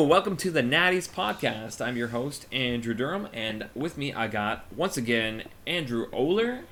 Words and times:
Hello, 0.00 0.08
welcome 0.08 0.38
to 0.38 0.50
the 0.50 0.62
Natties 0.62 1.10
Podcast. 1.10 1.84
I'm 1.84 1.94
your 1.94 2.08
host, 2.08 2.46
Andrew 2.50 2.94
Durham, 2.94 3.28
and 3.34 3.68
with 3.74 3.98
me 3.98 4.14
I 4.14 4.28
got, 4.28 4.64
once 4.74 4.96
again, 4.96 5.44
Andrew 5.66 6.08
Oler. 6.10 6.62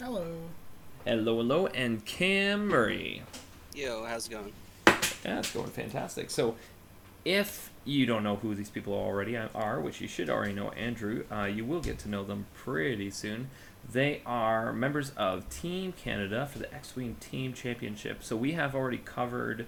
Hello. 0.00 0.26
Hello, 1.04 1.36
hello, 1.36 1.68
and 1.68 2.04
Cam 2.04 2.66
Murray. 2.66 3.22
Yo, 3.76 4.04
how's 4.04 4.26
it 4.26 4.32
going? 4.32 4.52
Yeah, 5.24 5.38
it's 5.38 5.52
going 5.52 5.70
fantastic. 5.70 6.32
So, 6.32 6.56
if 7.24 7.70
you 7.84 8.06
don't 8.06 8.24
know 8.24 8.36
who 8.36 8.56
these 8.56 8.70
people 8.70 8.92
already 8.92 9.36
are, 9.36 9.78
which 9.78 10.00
you 10.00 10.08
should 10.08 10.28
already 10.28 10.54
know, 10.54 10.70
Andrew, 10.70 11.22
uh, 11.30 11.44
you 11.44 11.64
will 11.64 11.80
get 11.80 12.00
to 12.00 12.08
know 12.08 12.24
them 12.24 12.46
pretty 12.56 13.12
soon. 13.12 13.50
They 13.88 14.20
are 14.26 14.72
members 14.72 15.12
of 15.16 15.48
Team 15.48 15.92
Canada 15.92 16.48
for 16.52 16.58
the 16.58 16.74
X 16.74 16.96
Wing 16.96 17.18
Team 17.20 17.52
Championship. 17.52 18.24
So, 18.24 18.34
we 18.34 18.54
have 18.54 18.74
already 18.74 18.98
covered 18.98 19.66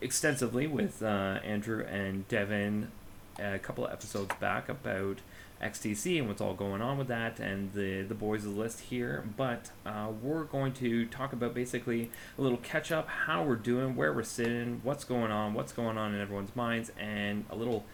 extensively 0.00 0.66
with 0.66 1.02
uh, 1.02 1.38
Andrew 1.44 1.84
and 1.84 2.26
Devin 2.28 2.90
a 3.38 3.58
couple 3.58 3.84
of 3.84 3.92
episodes 3.92 4.34
back 4.40 4.68
about 4.68 5.18
XTC 5.62 6.18
and 6.18 6.28
what's 6.28 6.40
all 6.40 6.54
going 6.54 6.82
on 6.82 6.98
with 6.98 7.08
that 7.08 7.40
and 7.40 7.72
the 7.72 8.02
the 8.02 8.14
boys' 8.14 8.44
list 8.44 8.80
here. 8.80 9.24
But 9.36 9.70
uh, 9.86 10.08
we're 10.22 10.44
going 10.44 10.72
to 10.74 11.06
talk 11.06 11.32
about 11.32 11.54
basically 11.54 12.10
a 12.38 12.42
little 12.42 12.58
catch 12.58 12.92
up, 12.92 13.08
how 13.08 13.42
we're 13.42 13.56
doing, 13.56 13.96
where 13.96 14.12
we're 14.12 14.22
sitting, 14.24 14.80
what's 14.82 15.04
going 15.04 15.30
on, 15.30 15.54
what's 15.54 15.72
going 15.72 15.96
on 15.96 16.14
in 16.14 16.20
everyone's 16.20 16.54
minds, 16.54 16.92
and 16.98 17.44
a 17.50 17.56
little 17.56 17.84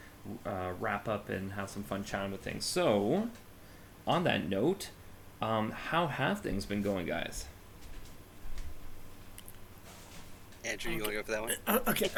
uh, 0.45 0.73
wrap 0.79 1.09
up 1.09 1.29
and 1.29 1.53
have 1.53 1.71
some 1.71 1.83
fun 1.83 2.05
chatting 2.05 2.33
with 2.33 2.43
things. 2.43 2.65
So, 2.65 3.29
on 4.07 4.25
that 4.25 4.49
note, 4.49 4.91
um, 5.41 5.71
how 5.71 6.09
have 6.09 6.41
things 6.41 6.67
been 6.67 6.83
going, 6.83 7.07
guys? 7.07 7.47
Andrew, 10.65 10.93
you 10.93 11.01
want 11.03 11.13
to 11.13 11.19
go 11.19 11.23
for 11.23 11.33
that 11.33 11.43
one? 11.43 11.53
Uh, 11.67 11.79
okay. 11.89 12.11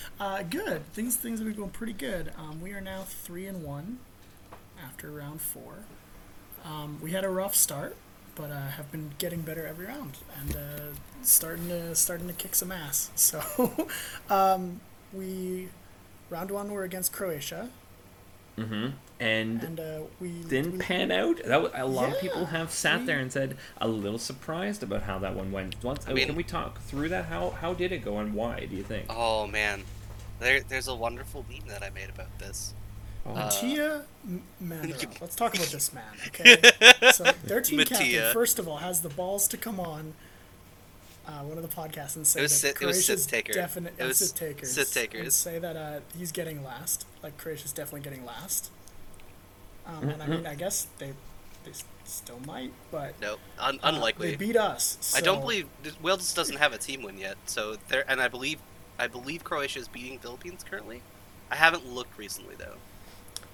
uh, 0.20 0.42
good. 0.44 0.84
Things 0.92 1.16
things 1.16 1.38
have 1.38 1.46
been 1.46 1.56
going 1.56 1.70
pretty 1.70 1.92
good. 1.92 2.32
Um, 2.38 2.60
we 2.60 2.72
are 2.72 2.80
now 2.80 3.02
three 3.02 3.46
and 3.46 3.62
one 3.62 3.98
after 4.82 5.10
round 5.10 5.40
four. 5.40 5.84
Um, 6.64 6.98
we 7.02 7.10
had 7.12 7.24
a 7.24 7.28
rough 7.28 7.54
start, 7.54 7.96
but 8.34 8.50
uh, 8.50 8.68
have 8.68 8.90
been 8.90 9.10
getting 9.18 9.42
better 9.42 9.66
every 9.66 9.86
round 9.86 10.18
and 10.40 10.56
uh, 10.56 10.96
starting 11.22 11.68
to 11.68 11.94
starting 11.94 12.28
to 12.28 12.32
kick 12.34 12.54
some 12.54 12.72
ass. 12.72 13.10
So, 13.16 13.88
um, 14.30 14.80
we 15.12 15.68
round 16.30 16.50
one 16.50 16.70
we're 16.70 16.84
against 16.84 17.12
Croatia, 17.12 17.68
Mm-hmm. 18.58 18.90
And, 19.20 19.62
and 19.62 19.80
uh, 19.80 20.00
we 20.20 20.30
didn't 20.48 20.72
we, 20.72 20.78
pan 20.78 21.10
out. 21.12 21.40
That 21.44 21.62
was, 21.62 21.70
a 21.74 21.86
lot 21.86 22.10
of 22.10 22.20
people 22.20 22.46
have 22.46 22.70
sat 22.72 23.00
we- 23.00 23.06
there 23.06 23.18
and 23.20 23.32
said 23.32 23.56
a 23.80 23.86
little 23.88 24.18
surprised 24.18 24.82
about 24.82 25.02
how 25.04 25.18
that 25.20 25.34
one 25.36 25.52
went. 25.52 25.76
Once, 25.82 26.04
I 26.08 26.12
mean- 26.12 26.26
can 26.26 26.34
we 26.36 26.42
talk 26.42 26.80
through 26.82 27.08
that? 27.10 27.26
How 27.26 27.50
how 27.50 27.72
did 27.72 27.92
it 27.92 27.98
go 28.04 28.18
and 28.18 28.34
why 28.34 28.66
do 28.66 28.74
you 28.76 28.82
think? 28.82 29.06
Oh 29.08 29.46
man, 29.46 29.84
there, 30.40 30.60
there's 30.60 30.88
a 30.88 30.94
wonderful 30.94 31.46
meme 31.48 31.68
that 31.68 31.82
I 31.82 31.90
made 31.90 32.08
about 32.10 32.36
this. 32.38 32.74
Oh, 33.24 33.30
Uh, 33.30 33.34
Mattia 33.36 34.04
M- 34.26 34.42
Mandarov. 34.62 35.20
Let's 35.20 35.36
talk 35.36 35.54
about 35.54 35.68
this 35.68 35.92
man, 35.94 36.02
okay? 36.26 36.56
so 37.12 37.24
their 37.44 37.60
team 37.60 37.78
Mattia. 37.78 37.94
captain, 37.96 38.32
first 38.32 38.58
of 38.58 38.66
all, 38.66 38.78
has 38.78 39.02
the 39.02 39.08
balls 39.08 39.46
to 39.48 39.56
come 39.56 39.78
on 39.78 40.14
uh, 41.26 41.40
one 41.42 41.56
of 41.58 41.62
the 41.62 41.74
podcasts 41.74 42.16
and 42.16 42.26
say 42.26 42.40
It 42.40 42.42
was 42.44 42.52
that 42.62 42.74
Sid- 42.76 42.82
it 42.82 42.86
was 42.86 42.96
Croatia's 42.96 43.22
Sid 43.24 43.30
Taker. 43.30 43.52
definite 43.52 43.94
It 43.98 44.04
was 44.04 44.18
Sid 44.18 44.36
Takers, 44.36 44.72
Sid 44.72 44.86
Takers. 44.92 45.20
and 45.22 45.32
say 45.32 45.58
that 45.58 45.76
uh, 45.76 46.00
he's 46.16 46.32
getting 46.32 46.64
last, 46.64 47.06
like 47.22 47.36
Croatia's 47.38 47.72
definitely 47.72 48.00
getting 48.00 48.24
last. 48.24 48.70
Um, 49.86 50.08
and 50.10 50.22
I 50.22 50.26
mean, 50.26 50.46
I 50.46 50.54
guess 50.54 50.86
they 50.98 51.12
they 51.64 51.72
still 52.04 52.40
might, 52.46 52.72
but 52.90 53.14
No, 53.20 53.36
un- 53.58 53.78
uh, 53.82 53.88
unlikely. 53.88 54.30
they 54.32 54.36
beat 54.36 54.56
us. 54.56 55.12
I 55.16 55.20
don't 55.20 55.40
believe 55.40 55.66
Wales 56.02 56.32
doesn't 56.34 56.56
have 56.56 56.72
a 56.72 56.78
team 56.78 57.02
win 57.02 57.18
yet. 57.18 57.36
So 57.46 57.76
there, 57.88 58.04
and 58.08 58.20
I 58.20 58.28
believe 58.28 58.58
I 58.98 59.06
believe 59.06 59.42
Croatia 59.44 59.78
is 59.80 59.88
beating 59.88 60.18
Philippines 60.18 60.64
currently. 60.68 61.02
I 61.50 61.56
haven't 61.56 61.86
looked 61.86 62.16
recently 62.18 62.54
though. 62.56 62.76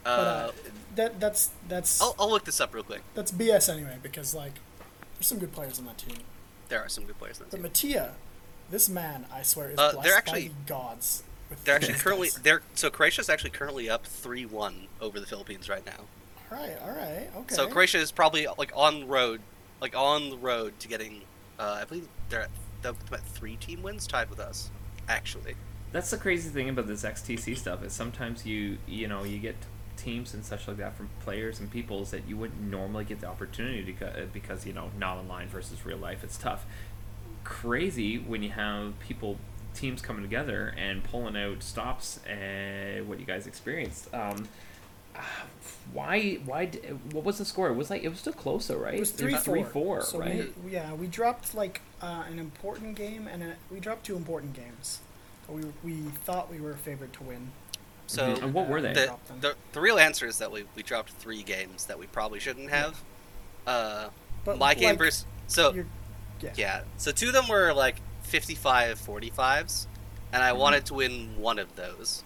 But 0.05 0.11
Uh, 0.11 0.13
uh, 0.15 0.53
that 0.97 1.21
that's 1.21 1.51
that's 1.69 2.01
I'll, 2.01 2.15
I'll 2.19 2.31
look 2.31 2.45
this 2.45 2.61
up 2.61 2.75
real 2.75 2.85
quick. 2.85 3.03
that's 3.15 3.31
BS 3.33 3.71
anyway 3.73 3.97
because 4.03 4.35
like 4.35 4.55
there's 5.17 5.27
some 5.27 5.39
good 5.39 5.53
players 5.53 5.79
on 5.79 5.85
that 5.87 5.99
team. 5.99 6.17
There 6.69 6.81
are 6.83 6.89
some 6.89 7.05
good 7.05 7.19
players 7.19 7.41
on 7.41 7.47
the 7.51 7.57
But. 7.57 7.63
Mattia, 7.63 8.15
this 8.71 8.89
man, 8.89 9.27
I 9.33 9.43
swear, 9.43 9.71
is 9.71 9.79
Uh, 9.79 9.93
blessed 9.93 10.05
they're 10.09 10.17
actually- 10.17 10.49
by 10.49 10.55
the 10.55 10.69
gods. 10.69 11.23
They're 11.65 11.77
actually 11.77 11.95
currently 11.95 12.29
they're 12.43 12.61
so 12.75 12.91
Croatia's 12.91 13.31
actually 13.31 13.51
currently 13.51 13.89
up 13.89 14.05
three 14.07 14.45
one 14.45 14.87
over 15.01 15.19
the 15.19 15.25
Philippines 15.25 15.69
right 15.71 15.85
now. 15.87 16.05
All 16.53 16.59
right, 16.59 16.77
all 16.83 16.91
right, 16.91 17.31
okay. 17.37 17.55
So 17.55 17.67
Croatia 17.69 17.99
is 17.99 18.13
probably 18.13 18.47
like 18.59 18.71
on 18.77 19.01
the 19.01 19.07
road, 19.07 19.41
like 19.81 19.97
on 19.97 20.29
the 20.31 20.37
road 20.37 20.79
to 20.81 20.89
getting. 20.89 21.23
Uh, 21.59 21.79
I 21.81 21.85
believe 21.85 22.07
they're 22.29 22.43
at, 22.43 22.51
they're 22.83 22.93
at 23.13 23.25
three 23.25 23.57
team 23.57 23.83
wins, 23.83 24.07
tied 24.07 24.29
with 24.31 24.39
us. 24.41 24.71
Actually, 25.09 25.57
That's 25.91 26.11
the 26.11 26.19
crazy 26.19 26.51
thing 26.51 26.69
about 26.69 26.87
this 26.87 27.03
XTC 27.03 27.57
stuff 27.57 27.83
is 27.83 27.95
sometimes 27.95 28.45
you 28.45 28.77
you 28.87 29.09
know 29.09 29.25
you 29.25 29.39
get 29.39 29.57
teams 30.09 30.35
and 30.35 30.45
such 30.45 30.67
like 30.67 30.79
that 30.79 30.97
from 30.97 31.09
players 31.21 31.61
and 31.61 31.71
peoples 31.71 32.11
that 32.11 32.27
you 32.27 32.37
wouldn't 32.37 32.61
normally 32.61 33.05
get 33.05 33.21
the 33.21 33.27
opportunity 33.27 33.85
to 33.85 33.93
go, 33.93 34.11
because 34.33 34.67
you 34.67 34.73
know 34.73 34.91
not 34.99 35.19
online 35.19 35.49
versus 35.49 35.85
real 35.85 35.99
life 35.99 36.25
it's 36.25 36.39
tough. 36.39 36.65
Crazy 37.45 38.19
when 38.19 38.43
you 38.43 38.51
have 38.51 38.99
people 39.01 39.37
teams 39.75 40.01
coming 40.03 40.23
together 40.23 40.75
and 40.77 41.05
pulling 41.05 41.37
out 41.37 41.63
stops 41.63 42.21
and 42.27 43.09
what 43.09 43.21
you 43.21 43.27
guys 43.27 43.47
experienced. 43.47 44.13
Um, 44.15 44.49
uh, 45.15 45.21
why 45.93 46.35
why 46.45 46.67
what 47.13 47.25
was 47.25 47.39
the 47.39 47.45
score? 47.45 47.69
It 47.69 47.75
was 47.75 47.91
like 47.91 48.03
it 48.03 48.09
was 48.09 48.19
still 48.19 48.33
close 48.33 48.69
though, 48.69 48.77
right? 48.77 48.95
it 48.95 49.01
was 49.01 49.11
three 49.11 49.35
four. 49.35 49.41
three 49.41 49.65
four, 49.65 50.01
so 50.03 50.19
right? 50.21 50.53
We, 50.65 50.73
yeah, 50.73 50.95
we 50.95 51.07
dropped 51.07 51.55
like 51.55 51.81
uh, 52.01 52.25
an 52.31 52.39
important 52.39 52.95
game, 52.97 53.29
and 53.29 53.43
a, 53.43 53.57
we 53.71 53.81
dropped 53.81 54.07
two 54.07 54.17
important 54.17 54.55
games. 54.55 55.01
We 55.49 55.63
we 55.83 55.95
thought 56.25 56.51
we 56.51 56.61
were 56.61 56.75
favored 56.75 57.13
to 57.15 57.23
win. 57.25 57.51
So 58.09 58.35
Mhm. 58.35 58.43
And 58.43 58.53
what 58.55 58.69
were 58.69 58.81
they? 58.81 58.93
the, 58.95 59.15
the 59.41 59.55
the 59.73 59.81
real 59.81 59.99
answer 59.99 60.27
is 60.27 60.39
that 60.39 60.51
we 60.51 60.65
we 60.75 60.83
dropped 60.83 61.11
three 61.13 61.43
games 61.45 61.87
that 61.87 61.99
we 61.99 62.07
probably 62.07 62.41
shouldn't 62.41 62.71
have. 62.71 63.01
Uh, 63.67 64.09
But 64.45 64.59
my 64.59 64.75
game 64.75 64.91
like, 64.91 64.99
versus 64.99 65.25
so 65.47 65.73
yeah. 66.41 66.53
yeah, 66.57 66.81
so 66.97 67.13
two 67.13 67.29
of 67.29 67.33
them 67.35 67.47
were 67.49 67.73
like 67.73 68.01
55 68.23 68.99
45s, 69.01 69.87
and 70.33 70.43
I 70.43 70.51
Mhm. 70.51 70.57
wanted 70.59 70.87
to 70.87 70.95
win 70.95 71.37
one 71.39 71.59
of 71.61 71.77
those. 71.77 72.25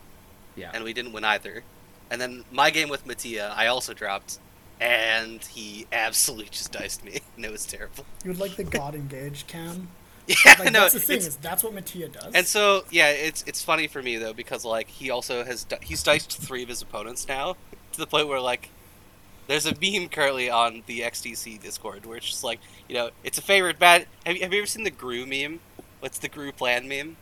yeah. 0.55 0.71
and 0.75 0.85
we 0.85 0.93
didn't 0.93 1.13
win 1.13 1.25
either. 1.25 1.63
And 2.11 2.21
then 2.21 2.45
my 2.51 2.69
game 2.71 2.89
with 2.91 3.07
Mattia, 3.07 3.55
I 3.57 3.69
also 3.69 3.95
dropped, 3.95 4.39
and 4.79 5.43
he 5.43 5.87
absolutely 5.91 6.51
just 6.51 6.71
diced 6.73 7.03
me, 7.05 7.21
and 7.37 7.45
it 7.45 7.51
was 7.51 7.65
terrible. 7.65 8.05
You 8.23 8.31
would 8.33 8.39
like 8.41 8.57
the 8.57 8.65
god 8.65 8.95
Engage 8.95 9.47
cam. 9.47 9.89
Yeah, 10.29 10.37
Like 10.59 10.73
no, 10.73 10.81
that's 10.83 10.95
the 10.95 11.01
thing 11.01 11.17
it's- 11.17 11.29
is 11.31 11.37
that's 11.37 11.65
what 11.65 11.75
Mattia 11.75 12.09
does. 12.09 12.33
and 12.35 12.47
so 12.47 12.85
yeah, 12.91 13.09
it's 13.11 13.43
it's 13.47 13.63
funny 13.63 13.89
for 13.89 14.03
me 14.03 14.17
though 14.19 14.33
because 14.33 14.65
like 14.65 14.89
he 14.89 15.11
also 15.11 15.45
has 15.45 15.67
he's 15.83 16.03
diced 16.03 16.39
three 16.39 16.63
of 16.63 16.69
his 16.69 16.81
opponents 16.81 17.27
now 17.27 17.57
to 17.93 17.99
the 17.99 18.07
point 18.07 18.29
where 18.29 18.41
like 18.41 18.69
there's 19.49 19.67
a 19.67 19.75
meme 19.81 20.09
currently 20.09 20.49
on 20.49 20.83
the 20.87 21.01
XTC 21.01 21.61
Discord 21.61 22.07
where 22.07 22.17
it's 22.19 22.27
just 22.29 22.45
like 22.45 22.61
you 22.89 22.95
know 22.95 23.11
it's 23.25 23.37
a 23.39 23.43
favorite 23.43 23.79
bad. 23.81 24.07
Have 24.25 24.37
you, 24.37 24.43
have 24.43 24.53
you 24.53 24.59
ever 24.61 24.67
seen 24.67 24.85
the 24.85 24.91
Gru 24.91 25.27
meme? 25.27 25.59
What's 26.01 26.19
the 26.19 26.29
Gru 26.29 26.53
plan 26.53 26.87
meme? 26.89 27.17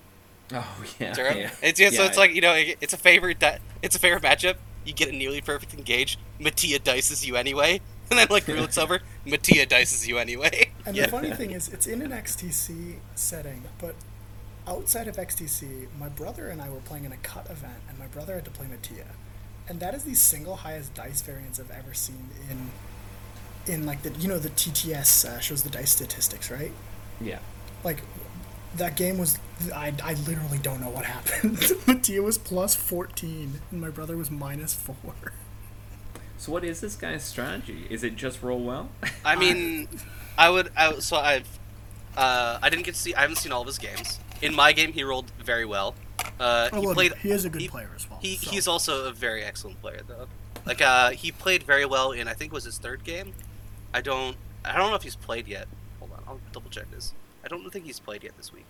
oh 0.53 0.85
yeah. 0.99 1.13
Durham? 1.15 1.39
yeah. 1.39 1.51
It's, 1.63 1.81
yeah, 1.81 1.91
so 1.91 2.03
Yeah, 2.03 2.09
it's 2.09 2.19
like 2.19 2.35
you 2.35 2.43
know, 2.43 2.53
it- 2.55 2.77
it's 2.83 2.93
a 2.93 2.99
favorite 2.99 3.41
that 3.41 3.61
it's 3.83 3.97
a 3.97 3.99
favorite 3.99 4.23
matchup. 4.23 4.57
You 4.85 4.93
get 4.93 5.09
a 5.09 5.13
nearly 5.13 5.41
perfect 5.41 5.73
engage. 5.75 6.19
Mattia 6.39 6.79
dices 6.79 7.27
you 7.27 7.37
anyway, 7.37 7.81
and 8.11 8.19
then 8.19 8.27
like 8.31 8.45
Gru 8.45 8.57
looks 8.61 8.77
over, 8.79 9.01
Mattia 9.25 9.65
dices 9.67 10.07
you 10.07 10.19
anyway. 10.19 10.70
And 10.87 10.97
yeah. 10.97 11.07
the 11.07 11.11
funny 11.11 11.31
thing 11.33 11.51
is, 11.59 11.69
it's 11.69 11.87
in 11.87 12.03
an 12.03 12.11
XTC 12.11 12.97
setting, 13.15 13.65
but 13.79 13.95
outside 14.67 15.09
of 15.09 15.17
XTC, 15.17 15.87
my 15.99 16.09
brother 16.09 16.49
and 16.49 16.61
I 16.61 16.71
were 16.71 16.81
playing 16.81 17.05
in 17.05 17.13
a 17.13 17.17
cut 17.19 17.51
event, 17.51 17.83
and 17.89 17.99
my 17.99 18.07
brother 18.07 18.35
had 18.35 18.45
to 18.45 18.51
play 18.51 18.67
Mattia, 18.69 19.07
and 19.69 19.81
that 19.81 19.95
is 19.95 20.05
the 20.05 20.15
single 20.15 20.57
highest 20.57 20.95
dice 20.95 21.23
variance 21.23 21.61
I've 21.61 21.71
ever 21.71 21.95
seen 21.95 22.29
in, 22.51 22.71
in 23.73 23.87
like 23.87 24.03
the 24.03 24.11
you 24.19 24.29
know 24.29 24.39
the 24.39 24.51
TTS 24.51 25.25
uh, 25.29 25.41
shows 25.41 25.63
the 25.63 25.71
dice 25.71 25.91
statistics, 25.91 26.51
right? 26.51 26.73
yeah. 27.21 27.39
Like, 27.85 28.03
that 28.77 28.97
game 28.97 29.19
was 29.19 29.39
I, 29.75 29.93
I 30.03 30.15
literally 30.15 30.59
don't 30.59 30.81
know 30.81 30.91
what 30.91 31.05
happened. 31.05 31.73
Mattia 31.87 32.23
was 32.23 32.39
plus 32.39 32.75
fourteen, 32.75 33.61
and 33.71 33.81
my 33.81 33.91
brother 33.91 34.17
was 34.17 34.31
minus 34.31 34.75
four. 34.75 34.97
So 36.39 36.53
what 36.53 36.65
is 36.65 36.81
this 36.81 36.97
guy's 36.97 37.25
strategy? 37.25 37.87
Is 37.91 38.03
it 38.03 38.17
just 38.17 38.43
roll 38.43 38.61
well? 38.61 38.89
I 39.25 39.37
mean, 39.37 39.89
I 40.39 40.51
would. 40.51 40.71
I, 40.77 40.99
so 41.01 41.17
I've. 41.17 41.47
Uh, 42.17 42.59
I 42.63 42.71
didn't 42.71 42.85
get 42.85 42.95
to 42.95 43.01
see. 43.01 43.15
I 43.15 43.21
haven't 43.23 43.37
seen 43.37 43.53
all 43.53 43.61
of 43.61 43.67
his 43.67 43.79
games. 43.79 44.19
In 44.43 44.55
my 44.55 44.73
game, 44.73 44.93
he 44.93 45.03
rolled 45.05 45.31
very 45.43 45.65
well. 45.65 45.95
Uh, 46.39 46.69
Oh, 46.73 46.81
he 46.81 46.95
played. 46.95 47.15
he 47.23 47.31
is 47.31 47.45
a 47.45 47.51
good 47.51 47.61
he- 47.63 47.69
player 47.69 47.91
as 47.95 48.09
well. 48.09 48.19
He, 48.23 48.37
so. 48.37 48.51
He's 48.51 48.67
also 48.69 49.07
a 49.07 49.13
very 49.13 49.43
excellent 49.45 49.81
player, 49.81 50.01
though. 50.07 50.27
Like, 50.67 50.83
uh, 50.83 51.11
he 51.11 51.33
played 51.33 51.63
very 51.63 51.87
well 51.87 52.13
in 52.13 52.29
I 52.29 52.35
think 52.35 52.53
it 52.53 52.55
was 52.55 52.65
his 52.65 52.79
third 52.79 53.05
game. 53.05 53.33
I 53.95 54.01
don't. 54.01 54.37
I 54.65 54.77
don't 54.77 54.91
know 54.91 54.97
if 54.97 55.03
he's 55.03 55.17
played 55.17 55.47
yet. 55.49 55.69
Hold 56.01 56.13
on, 56.13 56.23
I'll 56.27 56.41
double 56.53 56.71
check 56.71 56.91
this. 56.91 57.15
I 57.45 57.49
don't 57.49 57.69
think 57.73 57.87
he's 57.87 57.99
played 58.01 58.23
yet 58.25 58.37
this 58.37 58.53
week. 58.53 58.67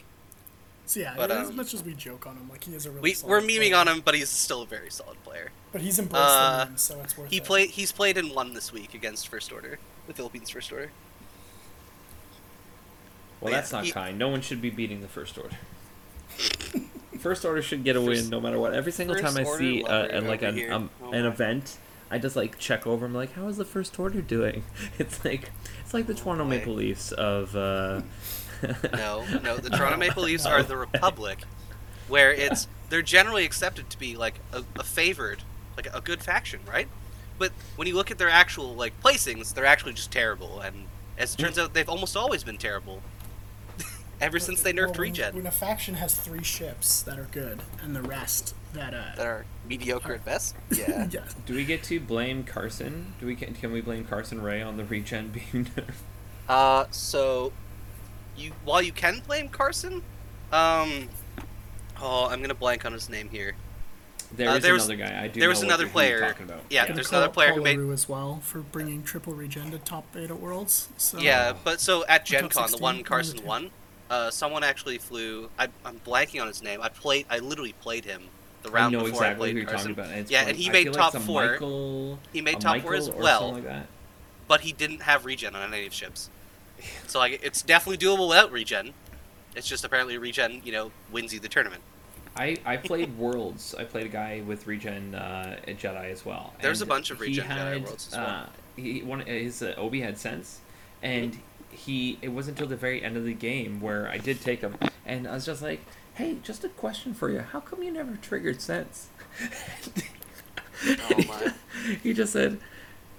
So 0.87 1.01
yeah, 1.01 1.15
but, 1.17 1.31
as 1.31 1.49
um, 1.51 1.57
much 1.57 1.73
as 1.75 1.85
we 1.85 1.95
joke 1.95 2.27
on 2.27 2.37
him, 2.37 2.49
like 2.49 2.65
he 2.65 2.75
is 2.75 2.85
a 2.87 2.91
really 2.91 3.03
We, 3.03 3.17
we're 3.25 3.41
memeing 3.41 3.59
player. 3.71 3.77
on 3.77 3.89
him, 3.89 4.03
but 4.05 4.15
he's 4.15 4.29
still 4.29 4.63
a 4.63 4.67
very 4.67 4.91
solid 4.91 5.23
player. 5.25 5.51
But 5.73 5.81
he's 5.83 5.99
embraced 6.01 6.25
Uh, 6.25 6.65
the 6.65 6.71
meme, 6.71 6.77
so 6.79 7.01
it's 7.01 7.17
worth 7.19 7.31
He 7.31 7.37
it. 7.39 7.45
played. 7.45 7.71
He's 7.71 7.93
played 7.93 8.17
and 8.19 8.33
won 8.35 8.55
this 8.55 8.73
week 8.73 8.95
against 8.95 9.29
First 9.29 9.53
Order, 9.53 9.79
the 10.07 10.15
Philippines 10.15 10.51
First 10.51 10.73
Order. 10.73 10.91
Well, 13.41 13.53
that's 13.53 13.73
not 13.73 13.91
kind. 13.91 14.19
No 14.19 14.29
one 14.29 14.41
should 14.43 14.61
be 14.61 14.71
beating 14.71 15.01
the 15.01 15.09
first 15.09 15.39
order. 15.39 15.57
first 17.19 17.45
order 17.45 17.63
should 17.63 17.85
get 17.85 17.97
a 17.97 18.01
win 18.01 18.29
no 18.31 18.41
matter 18.41 18.59
what. 18.59 18.75
Every 18.75 18.93
single 18.93 19.17
time 19.17 19.37
I 19.37 19.45
see 19.45 19.83
uh, 19.83 20.07
and 20.07 20.27
like 20.27 20.43
an 20.43 20.73
um, 20.73 20.91
Oh 21.03 21.13
an 21.13 21.27
event, 21.27 21.79
I 22.11 22.19
just 22.19 22.37
like 22.37 22.59
check 22.59 22.87
over. 22.87 23.07
I'm 23.07 23.15
like, 23.15 23.33
how 23.35 23.49
is 23.49 23.57
the 23.57 23.65
first 23.65 23.99
order 23.99 24.21
doing? 24.23 24.65
It's 24.99 25.25
like 25.25 25.51
it's 25.83 25.95
like 25.95 26.07
the 26.07 26.15
Toronto. 26.15 26.45
Maple 26.45 26.75
Leafs 26.75 27.13
of. 27.13 27.55
Uh, 27.57 28.03
No, 28.93 29.25
no. 29.43 29.57
The 29.57 29.71
Toronto 29.71 29.97
Maple 29.97 30.25
Leafs 30.25 30.45
are 30.45 30.63
the 30.63 30.77
Republic, 30.77 31.39
where 32.09 32.31
it's 32.33 32.69
they're 32.91 33.01
generally 33.01 33.45
accepted 33.47 33.89
to 33.89 33.99
be 33.99 34.17
like 34.17 34.35
a, 34.53 34.63
a 34.79 34.85
favored, 34.85 35.43
like 35.77 35.89
a 35.95 36.01
good 36.03 36.23
faction, 36.23 36.61
right? 36.71 36.87
But 37.39 37.53
when 37.77 37.89
you 37.89 37.95
look 37.95 38.11
at 38.11 38.19
their 38.19 38.29
actual 38.29 38.75
like 38.75 39.01
placings, 39.01 39.55
they're 39.55 39.65
actually 39.65 39.95
just 39.95 40.11
terrible. 40.13 40.61
And 40.61 40.85
as 41.17 41.33
it 41.35 41.39
turns 41.39 41.59
out, 41.59 41.73
they've 41.73 41.89
almost 41.89 42.17
always 42.17 42.45
been 42.45 42.59
terrible. 42.59 43.01
Ever 44.21 44.39
since 44.39 44.61
they 44.63 44.73
nerfed 44.73 44.77
Well, 44.77 44.93
when- 44.93 45.01
regen, 45.01 45.35
When 45.37 45.47
a 45.47 45.51
faction 45.51 45.95
has 45.95 46.15
three 46.15 46.43
ships 46.45 47.01
that 47.03 47.19
are 47.19 47.29
good 47.33 47.63
and 47.83 47.97
the 47.97 48.03
rest 48.03 48.55
that 48.75 48.93
uh 48.95 49.17
that 49.17 49.27
are 49.27 49.47
mediocre 49.69 50.15
at 50.15 50.25
best. 50.25 50.55
Yeah. 50.71 51.09
yeah. 51.11 51.21
do 51.47 51.55
we 51.55 51.65
get 51.65 51.83
to 51.85 51.99
blame 52.01 52.45
Carson? 52.45 53.15
Do 53.19 53.27
we 53.27 53.35
can, 53.35 53.55
can 53.55 53.73
we 53.73 53.81
blame 53.81 54.05
Carson 54.05 54.41
Ray 54.43 54.61
on 54.63 54.77
the 54.77 54.85
regen 54.85 55.29
being 55.53 55.65
nerfed? 55.67 55.95
Uh, 56.49 56.87
so 56.91 57.53
you 58.37 58.53
while 58.65 58.83
you 58.83 58.93
can 58.93 59.23
blame 59.27 59.49
Carson, 59.49 60.03
um, 60.53 61.09
oh, 62.01 62.27
I'm 62.27 62.41
gonna 62.43 62.55
blank 62.55 62.85
on 62.85 62.93
his 62.93 63.09
name 63.09 63.29
here. 63.31 63.55
There 64.33 64.49
Uh, 64.51 64.57
is 64.57 64.63
there 64.63 64.75
was- 64.75 64.85
another 64.89 65.03
guy. 65.11 65.23
I 65.25 65.29
do 65.29 65.41
there 65.41 65.49
was 65.49 65.59
what 65.59 65.65
another 65.67 65.85
you're- 65.85 65.93
player. 65.93 66.19
you're 66.19 66.29
talking 66.29 66.47
about. 66.47 66.61
Yeah, 66.71 66.85
And 66.85 66.97
there's 66.97 67.09
Col- 67.09 67.19
another 67.21 67.33
player 67.33 67.53
who 67.55 67.63
made 67.63 67.79
Colaru 67.79 67.93
as 67.93 68.09
well 68.09 68.41
for 68.45 68.61
bringing 68.61 69.03
triple 69.03 69.33
regen 69.33 69.71
to 69.73 69.79
top 69.79 70.13
beta 70.13 70.35
Worlds. 70.37 70.89
So 70.99 71.19
Yeah, 71.19 71.53
but 71.65 71.81
so 71.81 72.05
at 72.07 72.27
Gen 72.27 72.49
Con, 72.49 72.63
the 72.65 72.69
16, 72.69 72.81
one 72.83 72.97
one 72.97 73.05
Carson 73.05 73.37
the 73.37 73.43
two. 73.43 73.49
won, 73.49 73.71
uh, 74.11 74.31
someone 74.31 74.63
actually 74.65 74.99
flew. 74.99 75.49
I, 75.59 75.69
I'm 75.85 75.99
blanking 76.01 76.41
on 76.41 76.49
his 76.49 76.63
name. 76.63 76.81
I 76.83 76.89
played. 76.89 77.27
I 77.31 77.39
literally 77.39 77.73
played 77.81 78.05
him 78.05 78.23
the 78.63 78.69
I 78.71 78.73
round 78.73 78.93
know 78.93 79.05
before 79.05 79.23
I 79.25 79.29
exactly 79.29 79.39
played 79.39 79.53
who 79.53 79.59
you're 79.61 79.69
Carson. 79.69 79.95
talking 79.95 80.05
about. 80.05 80.19
and 80.19 80.31
Yeah, 80.31 80.41
like- 80.41 80.49
and 80.49 80.57
he 80.59 80.69
I 80.69 80.73
made 80.73 80.85
feel 80.85 80.93
top 80.93 81.15
like 81.15 81.15
it's 81.15 81.25
a 81.25 81.27
four. 81.27 81.51
Michael, 81.53 82.19
He 82.33 82.41
made 82.43 82.61
top 82.61 82.73
Michael 82.77 82.89
four 82.89 82.95
as 82.97 83.11
well, 83.11 83.53
like 83.53 83.65
that. 83.65 83.87
but 84.49 84.61
he 84.63 84.73
didn't 84.73 85.03
have 85.03 85.25
regen 85.25 85.55
on 85.55 85.73
any 85.73 85.87
of 85.87 85.93
his 85.93 85.95
ships. 85.95 86.29
So 87.07 87.19
like, 87.19 87.41
it's 87.43 87.63
definitely 87.63 88.05
doable 88.07 88.29
without 88.29 88.51
regen. 88.53 88.95
It's 89.57 89.67
just 89.69 89.85
apparently 89.85 90.17
regen, 90.19 90.63
you 90.65 90.73
know, 90.73 90.93
wins 91.13 91.33
you 91.35 91.41
the 91.41 91.49
tournament. 91.49 91.83
I, 92.37 92.57
I 92.65 92.77
played 92.79 93.17
Worlds. 93.19 93.75
I 93.77 93.85
played 93.85 94.07
a 94.07 94.09
guy 94.09 94.43
with 94.47 94.67
regen 94.67 95.15
uh, 95.15 95.57
at 95.67 95.79
Jedi 95.79 96.11
as 96.11 96.25
well. 96.25 96.55
There's 96.63 96.81
a 96.81 96.87
bunch 96.87 97.11
of 97.11 97.19
he 97.19 97.25
regen 97.27 97.47
Jedi 97.49 97.83
Worlds 97.85 98.09
as 98.09 98.17
well. 98.17 98.27
Uh, 98.27 98.47
he 98.77 99.03
one 99.03 99.21
his 99.21 99.63
uh, 99.63 99.75
Obi 99.77 100.01
had 100.01 100.17
sense, 100.19 100.61
and 101.03 101.33
Mm-hmm. 101.33 101.41
He 101.71 102.19
it 102.23 102.29
wasn't 102.29 102.59
until 102.59 102.69
the 102.69 102.77
very 102.77 103.03
end 103.03 103.17
of 103.17 103.25
the 103.25 103.35
game 103.35 103.81
where 103.81 104.09
I 104.09 104.19
did 104.19 104.41
take 104.41 104.61
him, 104.61 104.77
and 105.07 105.27
I 105.29 105.35
was 105.35 105.47
just 105.47 105.63
like, 105.63 105.81
"Hey, 106.15 106.37
just 106.43 106.65
a 106.65 106.69
question 106.69 107.15
for 107.15 107.31
you. 107.31 107.41
How 107.41 107.61
come 107.61 107.83
you 107.83 107.91
never 107.93 108.17
triggered 108.17 108.61
sense?" 108.61 109.09
Oh 110.87 111.23
my. 111.29 111.53
he 112.03 112.13
just 112.13 112.33
said, 112.33 112.59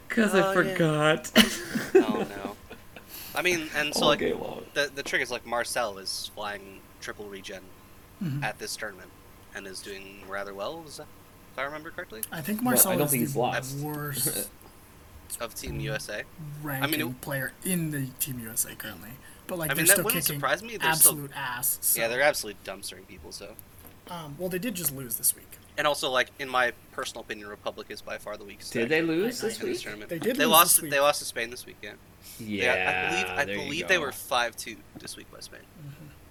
"Cause 0.10 0.34
Oh, 0.34 0.40
I 0.40 0.42
yeah. 0.48 0.54
forgot." 0.54 1.32
Oh 1.96 2.26
no. 2.30 2.56
I 3.36 3.42
mean, 3.42 3.70
and 3.76 3.94
so 3.94 4.04
All 4.04 4.08
like 4.10 4.20
game 4.20 4.38
the 4.74 4.92
the 4.94 5.04
trick 5.04 5.22
is 5.22 5.32
like 5.32 5.46
Marcel 5.46 5.98
is 5.98 6.30
flying 6.36 6.80
triple 7.00 7.26
regen 7.28 7.64
Mhm. 8.22 8.44
at 8.44 8.60
this 8.60 8.76
tournament 8.76 9.10
and 9.56 9.66
is 9.66 9.80
doing 9.82 10.24
rather 10.30 10.54
well. 10.54 10.84
Is 10.88 10.98
that, 10.98 11.08
if 11.54 11.60
I 11.60 11.64
remember 11.64 11.90
correctly, 11.92 12.22
I 12.32 12.42
think 12.42 12.60
Well, 12.62 12.70
I 12.70 12.72
Marcel 12.74 12.92
don't 12.98 13.02
is 13.06 13.12
think 13.12 13.22
he's 13.22 13.34
the 13.34 13.40
lost. 13.40 13.78
worst 13.78 14.50
of 15.40 15.56
Team 15.56 15.80
USA. 15.80 16.24
ranking 16.64 17.00
it- 17.00 17.22
player 17.22 17.54
in 17.64 17.92
the 17.92 18.08
Team 18.20 18.40
USA 18.40 18.76
currently. 18.76 19.12
But 19.48 19.58
like 19.60 19.72
I 19.72 19.74
mean, 19.74 19.78
they're 19.78 19.86
that 19.88 19.92
still 19.94 20.04
wouldn't 20.06 20.24
kicking 20.26 20.38
surprise 20.40 20.62
me. 20.64 20.78
They're 20.78 20.94
still- 20.96 21.12
absolute 21.12 21.32
ass. 21.36 21.78
So, 21.82 22.00
Yeah, 22.02 22.08
they're 22.08 22.22
absolutely 22.22 22.62
dumpstering 22.66 23.08
people. 23.08 23.32
So, 23.32 23.56
um, 24.10 24.36
well, 24.38 24.50
they 24.50 24.60
did 24.60 24.76
just 24.76 24.94
lose 24.96 25.16
this 25.16 25.36
week. 25.36 25.48
and 25.78 25.88
also 25.88 26.10
like 26.10 26.30
in 26.38 26.50
my 26.50 26.74
personal 26.92 27.22
opinion, 27.22 27.48
Republic 27.48 27.88
is 27.90 28.02
by 28.02 28.18
far 28.18 28.36
the 28.38 28.44
weakest. 28.44 28.74
Did 28.74 28.90
they 28.90 29.02
lose 29.02 29.42
I- 29.42 29.48
I- 29.48 29.50
this 29.50 29.60
in 29.60 29.66
this 29.68 29.78
week? 29.78 29.84
tournament? 29.84 30.10
They 30.10 30.20
did 30.20 30.36
They 30.36 30.44
lose 30.46 30.52
lost. 30.52 30.76
this 30.76 30.82
week. 30.84 30.92
They 30.92 31.00
lost 31.00 31.20
to 31.20 31.26
Spain 31.26 31.50
this 31.50 31.66
weekend. 31.66 31.98
Yeah. 32.40 32.64
Yeah, 32.74 32.74
I 32.74 33.10
believe. 33.10 33.26
I 33.40 33.46
there 33.46 33.56
you 33.56 33.62
believe 33.64 33.88
they 33.88 33.98
were 33.98 34.12
five 34.12 34.56
two 34.58 34.78
this 35.00 35.16
week 35.18 35.32
by 35.32 35.40
Spain. 35.40 35.62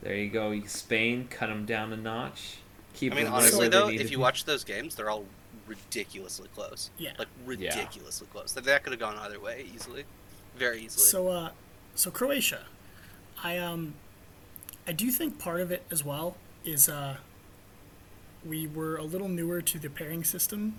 There 0.02 0.14
you 0.14 0.28
go. 0.30 0.58
Spain 0.66 1.26
cut 1.28 1.48
them 1.48 1.64
down 1.66 1.92
a 1.92 1.96
notch. 1.96 2.58
Keep 2.94 3.12
I 3.12 3.16
mean, 3.16 3.26
honestly 3.26 3.68
though, 3.68 3.88
if 3.88 4.10
you 4.10 4.18
watch 4.18 4.44
those 4.44 4.62
games, 4.64 4.94
they're 4.94 5.10
all 5.10 5.24
ridiculously 5.70 6.48
close. 6.54 6.90
Yeah. 6.98 7.12
Like 7.18 7.28
ridiculously 7.46 8.26
close. 8.32 8.52
That 8.52 8.64
that 8.64 8.82
could 8.82 8.92
have 8.92 9.00
gone 9.00 9.16
either 9.16 9.40
way 9.40 9.64
easily, 9.74 10.04
very 10.56 10.82
easily. 10.82 11.04
So, 11.04 11.28
uh, 11.28 11.50
so 11.94 12.10
Croatia, 12.10 12.66
I 13.42 13.56
um, 13.58 13.94
I 14.86 14.92
do 14.92 15.10
think 15.10 15.38
part 15.38 15.60
of 15.60 15.70
it 15.70 15.82
as 15.90 16.04
well 16.04 16.36
is 16.64 16.88
uh, 16.88 17.16
we 18.44 18.66
were 18.66 18.96
a 18.96 19.04
little 19.04 19.28
newer 19.28 19.62
to 19.62 19.78
the 19.78 19.88
pairing 19.90 20.24
system 20.24 20.78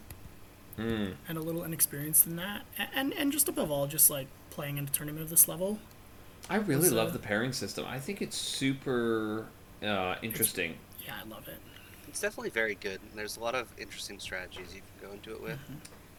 Mm. 0.80 1.16
and 1.28 1.38
a 1.38 1.42
little 1.42 1.66
inexperienced 1.66 2.26
in 2.26 2.38
that, 2.38 2.62
A- 2.80 2.88
and 2.98 3.14
and 3.14 3.30
just 3.34 3.50
above 3.50 3.70
all, 3.70 3.88
just 3.88 4.10
like 4.10 4.28
playing 4.52 4.78
in 4.78 4.86
a 4.86 4.90
tournament 4.90 5.22
of 5.22 5.30
this 5.30 5.48
level. 5.50 5.80
I 6.50 6.56
really 6.56 6.84
Was, 6.84 6.94
love 6.94 7.10
uh, 7.10 7.12
the 7.12 7.20
pairing 7.20 7.52
system. 7.52 7.86
I 7.88 8.00
think 8.00 8.22
it's 8.22 8.38
super 8.38 9.48
uh, 9.84 10.16
interesting. 10.22 10.76
Yeah, 11.06 11.16
I 11.24 11.28
love 11.28 11.48
it. 11.50 11.60
It's 12.12 12.20
definitely 12.20 12.50
very 12.50 12.76
good. 12.76 13.00
And 13.02 13.12
there's 13.16 13.38
a 13.38 13.40
lot 13.40 13.56
of 13.56 13.68
interesting 13.78 14.20
strategies 14.20 14.76
you 14.76 14.82
can 14.82 15.08
go 15.08 15.14
into 15.14 15.32
it 15.32 15.42
with. 15.42 15.60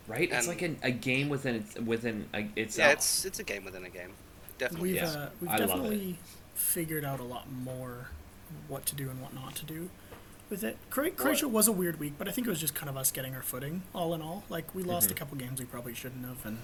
Right? 0.09 0.33
It's 0.33 0.49
like 0.49 0.63
an, 0.63 0.79
a 0.83 0.91
game 0.91 1.29
within 1.29 1.65
within 1.85 2.27
a, 2.35 2.49
itself. 2.57 2.89
Yeah, 2.89 2.93
it's 2.93 3.25
it's 3.27 3.39
a 3.39 3.45
game 3.45 3.65
within 3.65 3.85
a 3.85 3.91
game. 3.91 4.11
Definitely. 4.59 4.93
We've 4.93 4.97
Yes, 4.97 5.15
uh, 5.15 5.31
we've 5.41 5.51
I 5.51 5.57
love 5.57 5.63
it. 5.63 5.67
definitely 5.67 6.19
figured 6.55 7.05
out 7.05 7.21
a 7.21 7.25
lot 7.25 7.51
more 7.53 8.09
what 8.69 8.87
to 8.87 8.95
do 8.95 9.11
and 9.11 9.21
what 9.21 9.35
not 9.35 9.55
to 9.57 9.67
do 9.67 9.91
with 10.51 10.65
it. 10.65 10.77
Cro- 10.91 11.11
Croatia 11.11 11.47
was 11.47 11.69
a 11.69 11.73
weird 11.73 12.01
week, 12.01 12.15
but 12.19 12.27
I 12.27 12.33
think 12.33 12.47
it 12.47 12.51
was 12.51 12.61
just 12.61 12.75
kind 12.75 12.89
of 12.89 12.97
us 12.97 13.13
getting 13.13 13.35
our 13.35 13.43
footing. 13.43 13.83
All 13.95 14.15
in 14.15 14.23
all, 14.23 14.45
like 14.49 14.75
we 14.75 14.83
lost 14.83 15.11
a 15.11 15.15
couple 15.15 15.37
games 15.37 15.61
we 15.61 15.67
probably 15.67 15.95
shouldn't 15.95 16.25
have, 16.25 16.45
and 16.47 16.59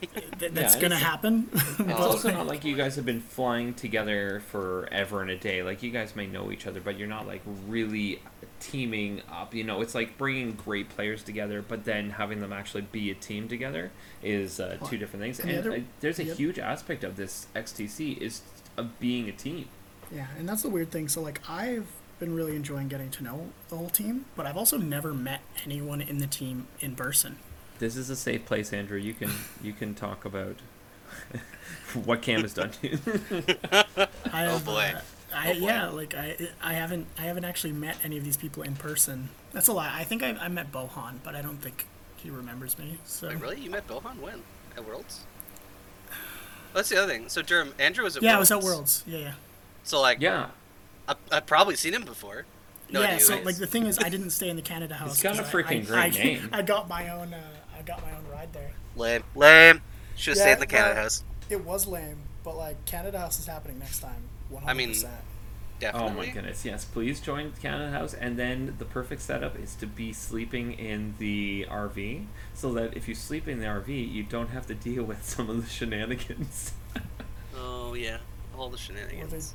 th- 0.00 0.52
that's 0.52 0.74
Yeah, 0.74 0.80
gonna 0.80 0.96
happen. 0.96 1.48
It's 1.78 2.00
also 2.00 2.30
not 2.30 2.46
like 2.46 2.64
you 2.64 2.76
guys 2.76 2.96
have 2.96 3.06
been 3.06 3.20
flying 3.20 3.74
together 3.74 4.40
forever 4.50 5.22
and 5.22 5.30
a 5.30 5.36
day. 5.36 5.62
Like 5.62 5.82
you 5.82 5.90
guys 5.90 6.14
may 6.16 6.26
know 6.26 6.50
each 6.52 6.66
other, 6.66 6.80
but 6.80 6.98
you're 6.98 7.08
not 7.08 7.26
like 7.26 7.42
really 7.66 8.20
teaming 8.60 9.22
up. 9.30 9.54
You 9.54 9.64
know, 9.64 9.80
it's 9.80 9.94
like 9.94 10.16
bringing 10.18 10.52
great 10.52 10.88
players 10.88 11.22
together, 11.22 11.62
but 11.66 11.84
then 11.84 12.10
having 12.10 12.40
them 12.40 12.52
actually 12.52 12.82
be 12.82 13.10
a 13.10 13.14
team 13.14 13.48
together 13.48 13.90
is 14.22 14.58
uh, 14.60 14.76
two 14.88 14.96
different 14.98 15.22
things. 15.22 15.38
and 15.40 15.50
And 15.50 15.58
the 15.64 15.68
other- 15.70 15.76
uh, 15.78 15.82
there's 16.00 16.18
a 16.18 16.24
the 16.24 16.34
huge 16.34 16.58
aspect 16.58 17.04
of 17.04 17.16
this 17.16 17.46
XTC 17.54 18.18
is 18.18 18.42
of 18.76 18.98
being 19.00 19.28
a 19.28 19.32
team. 19.32 19.68
yeah, 20.14 20.26
and 20.38 20.48
that's 20.48 20.62
the 20.62 20.68
weird 20.70 20.90
thing. 20.90 21.08
So 21.08 21.20
like 21.22 21.40
I've 21.48 21.86
been 22.18 22.34
really 22.34 22.56
enjoying 22.56 22.88
getting 22.88 23.10
to 23.10 23.22
know 23.24 23.48
the 23.68 23.76
whole 23.76 23.90
team, 23.90 24.24
but 24.36 24.46
I've 24.46 24.56
also 24.56 24.78
never 24.78 25.12
met 25.12 25.40
anyone 25.64 26.00
in 26.00 26.18
the 26.18 26.26
team 26.26 26.66
in 26.80 26.94
person. 26.96 27.36
This 27.78 27.96
is 27.96 28.08
a 28.10 28.16
safe 28.16 28.44
place, 28.46 28.72
Andrew. 28.72 28.98
You 28.98 29.14
can 29.14 29.30
you 29.62 29.72
can 29.72 29.94
talk 29.94 30.24
about 30.24 30.56
what 32.04 32.22
Cam 32.22 32.42
has 32.42 32.54
done 32.54 32.70
to 32.70 32.88
you. 32.88 32.98
I 34.32 34.46
Oh, 34.46 34.58
boy. 34.60 34.92
uh, 34.94 35.00
I, 35.34 35.50
Oh, 35.50 35.60
boy. 35.60 35.66
yeah, 35.66 35.88
like 35.88 36.14
I, 36.14 36.36
I 36.62 36.72
haven't, 36.74 37.06
I 37.18 37.22
haven't 37.22 37.44
actually 37.44 37.72
met 37.72 37.96
any 38.04 38.16
of 38.16 38.24
these 38.24 38.36
people 38.36 38.62
in 38.62 38.74
person. 38.76 39.28
That's 39.52 39.68
a 39.68 39.72
lie. 39.72 39.92
I 39.94 40.04
think 40.04 40.22
I, 40.22 40.30
I 40.30 40.48
met 40.48 40.72
Bohan, 40.72 41.16
but 41.22 41.34
I 41.34 41.42
don't 41.42 41.58
think 41.58 41.86
he 42.16 42.30
remembers 42.30 42.78
me. 42.78 42.98
So 43.04 43.28
Wait, 43.28 43.40
really? 43.40 43.60
You 43.60 43.68
met 43.70 43.86
Bohan 43.86 44.18
when? 44.20 44.42
At 44.76 44.86
Worlds? 44.86 45.20
That's 46.74 46.88
the 46.88 46.96
other 47.02 47.12
thing. 47.12 47.28
So 47.28 47.42
Durham, 47.42 47.72
Andrew 47.78 48.04
was 48.04 48.16
at 48.16 48.22
Worlds. 48.22 48.30
yeah, 48.30 48.36
Worlds. 48.36 48.50
I 48.52 48.56
was 48.56 48.64
at 48.64 48.66
Worlds. 48.76 49.04
Yeah, 49.06 49.18
yeah. 49.18 49.32
So 49.84 50.00
like, 50.00 50.20
yeah, 50.20 50.48
I, 51.08 51.14
I've 51.32 51.46
probably 51.46 51.76
seen 51.76 51.92
him 51.94 52.04
before. 52.04 52.44
No 52.90 53.00
yeah. 53.00 53.06
idea 53.06 53.18
who 53.18 53.24
So 53.24 53.40
like 53.42 53.56
the 53.56 53.66
thing 53.66 53.86
is, 53.86 53.98
I 53.98 54.08
didn't 54.10 54.30
stay 54.30 54.48
in 54.48 54.56
the 54.56 54.62
Canada 54.62 54.94
house. 54.94 55.22
got 55.22 55.34
a 55.38 55.42
'cause 55.42 55.48
I- 55.48 55.52
freaking 55.52 55.82
I, 55.82 56.10
great 56.10 56.20
I, 56.20 56.24
name. 56.24 56.48
I 56.52 56.62
got 56.62 56.88
my 56.88 57.08
own. 57.10 57.34
Uh, 57.34 57.38
I 57.38 57.55
got 57.86 58.02
my 58.02 58.10
own 58.12 58.24
ride 58.30 58.52
there. 58.52 58.72
lame, 58.96 59.22
lame. 59.34 59.82
Should 60.16 60.32
have 60.32 60.36
Yeah, 60.38 60.42
stayed 60.44 60.52
in 60.54 60.60
the 60.60 60.66
Canada 60.66 60.94
but- 60.94 61.02
House. 61.02 61.24
It 61.48 61.64
was 61.64 61.86
lame, 61.86 62.18
but 62.44 62.56
like 62.56 62.84
Canada 62.86 63.18
House 63.20 63.38
is 63.38 63.46
happening 63.46 63.78
next 63.78 64.00
time. 64.00 64.22
One 64.48 64.62
I 64.66 64.74
mean, 64.74 64.88
percent. 64.88 65.14
Oh 65.92 66.08
my 66.08 66.26
goodness, 66.26 66.64
yes. 66.64 66.84
Please 66.86 67.20
join 67.20 67.52
Canada 67.60 67.90
House. 67.90 68.14
And 68.14 68.38
then 68.38 68.74
the 68.78 68.84
perfect 68.86 69.20
setup 69.20 69.58
is 69.58 69.74
to 69.76 69.86
be 69.86 70.12
sleeping 70.12 70.72
in 70.72 71.14
the 71.18 71.66
RV 71.70 72.24
so 72.54 72.72
that 72.72 72.96
if 72.96 73.06
you 73.08 73.14
sleep 73.14 73.46
in 73.46 73.60
the 73.60 73.66
RV, 73.66 73.88
you 74.10 74.22
don't 74.22 74.48
have 74.48 74.66
to 74.68 74.74
deal 74.74 75.04
with 75.04 75.22
some 75.28 75.50
of 75.50 75.62
the 75.62 75.68
shenanigans. 75.70 76.72
Oh 77.58 77.94
yeah, 77.94 78.18
all 78.56 78.68
the 78.68 78.76
shenanigans. 78.78 79.12
Or 79.32 79.36
they 79.36 79.40
shenanigans. 79.42 79.54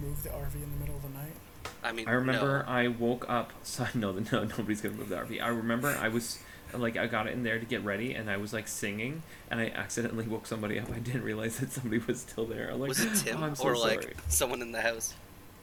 move 0.00 0.22
the 0.22 0.28
RV 0.30 0.54
in 0.54 0.60
the 0.72 0.80
middle 0.80 0.96
of 0.96 1.02
the 1.02 1.08
night. 1.10 1.34
I 1.82 1.92
mean, 1.92 2.08
I 2.08 2.12
remember 2.12 2.64
no. 2.66 2.72
I 2.72 2.88
woke 2.88 3.26
up. 3.28 3.52
So 3.64 3.86
no, 3.94 4.12
no, 4.12 4.44
nobody's 4.44 4.80
gonna 4.80 4.94
move 4.96 5.08
the 5.08 5.16
RV. 5.16 5.42
I 5.42 5.48
remember 5.48 5.88
I 6.00 6.08
was 6.08 6.38
like 6.78 6.96
I 6.96 7.06
got 7.06 7.26
it 7.26 7.32
in 7.34 7.42
there 7.42 7.58
to 7.58 7.64
get 7.64 7.82
ready, 7.84 8.14
and 8.14 8.30
I 8.30 8.36
was 8.36 8.52
like 8.52 8.68
singing, 8.68 9.22
and 9.50 9.60
I 9.60 9.68
accidentally 9.68 10.26
woke 10.26 10.46
somebody 10.46 10.78
up. 10.78 10.90
I 10.92 10.98
didn't 10.98 11.22
realize 11.22 11.58
that 11.58 11.72
somebody 11.72 11.98
was 12.06 12.20
still 12.20 12.44
there. 12.46 12.70
I'm 12.70 12.80
like, 12.80 12.88
was 12.88 13.00
it 13.00 13.14
Tim 13.14 13.42
"Oh, 13.42 13.46
I'm 13.46 13.54
so 13.54 13.64
or 13.64 13.76
like 13.76 14.02
sorry." 14.02 14.14
someone 14.28 14.62
in 14.62 14.72
the 14.72 14.80
house? 14.80 15.14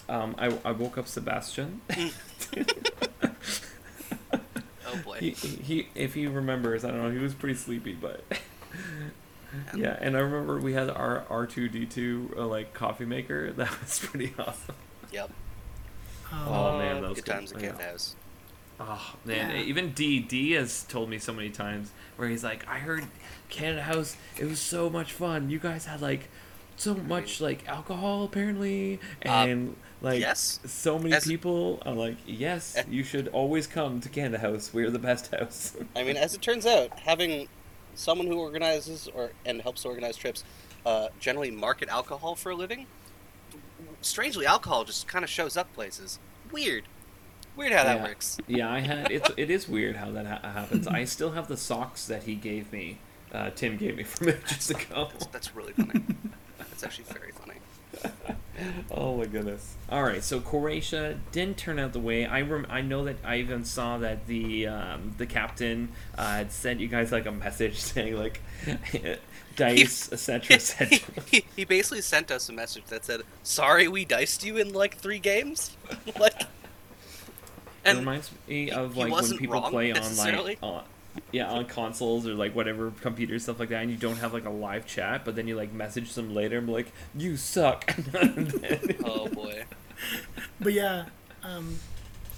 Um, 0.10 0.36
I, 0.38 0.58
I 0.65 0.72
woke 0.72 0.98
up 0.98 1.08
Sebastian. 1.08 1.82
Oh 4.94 4.98
boy. 5.06 5.18
he, 5.20 5.30
he 5.32 5.88
if 5.96 6.13
he 6.15 6.27
remembers, 6.27 6.84
I 6.84 6.89
don't 6.91 7.01
know. 7.01 7.12
He 7.12 7.18
was 7.20 7.34
pretty 7.34 7.56
sleepy, 7.56 7.94
but 7.94 8.24
yeah. 9.75 9.98
And 10.01 10.18
I 10.18 10.20
remember 10.20 10.60
we 10.60 10.74
had 10.74 10.89
our 10.89 11.24
R 11.30 11.46
two 11.46 11.70
D 11.70 11.86
two 11.86 12.34
uh, 12.38 12.46
like 12.46 12.74
coffee 12.74 13.06
maker. 13.06 13.51
That 13.53 13.70
was 13.82 14.00
pretty 14.00 14.34
awesome. 14.38 14.75
Yep. 15.12 15.30
Um, 16.32 16.39
Oh, 16.48 16.77
man, 16.77 17.01
that 17.01 17.10
was 17.10 17.20
good 17.20 17.25
good. 17.25 17.32
times 17.32 17.51
at. 17.53 17.60
Camp 17.60 17.82
House. 17.82 18.15
Oh 18.83 19.15
man, 19.25 19.51
Yeah. 19.51 19.61
even 19.61 19.91
D 19.93 20.19
D 20.19 20.53
has 20.53 20.83
told 20.83 21.07
me 21.09 21.19
so 21.19 21.31
many 21.33 21.50
times 21.51 21.91
where 22.17 22.27
he's 22.27 22.43
like, 22.43 22.67
I 22.67 22.79
heard 22.79 23.05
Canada 23.50 23.83
House, 23.83 24.15
it 24.39 24.45
was 24.45 24.59
so 24.59 24.89
much 24.89 25.13
fun. 25.13 25.50
You 25.51 25.59
guys 25.59 25.85
had 25.85 26.01
like 26.01 26.29
so 26.77 26.95
much 26.95 27.39
like 27.39 27.67
alcohol 27.67 28.23
apparently, 28.23 29.00
Uh, 29.23 29.29
and 29.29 29.75
like 30.01 30.19
yes. 30.19 30.59
so 30.65 30.97
many 30.97 31.13
As- 31.13 31.27
people. 31.27 31.79
I'm 31.85 31.95
like, 31.97 32.15
yes, 32.25 32.75
Eh. 32.75 32.83
you 32.89 33.03
should 33.03 33.27
always 33.27 33.67
come 33.67 34.00
to 34.01 34.09
Canada 34.09 34.39
House. 34.39 34.71
We're 34.73 34.89
the 34.89 34.97
best 34.97 35.29
house. 35.31 35.75
I 35.95 36.03
mean, 36.03 36.17
as 36.17 36.33
it 36.33 36.41
turns 36.41 36.65
out, 36.65 36.97
having 37.01 37.47
someone 37.93 38.25
who 38.25 38.39
organizes 38.39 39.07
or 39.13 39.31
and 39.45 39.61
helps 39.61 39.85
organize 39.85 40.17
trips 40.17 40.43
uh, 40.88 41.09
generally 41.19 41.51
market 41.51 41.88
alcohol 41.89 42.35
for 42.35 42.50
a 42.51 42.55
living. 42.55 42.88
Strangely, 44.01 44.47
alcohol 44.47 44.83
just 44.85 45.07
kind 45.07 45.23
of 45.23 45.29
shows 45.29 45.55
up 45.55 45.71
places. 45.73 46.17
Weird, 46.51 46.85
weird 47.55 47.72
how 47.74 47.84
that 47.84 47.98
Yeah. 47.98 48.03
works. 48.03 48.38
yeah, 48.48 48.72
I 48.72 48.79
had 48.79 49.12
it's 49.12 49.29
it 49.38 49.50
is 49.50 49.67
weird 49.67 49.96
how 49.98 50.12
that 50.12 50.25
ha- 50.25 50.50
happens. 50.51 50.88
I 50.88 51.03
still 51.05 51.31
have 51.31 51.48
the 51.48 51.58
socks 51.58 52.05
that 52.08 52.24
he 52.24 52.36
gave 52.36 52.72
me. 52.72 52.98
Uh, 53.34 53.50
Tim 53.51 53.77
gave 53.77 53.96
me 53.96 54.03
from 54.03 54.29
ages 54.29 54.70
ago. 54.70 55.08
That's, 55.12 55.25
that's 55.27 55.55
really 55.55 55.74
funny. 55.74 56.03
That's 56.58 56.84
actually 56.84 57.05
very 57.05 57.31
funny. 57.31 57.60
Oh 58.91 59.17
my 59.17 59.25
goodness! 59.25 59.74
All 59.89 60.03
right, 60.03 60.24
so 60.24 60.39
Croatia 60.39 61.17
didn't 61.31 61.58
turn 61.58 61.79
out 61.79 61.93
the 61.93 62.00
way 62.00 62.27
I 62.27 62.41
rem- 62.41 62.67
I 62.70 62.81
know 62.81 63.03
that 63.05 63.15
I 63.24 63.38
even 63.38 63.63
saw 63.65 63.98
that 64.00 64.27
the 64.27 64.67
um, 64.67 65.15
the 65.17 65.25
captain 65.25 65.89
uh, 66.15 66.36
had 66.36 66.51
sent 66.51 66.79
you 66.79 66.88
guys 66.88 67.12
like 67.12 67.25
a 67.25 67.31
message 67.31 67.79
saying 67.79 68.15
like 68.17 68.39
dice 69.55 70.12
etc 70.12 70.55
etc. 70.55 70.98
he, 71.29 71.38
he, 71.38 71.46
he 71.55 71.65
basically 71.65 72.01
sent 72.01 72.29
us 72.29 72.50
a 72.50 72.53
message 72.53 72.84
that 72.86 73.03
said, 73.05 73.22
"Sorry, 73.41 73.88
we 73.88 74.05
diced 74.05 74.46
you 74.46 74.58
in 74.58 74.74
like 74.74 74.98
three 74.98 75.20
games." 75.20 75.75
like, 76.20 76.43
It 77.85 77.97
reminds 77.97 78.31
me 78.47 78.71
of 78.71 78.93
he 78.93 79.00
like 79.05 79.11
when 79.11 79.38
people 79.38 79.61
play 79.61 79.91
on 79.91 80.17
like 80.17 80.57
on, 80.61 80.83
yeah 81.31 81.50
on 81.51 81.65
consoles 81.65 82.27
or 82.27 82.33
like 82.35 82.55
whatever 82.55 82.91
computers 83.01 83.43
stuff 83.43 83.59
like 83.59 83.69
that, 83.69 83.81
and 83.81 83.89
you 83.91 83.97
don't 83.97 84.17
have 84.17 84.33
like 84.33 84.45
a 84.45 84.50
live 84.50 84.85
chat, 84.85 85.25
but 85.25 85.35
then 85.35 85.47
you 85.47 85.55
like 85.55 85.73
message 85.73 86.13
them 86.13 86.33
later 86.33 86.57
and 86.59 86.67
be 86.67 86.73
like, 86.73 86.91
"You 87.15 87.38
suck." 87.38 87.93
Oh 89.03 89.27
boy, 89.29 89.65
But 90.59 90.73
yeah, 90.73 91.05
um, 91.43 91.79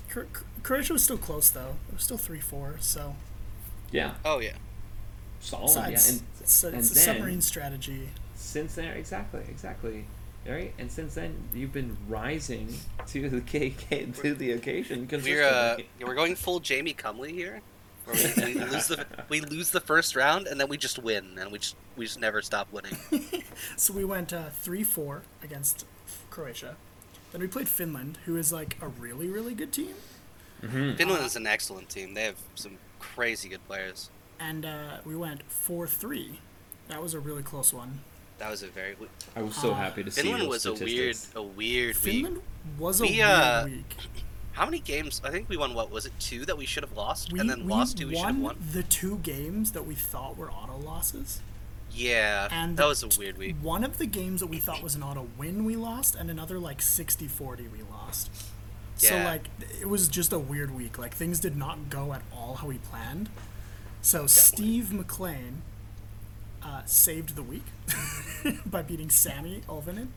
Cro- 0.10 0.26
Cro- 0.32 0.46
Croatia 0.64 0.94
was 0.94 1.04
still 1.04 1.18
close 1.18 1.50
though. 1.50 1.76
It 1.90 1.96
was 1.96 2.04
still 2.04 2.18
three 2.18 2.40
four. 2.40 2.76
So 2.80 3.16
yeah, 3.92 4.14
oh 4.24 4.40
yeah. 4.40 4.54
solid. 5.42 5.70
so 5.70 5.82
yeah, 5.82 5.88
it's, 5.90 6.10
and 6.10 6.22
it's, 6.40 6.64
a, 6.64 6.68
and 6.68 6.78
it's 6.78 6.92
a 6.92 6.94
then- 6.94 7.04
submarine 7.04 7.42
strategy. 7.42 8.10
since 8.36 8.76
then 8.76 8.86
exactly 8.98 9.42
exactly 9.50 10.06
right 10.48 10.74
and 10.78 10.92
since 10.92 11.16
then 11.16 11.36
you've 11.54 11.72
been 11.74 11.96
rising 12.08 12.74
to 13.08 13.30
the 13.30 13.42
KK 13.42 14.16
to 14.22 14.34
the 14.34 14.52
occasion 14.52 15.08
We're 15.12 15.44
uh, 15.44 15.78
we're 16.06 16.16
going 16.16 16.36
full 16.36 16.60
Jamie 16.60 16.94
Cumley 16.94 17.32
here. 17.32 17.62
Where 18.06 18.18
we, 18.46 18.54
we 18.56 18.60
lose 18.66 18.88
the 18.88 19.06
we 19.30 19.40
lose 19.42 19.70
the 19.72 19.80
first 19.80 20.16
round 20.16 20.48
and 20.48 20.60
then 20.60 20.68
we 20.68 20.78
just 20.78 21.00
win 21.00 21.38
and 21.40 21.52
we 21.52 21.60
just 21.60 21.76
we 21.96 22.06
just 22.06 22.20
never 22.20 22.42
stop 22.42 22.68
winning. 22.74 22.98
So 23.78 23.94
we 23.94 24.04
went 24.04 24.34
uh, 24.34 24.50
three 24.50 24.84
four 24.84 25.22
against 25.42 25.86
Croatia. 26.30 26.76
Then 27.32 27.42
we 27.42 27.48
played 27.48 27.70
Finland, 27.70 28.18
who 28.26 28.36
is 28.36 28.52
like 28.52 28.76
a 28.82 28.88
really 28.90 29.28
really 29.30 29.54
good 29.54 29.72
team. 29.72 29.96
Mhm. 30.62 30.98
Finland 30.98 31.26
is 31.26 31.36
an 31.38 31.48
excellent 31.48 31.90
team. 31.90 32.14
They 32.14 32.24
have 32.24 32.36
some 32.56 32.78
crazy 33.00 33.48
good 33.50 33.66
players. 33.68 34.10
and 34.40 34.66
uh, 34.66 34.98
we 35.06 35.16
went 35.16 35.44
four 35.50 35.88
three. 35.88 36.40
That 36.90 37.02
was 37.02 37.14
a 37.14 37.20
really 37.20 37.44
close 37.44 37.74
one. 37.74 38.02
That 38.40 38.50
was 38.50 38.64
a 38.64 38.68
very 38.68 38.96
I 39.36 39.42
was 39.42 39.56
so 39.56 39.72
uh, 39.72 39.76
happy 39.76 40.04
to 40.04 40.12
see 40.12 40.22
Finland 40.22 40.44
those 40.44 40.50
was 40.50 40.66
a 40.66 40.74
weird 40.74 41.16
statistics. 41.16 41.36
a 41.36 41.42
weird 41.44 41.96
week. 41.96 42.04
Finland 42.04 42.42
was 42.78 43.00
a 43.00 43.04
We, 43.04 43.10
weird 43.12 43.28
uh, 43.30 43.64
week. 43.66 43.96
How 44.54 44.66
many 44.66 44.80
games? 44.80 45.22
I 45.24 45.30
think 45.32 45.50
we 45.50 45.58
won. 45.58 45.74
What 45.74 45.90
was 45.92 46.06
it? 46.06 46.14
Two 46.20 46.46
that 46.46 46.58
we 46.58 46.66
should 46.66 46.84
have 46.84 46.96
lost, 46.96 47.32
We, 47.32 47.40
and 47.40 47.50
then 47.50 47.62
we 47.66 47.72
lost 47.72 47.98
two 47.98 48.08
we 48.08 48.16
should 48.16 48.26
have 48.26 48.36
won 48.36 48.44
won. 48.44 48.58
the 48.74 48.84
two 48.84 49.18
games 49.24 49.72
that 49.72 49.86
we 49.88 49.96
thought 49.96 50.38
were 50.38 50.52
auto 50.52 50.78
losses. 50.78 51.42
Yeah, 51.96 52.48
And 52.52 52.76
that 52.78 52.84
the 52.84 52.88
was 52.90 53.04
a 53.04 53.20
weird 53.20 53.38
week. 53.38 53.56
One 53.62 53.84
of 53.84 54.00
the 54.00 54.08
games 54.08 54.40
that 54.42 54.48
we 54.48 54.58
thought 54.60 54.82
was 54.82 54.96
an 54.96 55.04
auto 55.04 55.28
win, 55.38 55.64
we 55.64 55.76
lost, 55.76 56.16
and 56.16 56.30
another 56.32 56.58
like 56.58 56.82
60 56.82 57.28
40 57.28 57.68
we 57.68 57.84
lost. 57.84 58.32
So, 58.96 59.16
Yeah. 59.16 59.26
like, 59.26 59.50
it 59.80 59.88
was 59.88 60.08
just 60.08 60.34
a 60.34 60.40
weird 60.40 60.74
week. 60.74 60.98
Like, 60.98 61.14
things 61.14 61.40
did 61.40 61.56
not 61.56 61.90
go 61.92 62.14
at 62.14 62.24
all 62.36 62.56
how 62.56 62.68
we 62.68 62.80
planned. 62.80 63.30
So, 64.02 64.26
Steve 64.28 64.92
McLean 64.92 65.62
uh, 66.64 66.82
saved 66.86 67.36
the 67.36 67.44
week 67.44 67.66
by 68.66 68.82
beating 68.82 69.10
Sammy 69.10 69.62
Olvinen. 69.68 70.08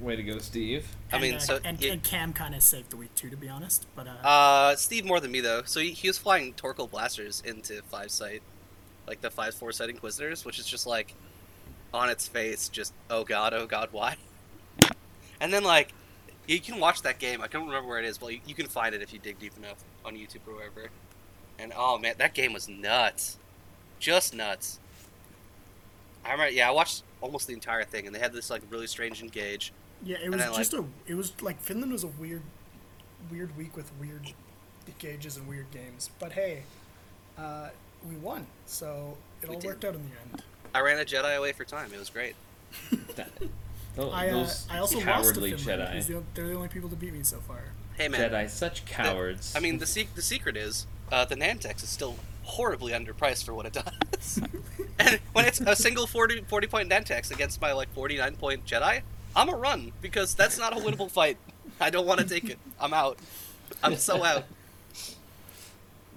way 0.00 0.16
to 0.16 0.22
go 0.22 0.38
Steve 0.38 0.86
I 1.12 1.16
And, 1.16 1.22
mean, 1.22 1.34
uh, 1.34 1.38
so 1.38 1.60
and, 1.64 1.78
he- 1.78 1.88
and 1.88 2.02
Cam 2.02 2.32
kind 2.32 2.54
of 2.54 2.62
saved 2.62 2.90
the 2.90 2.96
week 2.96 3.14
too, 3.14 3.30
to 3.30 3.36
be 3.36 3.48
honest. 3.48 3.86
But 3.94 4.06
uh, 4.08 4.26
Uh, 4.26 4.76
Steve 4.76 5.04
more 5.04 5.20
than 5.20 5.30
me 5.32 5.40
though. 5.40 5.62
So 5.64 5.80
he, 5.80 5.90
he 5.90 6.08
was 6.08 6.18
flying 6.18 6.54
Torkoal 6.54 6.90
blasters 6.90 7.42
into 7.44 7.82
five 7.82 8.10
site, 8.10 8.42
like 9.06 9.20
the 9.20 9.30
five 9.30 9.54
four 9.54 9.72
site 9.72 9.90
Inquisitors, 9.90 10.44
which 10.44 10.58
is 10.58 10.66
just 10.66 10.86
like, 10.86 11.14
on 11.94 12.08
its 12.08 12.26
face, 12.26 12.68
just 12.68 12.92
oh 13.10 13.24
god, 13.24 13.52
oh 13.54 13.66
god, 13.66 13.88
why? 13.92 14.16
And 15.40 15.52
then 15.52 15.64
like, 15.64 15.92
you 16.46 16.60
can 16.60 16.78
watch 16.80 17.02
that 17.02 17.18
game. 17.18 17.40
I 17.42 17.48
can't 17.48 17.64
remember 17.66 17.88
where 17.88 17.98
it 17.98 18.04
is, 18.04 18.18
but 18.18 18.28
you, 18.32 18.40
you 18.46 18.54
can 18.54 18.66
find 18.66 18.94
it 18.94 19.02
if 19.02 19.12
you 19.12 19.18
dig 19.18 19.38
deep 19.38 19.56
enough 19.56 19.82
on 20.04 20.14
YouTube 20.14 20.46
or 20.46 20.54
wherever. 20.54 20.90
And 21.58 21.72
oh 21.76 21.98
man, 21.98 22.14
that 22.18 22.34
game 22.34 22.52
was 22.52 22.68
nuts, 22.68 23.38
just 23.98 24.34
nuts. 24.34 24.78
I 26.24 26.32
remember, 26.32 26.52
yeah, 26.52 26.68
I 26.68 26.72
watched 26.72 27.02
almost 27.20 27.46
the 27.46 27.52
entire 27.52 27.84
thing, 27.84 28.06
and 28.06 28.14
they 28.14 28.20
had 28.20 28.32
this 28.32 28.50
like 28.50 28.62
really 28.70 28.86
strange 28.86 29.22
engage. 29.22 29.72
yeah, 30.04 30.18
it 30.22 30.30
was 30.30 30.40
then, 30.40 30.54
just 30.54 30.72
a. 30.74 30.84
It 31.06 31.14
was 31.14 31.40
like 31.42 31.60
Finland 31.60 31.92
was 31.92 32.04
a 32.04 32.08
weird, 32.08 32.42
weird 33.30 33.56
week 33.56 33.76
with 33.76 33.90
weird 34.00 34.32
gauges 34.98 35.36
and 35.36 35.46
weird 35.48 35.70
games. 35.70 36.10
But 36.18 36.32
hey, 36.32 36.62
uh, 37.38 37.70
we 38.08 38.16
won, 38.16 38.46
so 38.66 39.16
it 39.42 39.48
all 39.48 39.56
did. 39.56 39.64
worked 39.64 39.84
out 39.84 39.94
in 39.94 40.02
the 40.02 40.34
end. 40.34 40.42
I 40.74 40.80
ran 40.80 40.98
a 40.98 41.04
Jedi 41.04 41.36
away 41.36 41.52
for 41.52 41.64
time. 41.64 41.92
It 41.92 41.98
was 41.98 42.10
great. 42.10 42.34
that, 43.16 43.30
tho- 43.96 44.10
I, 44.10 44.28
uh, 44.28 44.32
those 44.32 44.66
I 44.70 44.78
also 44.78 44.96
lost 44.96 45.06
to 45.06 45.12
cowardly 45.12 45.52
Finland. 45.56 46.02
Jedi 46.02 46.06
the, 46.06 46.22
they're 46.34 46.48
the 46.48 46.54
only 46.54 46.68
people 46.68 46.88
to 46.88 46.96
beat 46.96 47.12
me 47.12 47.22
so 47.22 47.38
far. 47.38 47.64
Hey 47.96 48.08
man, 48.08 48.30
Jedi 48.30 48.48
such 48.48 48.84
cowards 48.86 49.54
I 49.54 49.60
mean, 49.60 49.78
the 49.80 49.86
sec- 49.86 50.14
the 50.14 50.22
secret 50.22 50.56
is 50.56 50.86
uh, 51.10 51.24
the 51.24 51.36
Nantex 51.36 51.82
is 51.82 51.90
still 51.90 52.16
horribly 52.42 52.92
underpriced 52.92 53.44
for 53.44 53.54
what 53.54 53.66
it 53.66 53.72
does. 53.72 54.40
and 54.98 55.20
when 55.32 55.44
it's 55.44 55.60
a 55.60 55.74
single 55.76 56.06
40, 56.06 56.42
40 56.42 56.66
point 56.66 56.88
Nantex 56.90 57.30
against 57.30 57.60
my 57.60 57.72
like 57.72 57.92
49 57.94 58.36
point 58.36 58.64
Jedi, 58.66 59.02
I'm 59.34 59.48
a 59.48 59.56
run 59.56 59.92
because 60.00 60.34
that's 60.34 60.58
not 60.58 60.72
a 60.72 60.76
winnable 60.80 61.10
fight. 61.10 61.36
I 61.80 61.90
don't 61.90 62.06
want 62.06 62.20
to 62.20 62.26
take 62.26 62.48
it. 62.50 62.58
I'm 62.80 62.92
out. 62.94 63.18
I'm 63.82 63.96
so 63.96 64.22
out. 64.24 64.44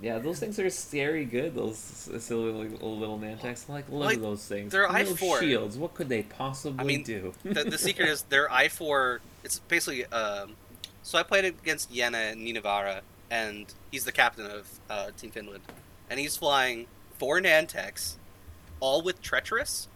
yeah 0.01 0.19
those 0.19 0.39
things 0.39 0.59
are 0.59 0.69
scary 0.69 1.23
good 1.23 1.55
those 1.55 1.77
silly 1.77 2.51
little, 2.51 2.97
little 2.97 3.17
Nantex 3.17 3.69
like 3.69 3.89
look 3.89 4.05
Like, 4.07 4.17
at 4.17 4.21
those 4.21 4.45
things 4.45 4.71
they're 4.73 4.87
no 4.87 4.93
I4. 4.93 5.39
shields 5.39 5.77
what 5.77 5.93
could 5.93 6.09
they 6.09 6.23
possibly 6.23 6.79
I 6.79 6.83
mean, 6.83 7.03
do 7.03 7.33
The, 7.43 7.63
the 7.63 7.77
secret 7.87 8.09
is 8.09 8.23
their 8.23 8.49
I4. 8.49 9.19
It's 9.45 9.59
basically. 9.59 10.05
Um, 10.07 10.55
so 11.01 11.17
I 11.19 11.23
played 11.23 11.45
against 11.45 11.93
Yena 11.93 12.31
and 12.31 12.41
Ninavara, 12.45 13.01
and 13.29 13.71
he's 13.91 14.03
the 14.05 14.11
captain 14.11 14.47
of 14.47 14.67
uh, 14.89 15.11
Team 15.17 15.29
Finland, 15.31 15.61
and 16.09 16.19
he's 16.19 16.37
flying 16.37 16.87
four 17.17 17.39
Nantex, 17.39 18.15
all 18.79 19.01
with 19.01 19.21
Treacherous 19.21 19.87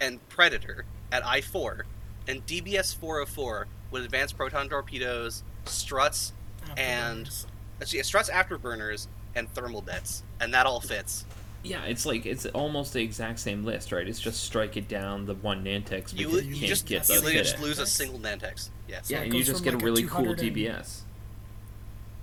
and 0.00 0.26
Predator 0.28 0.84
at 1.12 1.22
I4, 1.22 1.82
and 2.26 2.44
DBS 2.46 2.94
404 2.96 3.66
with 3.90 4.04
advanced 4.04 4.36
proton 4.36 4.68
torpedoes, 4.68 5.42
struts, 5.64 6.32
And- 6.76 7.26
Afterburners. 7.26 7.46
actually 7.80 8.02
struts 8.02 8.30
afterburners, 8.30 9.06
and 9.34 9.52
thermal 9.52 9.82
jets, 9.82 10.22
and 10.40 10.54
that 10.54 10.66
all 10.66 10.80
fits. 10.80 11.24
Yeah, 11.62 11.84
it's 11.84 12.04
like 12.04 12.26
it's 12.26 12.44
almost 12.46 12.92
the 12.92 13.00
exact 13.02 13.38
same 13.38 13.64
list, 13.64 13.90
right? 13.90 14.06
It's 14.06 14.20
just 14.20 14.44
strike 14.44 14.76
it 14.76 14.86
down 14.86 15.24
the 15.24 15.34
one 15.34 15.64
Nantex 15.64 15.88
because 15.88 16.12
You, 16.14 16.28
you, 16.30 16.40
you 16.40 16.54
can't 16.56 16.66
just 16.66 16.86
get 16.86 17.08
you 17.08 17.14
the 17.16 17.20
literally 17.22 17.36
fit 17.38 17.44
just 17.44 17.60
lose 17.60 17.78
a 17.78 17.86
single 17.86 18.18
Nantex. 18.18 18.68
Yes. 18.86 19.10
Yeah, 19.10 19.20
and 19.20 19.32
you 19.32 19.42
just 19.42 19.64
get 19.64 19.72
like, 19.74 19.82
a 19.82 19.84
a 19.86 19.90
really 19.90 20.02
cool 20.04 20.34
DBS. 20.34 21.00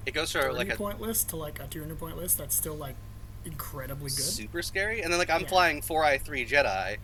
It 0.05 0.13
goes 0.13 0.31
for 0.31 0.41
30 0.41 0.53
like 0.55 0.69
a 0.73 0.75
point 0.75 1.01
list 1.01 1.29
to 1.29 1.37
like 1.37 1.59
a 1.59 1.65
200 1.67 1.99
point 1.99 2.17
list 2.17 2.37
that's 2.37 2.55
still 2.55 2.75
like 2.75 2.95
incredibly 3.45 4.09
good. 4.09 4.19
super 4.19 4.61
scary. 4.61 5.01
And 5.01 5.11
then 5.11 5.19
like 5.19 5.29
I'm 5.29 5.41
Yeah. 5.41 5.47
flying 5.47 5.81
four 5.81 6.03
I 6.03 6.17
three 6.17 6.45
Jedi, 6.45 6.97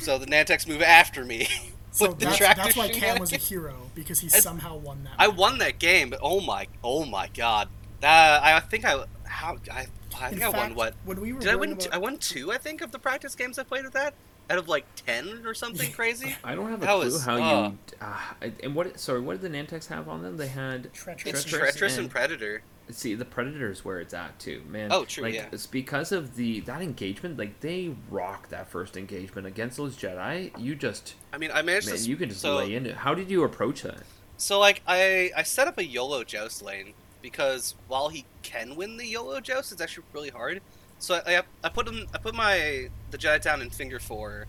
so 0.00 0.18
the 0.18 0.26
Nantex 0.26 0.66
move 0.66 0.82
after 0.82 1.24
me. 1.24 1.48
So 1.94 2.08
with 2.08 2.18
the 2.18 2.24
that's, 2.24 2.38
tractor 2.38 2.62
that's 2.64 2.76
why 2.76 2.88
Cam 2.88 3.20
was 3.20 3.32
a 3.32 3.36
hero 3.36 3.88
because 3.94 4.18
he 4.18 4.26
It's- 4.26 4.42
somehow 4.42 4.74
won 4.74 5.04
that. 5.04 5.12
I 5.16 5.28
match. 5.28 5.36
won 5.36 5.58
that 5.58 5.78
game, 5.78 6.10
but 6.10 6.18
oh 6.20 6.40
my, 6.40 6.66
oh 6.82 7.04
my 7.04 7.28
god, 7.28 7.68
that 8.00 8.42
I 8.42 8.58
think 8.58 8.84
I 8.84 9.04
how 9.22 9.58
I 9.72 9.86
I 10.20 10.28
In 10.30 10.38
think 10.40 10.42
I 10.42 10.48
won 10.48 10.74
what 10.74 10.94
When 11.04 11.20
we 11.20 11.32
were 11.32 11.38
did 11.38 11.50
I 11.50 11.54
worrying 11.54 11.70
win? 11.76 11.78
Two, 11.78 11.86
about- 11.90 11.94
I 11.94 11.98
won 11.98 12.16
two, 12.18 12.50
I 12.50 12.58
think, 12.58 12.80
of 12.82 12.90
the 12.90 12.98
practice 12.98 13.36
games 13.36 13.60
I 13.60 13.62
played 13.62 13.84
with 13.84 13.92
that 13.92 14.14
out 14.50 14.58
of 14.58 14.66
like 14.68 14.86
ten 15.06 15.46
or 15.46 15.54
something 15.54 15.92
crazy. 15.92 16.34
I 16.42 16.56
don't 16.56 16.68
have 16.68 16.82
a 16.82 16.86
That 16.86 16.96
clue 16.96 17.04
was- 17.04 17.24
how 17.24 17.36
uh. 17.36 17.68
you. 17.68 17.78
Uh, 18.00 18.50
and 18.64 18.74
what? 18.74 18.98
Sorry, 18.98 19.20
what 19.20 19.40
did 19.40 19.52
the 19.52 19.56
Nantex 19.56 19.86
have 19.86 20.08
on 20.08 20.20
them? 20.24 20.36
They 20.36 20.48
had. 20.48 20.92
Treacherous. 20.92 21.32
It's 21.32 21.44
Treacherous 21.44 21.70
treacherous 21.74 21.92
and 21.92 22.02
and- 22.06 22.10
predator. 22.10 22.62
See, 22.90 23.14
the 23.14 23.24
Predator's 23.24 23.82
where 23.84 23.98
it's 24.00 24.12
at 24.12 24.38
too, 24.38 24.62
man. 24.68 24.92
Oh, 24.92 25.04
true, 25.06 25.24
Like, 25.24 25.34
yeah. 25.34 25.46
it's 25.50 25.66
because 25.66 26.12
of 26.12 26.36
the 26.36 26.60
that 26.60 26.82
engagement. 26.82 27.38
Like 27.38 27.60
they 27.60 27.94
rock 28.10 28.50
that 28.50 28.68
first 28.68 28.96
engagement 28.96 29.46
against 29.46 29.78
those 29.78 29.96
Jedi. 29.96 30.50
You 30.58 30.74
just 30.74 31.14
I 31.32 31.38
mean, 31.38 31.50
I 31.52 31.62
managed 31.62 31.88
man, 31.88 31.96
to. 31.96 32.02
you 32.08 32.16
can 32.16 32.28
just 32.28 32.42
so, 32.42 32.56
lay 32.56 32.74
into. 32.74 32.90
it. 32.90 32.96
How 32.96 33.14
did 33.14 33.30
you 33.30 33.42
approach 33.42 33.82
that? 33.82 34.02
So 34.36 34.58
like 34.60 34.82
I 34.86 35.30
I 35.36 35.44
set 35.44 35.66
up 35.66 35.78
a 35.78 35.84
YOLO 35.84 36.24
joust 36.24 36.62
lane 36.62 36.92
because 37.22 37.74
while 37.88 38.10
he 38.10 38.26
can 38.42 38.76
win 38.76 38.98
the 38.98 39.06
YOLO 39.06 39.40
joust, 39.40 39.72
it's 39.72 39.80
actually 39.80 40.04
really 40.12 40.28
hard. 40.30 40.60
So 40.98 41.20
I, 41.26 41.38
I, 41.38 41.42
I 41.64 41.68
put 41.70 41.88
him 41.88 42.06
I 42.12 42.18
put 42.18 42.34
my 42.34 42.90
the 43.10 43.16
Jedi 43.18 43.40
down 43.40 43.62
in 43.62 43.70
finger 43.70 43.98
four, 43.98 44.44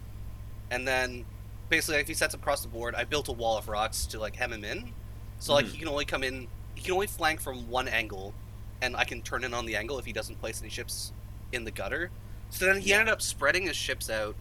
and 0.72 0.86
then 0.86 1.24
basically 1.70 2.01
if 2.01 2.08
he 2.10 2.13
sets 2.13 2.34
across 2.34 2.62
the 2.63 2.68
board, 2.68 2.96
I 2.96 3.06
built 3.06 3.30
a 3.30 3.32
wall 3.34 3.58
of 3.58 3.70
rocks 3.70 4.06
to 4.08 4.20
like 4.20 4.36
hem 4.36 4.51
him 4.51 4.65
in. 4.65 4.92
So 5.39 5.54
like 5.54 5.65
Mhm. 5.68 5.72
he 5.72 5.77
can 5.80 5.88
only 5.88 6.06
come 6.06 6.24
in 6.24 6.48
he 6.75 6.82
can 6.82 6.94
only 6.94 7.08
flank 7.08 7.41
from 7.41 7.67
one 7.70 7.88
angle, 7.88 8.34
and 8.82 8.96
I 8.96 9.03
can 9.05 9.22
turn 9.22 9.44
in 9.44 9.53
on 9.53 9.65
the 9.65 9.75
angle 9.75 9.98
if 10.00 10.05
he 10.05 10.13
doesn't 10.13 10.39
place 10.39 10.62
any 10.62 10.70
ships 10.70 11.13
in 11.51 11.63
the 11.63 11.72
gutter. 11.72 12.12
So 12.50 12.65
then 12.65 12.82
he 12.82 12.89
Yeah. 12.89 13.00
ended 13.00 13.13
up 13.13 13.22
spreading 13.22 13.63
his 13.63 13.75
ships 13.75 14.10
out 14.10 14.36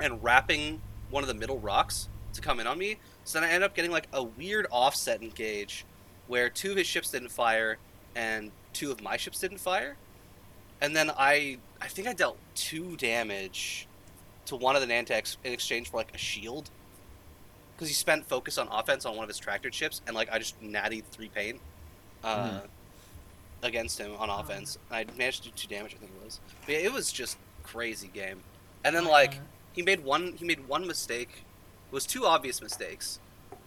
and 0.00 0.22
wrapping 0.22 0.80
one 1.10 1.22
of 1.24 1.28
the 1.28 1.34
middle 1.34 1.58
rocks 1.58 2.08
to 2.34 2.40
come 2.40 2.60
in 2.60 2.66
on 2.66 2.78
me. 2.78 2.98
So 3.24 3.40
then 3.40 3.48
I 3.48 3.52
ended 3.52 3.64
up 3.64 3.74
getting 3.74 3.90
like 3.90 4.06
a 4.12 4.22
weird 4.22 4.66
offset 4.70 5.22
engage 5.22 5.84
where 6.28 6.48
two 6.48 6.70
of 6.70 6.76
his 6.76 6.86
ships 6.86 7.10
didn't 7.10 7.30
fire 7.30 7.78
and 8.14 8.52
two 8.72 8.90
of 8.92 9.02
my 9.02 9.16
ships 9.16 9.40
didn't 9.40 9.58
fire. 9.58 9.96
And 10.80 10.94
then 10.94 11.10
I 11.10 11.58
I 11.80 11.88
think 11.88 12.06
I 12.08 12.12
dealt 12.12 12.38
two 12.54 12.96
damage 12.96 13.88
to 14.46 14.56
one 14.56 14.76
of 14.76 14.82
the 14.86 14.88
Nantex 14.88 15.36
in 15.44 15.52
exchange 15.52 15.90
for 15.90 15.96
like 15.96 16.14
a 16.14 16.18
shield. 16.18 16.70
Because 17.80 17.88
he 17.88 17.94
spent 17.94 18.28
focus 18.28 18.58
on 18.58 18.68
offense 18.70 19.06
on 19.06 19.16
one 19.16 19.24
of 19.24 19.28
his 19.28 19.38
tractor 19.38 19.70
chips, 19.70 20.02
and 20.06 20.14
like 20.14 20.30
I 20.30 20.38
just 20.38 20.60
natty 20.60 21.00
three 21.00 21.30
paint 21.30 21.60
uh, 22.22 22.60
against 23.62 23.98
him 23.98 24.12
on 24.18 24.28
offense. 24.28 24.76
And 24.90 25.08
I 25.08 25.16
managed 25.16 25.44
to 25.44 25.48
do 25.48 25.54
two 25.56 25.66
damage, 25.66 25.94
I 25.94 25.96
think 25.96 26.12
it 26.20 26.22
was. 26.22 26.40
But 26.66 26.74
yeah, 26.74 26.80
it 26.80 26.92
was 26.92 27.10
just 27.10 27.38
crazy 27.62 28.10
game. 28.12 28.40
And 28.84 28.94
then 28.94 29.06
like 29.06 29.36
Uh, 29.36 29.40
he 29.72 29.80
made 29.80 30.04
one 30.04 30.34
he 30.36 30.44
made 30.44 30.68
one 30.68 30.86
mistake. 30.86 31.30
It 31.90 31.94
was 31.94 32.04
two 32.04 32.26
obvious 32.26 32.60
mistakes. 32.60 33.18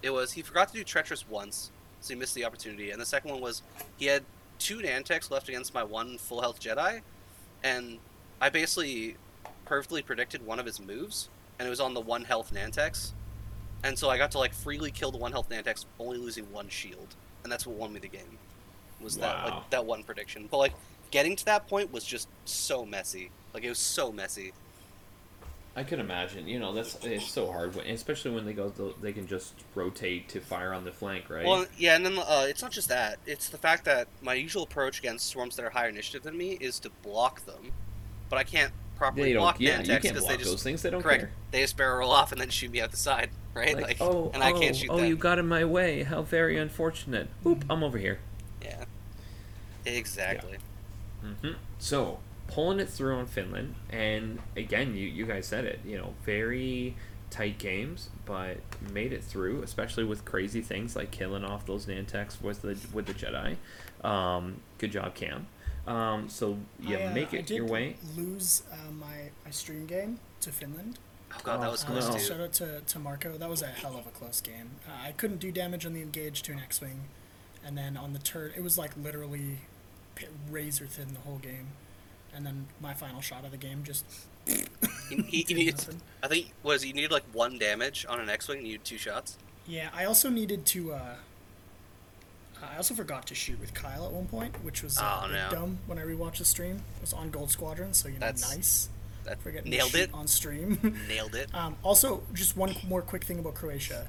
It 0.03 0.11
was 0.11 0.33
he 0.33 0.43
forgot 0.43 0.67
to 0.67 0.75
do 0.75 0.83
treacherous 0.83 1.27
once, 1.27 1.71
so 1.99 2.13
he 2.13 2.19
missed 2.19 2.35
the 2.35 2.45
opportunity. 2.45 2.91
And 2.91 3.01
the 3.01 3.07
second 3.07 3.31
one 3.31 3.41
was 3.41 3.63
he 3.97 4.05
had 4.05 4.23
two 4.59 4.77
Nantex 4.77 5.31
left 5.31 5.49
against 5.49 5.73
my 5.73 5.83
one 5.83 6.19
full 6.19 6.41
health 6.41 6.59
Jedi, 6.59 7.01
and 7.63 7.97
I 8.39 8.49
basically 8.49 9.15
perfectly 9.65 10.03
predicted 10.03 10.45
one 10.45 10.59
of 10.59 10.67
his 10.67 10.79
moves, 10.79 11.29
and 11.57 11.65
it 11.65 11.69
was 11.71 11.79
on 11.79 11.95
the 11.95 12.01
one 12.01 12.25
health 12.25 12.53
Nantex. 12.53 13.13
And 13.83 13.97
so 13.97 14.09
I 14.09 14.17
got 14.17 14.31
to 14.31 14.39
like 14.39 14.53
freely 14.53 14.91
kill 14.91 15.11
the 15.11 15.17
one 15.17 15.31
health 15.31 15.49
Nantex, 15.49 15.85
only 15.99 16.17
losing 16.17 16.51
one 16.51 16.69
shield, 16.69 17.15
and 17.43 17.51
that's 17.51 17.67
what 17.67 17.75
won 17.75 17.93
me 17.93 17.99
the 17.99 18.07
game. 18.07 18.37
Was 19.01 19.17
that 19.17 19.43
like 19.45 19.69
that 19.71 19.85
one 19.85 20.03
prediction? 20.03 20.47
But 20.49 20.57
like 20.57 20.73
getting 21.11 21.35
to 21.35 21.45
that 21.45 21.67
point 21.67 21.91
was 21.91 22.03
just 22.05 22.29
so 22.45 22.85
messy. 22.85 23.29
Like 23.53 23.63
it 23.63 23.69
was 23.69 23.79
so 23.79 24.11
messy. 24.11 24.53
I 25.75 25.83
can 25.83 25.99
imagine. 25.99 26.47
You 26.47 26.59
know, 26.59 26.71
that's 26.71 27.03
it's 27.03 27.27
so 27.27 27.51
hard, 27.51 27.75
when, 27.75 27.87
especially 27.87 28.31
when 28.31 28.45
they 28.45 28.53
go. 28.53 28.69
They 29.01 29.11
can 29.11 29.27
just 29.27 29.53
rotate 29.73 30.29
to 30.29 30.39
fire 30.39 30.71
on 30.71 30.85
the 30.85 30.91
flank, 30.91 31.29
right? 31.29 31.45
Well, 31.45 31.65
yeah, 31.77 31.95
and 31.95 32.05
then 32.05 32.19
uh, 32.19 32.45
it's 32.47 32.61
not 32.61 32.71
just 32.71 32.89
that. 32.89 33.17
It's 33.25 33.49
the 33.49 33.57
fact 33.57 33.85
that 33.85 34.07
my 34.21 34.35
usual 34.35 34.63
approach 34.63 34.99
against 34.99 35.27
swarms 35.27 35.55
that 35.55 35.65
are 35.65 35.71
higher 35.71 35.89
initiative 35.89 36.23
than 36.23 36.37
me 36.37 36.57
is 36.61 36.79
to 36.81 36.91
block 37.01 37.45
them, 37.45 37.71
but 38.29 38.37
I 38.37 38.43
can't 38.43 38.71
properly 38.95 39.33
block 39.33 39.59
Yeah, 39.59 39.81
Nantex 39.81 40.01
because 40.03 40.27
they 40.27 40.37
just 40.37 40.49
those 40.49 40.63
things. 40.63 40.83
They 40.83 40.91
don't 40.91 41.01
correct. 41.01 41.21
care. 41.21 41.31
They 41.49 41.61
just 41.61 41.75
barrel 41.75 42.11
off 42.11 42.31
and 42.31 42.39
then 42.39 42.49
shoot 42.49 42.71
me 42.71 42.79
out 42.79 42.91
the 42.91 42.97
side, 42.97 43.31
right? 43.55 43.79
Like, 43.79 43.97
oh, 44.01 44.31
and 44.33 44.43
I 44.43 44.51
oh, 44.51 44.59
can't 44.59 44.75
shoot 44.75 44.89
oh, 44.89 44.97
them. 44.97 45.05
you 45.05 45.15
got 45.15 45.39
in 45.39 45.47
my 45.47 45.65
way. 45.65 46.03
How 46.03 46.21
very 46.21 46.57
unfortunate. 46.57 47.29
Oop, 47.45 47.65
I'm 47.69 47.83
over 47.83 47.97
here. 47.97 48.19
Yeah, 48.61 48.85
exactly. 49.85 50.57
mm-hmm 51.23 51.53
So 51.79 52.19
pulling 52.47 52.79
it 52.79 52.89
through 52.89 53.15
on 53.15 53.25
Finland, 53.25 53.75
and 53.89 54.39
again, 54.55 54.95
you 54.95 55.07
you 55.07 55.25
guys 55.25 55.45
said 55.47 55.65
it. 55.65 55.79
You 55.85 55.97
know, 55.97 56.13
very 56.25 56.95
tight 57.29 57.57
games, 57.57 58.09
but 58.25 58.57
made 58.91 59.11
it 59.11 59.23
through, 59.23 59.63
especially 59.63 60.03
with 60.03 60.23
crazy 60.23 60.61
things 60.61 60.95
like 60.95 61.09
killing 61.11 61.43
off 61.43 61.65
those 61.65 61.85
Nantex 61.87 62.41
with 62.41 62.61
the 62.61 62.77
with 62.93 63.05
the 63.05 63.13
Jedi. 63.13 63.55
Um, 64.07 64.57
good 64.77 64.91
job, 64.91 65.15
Cam. 65.15 65.47
Um, 65.87 66.29
so 66.29 66.57
yeah, 66.79 66.97
I, 66.97 67.03
uh, 67.05 67.13
make 67.13 67.33
I 67.33 67.37
it 67.37 67.45
did 67.47 67.57
your 67.57 67.67
way. 67.67 67.97
Lose 68.15 68.63
uh, 68.71 68.91
my 68.91 69.31
my 69.43 69.51
stream 69.51 69.85
game 69.85 70.19
to 70.41 70.51
Finland. 70.51 70.99
Oh 71.35 71.39
god, 71.43 71.61
that 71.61 71.71
was 71.71 71.83
Oh, 71.83 71.87
close 71.87 72.07
no. 72.07 72.15
Uh, 72.15 72.17
too. 72.17 72.23
shout 72.23 72.39
out 72.41 72.53
to, 72.53 72.81
to 72.81 72.99
Marco. 72.99 73.37
That 73.37 73.49
was 73.49 73.61
a 73.61 73.67
hell 73.67 73.97
of 73.97 74.05
a 74.07 74.11
close 74.11 74.39
game. 74.41 74.71
Uh, 74.87 74.91
I 75.07 75.11
couldn't 75.11 75.37
do 75.39 75.51
damage 75.51 75.85
on 75.85 75.93
the 75.93 76.01
engage 76.01 76.41
to 76.43 76.51
an 76.51 76.59
X-wing, 76.59 77.01
and 77.65 77.77
then 77.77 77.97
on 77.97 78.13
the 78.13 78.19
turn, 78.19 78.51
it 78.55 78.61
was 78.63 78.77
like 78.77 78.91
literally 79.01 79.59
razor 80.49 80.85
thin 80.85 81.13
the 81.13 81.19
whole 81.21 81.37
game. 81.39 81.67
And 82.35 82.45
then 82.45 82.67
my 82.81 82.93
final 82.93 83.21
shot 83.21 83.45
of 83.45 83.51
the 83.51 83.57
game 83.57 83.83
just 83.83 84.05
He, 84.47 84.65
he, 85.09 85.43
did 85.43 85.57
he 85.57 85.65
needs. 85.65 85.89
I 86.23 86.27
think 86.27 86.51
was 86.63 86.83
you 86.85 86.93
needed 86.93 87.11
like 87.11 87.23
one 87.31 87.57
damage 87.59 88.05
on 88.09 88.19
an 88.19 88.29
X-wing. 88.29 88.59
and 88.59 88.67
You 88.67 88.73
needed 88.73 88.85
two 88.85 88.97
shots. 88.97 89.37
Yeah, 89.67 89.89
I 89.93 90.05
also 90.05 90.29
needed 90.29 90.65
to. 90.67 90.93
Uh, 90.93 91.15
I 92.71 92.77
also 92.77 92.93
forgot 92.93 93.27
to 93.27 93.35
shoot 93.35 93.59
with 93.59 93.73
Kyle 93.73 94.05
at 94.05 94.11
one 94.11 94.25
point, 94.27 94.63
which 94.63 94.83
was 94.83 94.97
uh, 94.97 95.21
Oh, 95.25 95.27
no. 95.31 95.49
dumb 95.51 95.79
when 95.85 95.99
I 95.99 96.03
rewatched 96.03 96.37
the 96.37 96.45
stream. 96.45 96.77
It 96.95 97.01
was 97.01 97.11
on 97.13 97.29
Gold 97.29 97.51
Squadron, 97.51 97.93
so 97.93 98.07
you 98.07 98.13
know, 98.15 98.19
That's- 98.21 98.49
nice. 98.55 98.89
That 99.25 99.41
Forgetting 99.41 99.71
nailed 99.71 99.95
it. 99.95 100.09
on 100.13 100.27
stream. 100.27 100.77
Nailed 101.07 101.35
it. 101.35 101.53
Um, 101.55 101.75
also, 101.83 102.23
just 102.33 102.55
one 102.57 102.75
more 102.87 103.01
quick 103.01 103.23
thing 103.23 103.39
about 103.39 103.55
Croatia. 103.55 104.07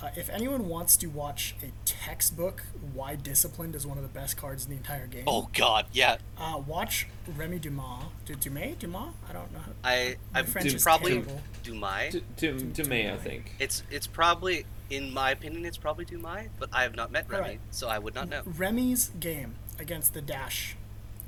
Uh, 0.00 0.10
if 0.16 0.28
anyone 0.30 0.68
wants 0.68 0.96
to 0.96 1.06
watch 1.06 1.54
a 1.62 1.66
textbook 1.84 2.64
why 2.92 3.14
disciplined 3.14 3.74
is 3.76 3.86
one 3.86 3.96
of 3.98 4.02
the 4.02 4.08
best 4.08 4.36
cards 4.36 4.64
in 4.64 4.70
the 4.70 4.76
entire 4.76 5.06
game, 5.06 5.22
Oh 5.28 5.48
god, 5.54 5.86
yeah. 5.92 6.16
uh, 6.36 6.60
watch 6.66 7.06
Remy 7.36 7.60
Dumas. 7.60 8.06
Du- 8.26 8.34
Dumas? 8.34 8.74
Dumas? 8.80 9.14
I 9.28 9.32
don't 9.32 9.52
know. 9.52 9.60
I 9.84 10.16
My 10.34 10.40
I 10.40 10.42
French 10.42 10.74
is 10.74 10.82
probably 10.82 11.12
terrible. 11.12 11.40
Dumai. 11.62 12.10
To, 12.10 12.20
to, 12.58 12.72
to 12.82 12.88
May, 12.88 13.12
I 13.12 13.16
think. 13.16 13.52
It's 13.60 13.84
it's 13.92 14.08
probably 14.08 14.66
in 14.90 15.14
my 15.14 15.30
opinion 15.30 15.64
it's 15.64 15.78
probably 15.78 16.04
Dumai, 16.04 16.48
but 16.58 16.68
I 16.72 16.82
have 16.82 16.96
not 16.96 17.12
met 17.12 17.26
Remy, 17.30 17.42
Alright. 17.42 17.60
so 17.70 17.88
I 17.88 18.00
would 18.00 18.14
not 18.16 18.28
know. 18.28 18.42
Remy's 18.44 19.10
game 19.20 19.54
against 19.78 20.14
the 20.14 20.20
Dash. 20.20 20.76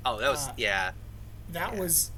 Oh, 0.05 0.19
that 0.19 0.29
was 0.29 0.49
Uh, 0.49 0.53
yeah. 0.57 0.91
That 1.53 1.73
Yeah. 1.75 1.79
was 1.79 2.11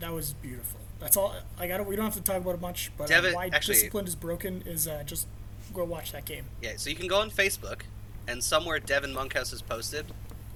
that 0.00 0.12
was 0.12 0.34
beautiful. 0.34 0.80
That's 1.00 1.16
all. 1.16 1.34
I 1.58 1.66
got. 1.66 1.84
We 1.86 1.96
don't 1.96 2.04
have 2.06 2.14
to 2.14 2.22
talk 2.22 2.36
about 2.36 2.54
it 2.54 2.60
much, 2.60 2.90
but 2.96 3.10
uh, 3.10 3.22
why 3.32 3.50
actually- 3.52 3.74
disciplined 3.74 4.08
is 4.08 4.14
broken 4.14 4.62
is 4.66 4.88
uh, 4.88 5.02
just 5.04 5.26
go 5.72 5.84
watch 5.84 6.12
that 6.12 6.24
game. 6.24 6.44
Yeah, 6.62 6.72
so 6.76 6.88
you 6.90 6.96
can 6.96 7.08
go 7.08 7.20
on 7.20 7.30
Facebook, 7.30 7.82
and 8.28 8.42
somewhere 8.42 8.78
Devin 8.78 9.12
Monkhouse 9.12 9.50
has 9.50 9.60
posted, 9.62 10.06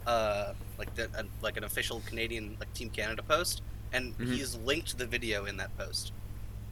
uh, 0.07 0.53
like 0.79 0.95
the, 0.95 1.05
uh, 1.17 1.25
like 1.43 1.57
an 1.57 1.65
official 1.65 2.01
Canadian 2.07 2.57
like 2.61 2.73
Team 2.75 2.89
Canada 2.91 3.23
post, 3.23 3.63
and 3.93 4.17
Mhm. 4.19 4.33
he's 4.35 4.55
linked 4.57 4.97
the 4.97 5.07
video 5.07 5.45
in 5.47 5.57
that 5.59 5.77
post. 5.77 6.13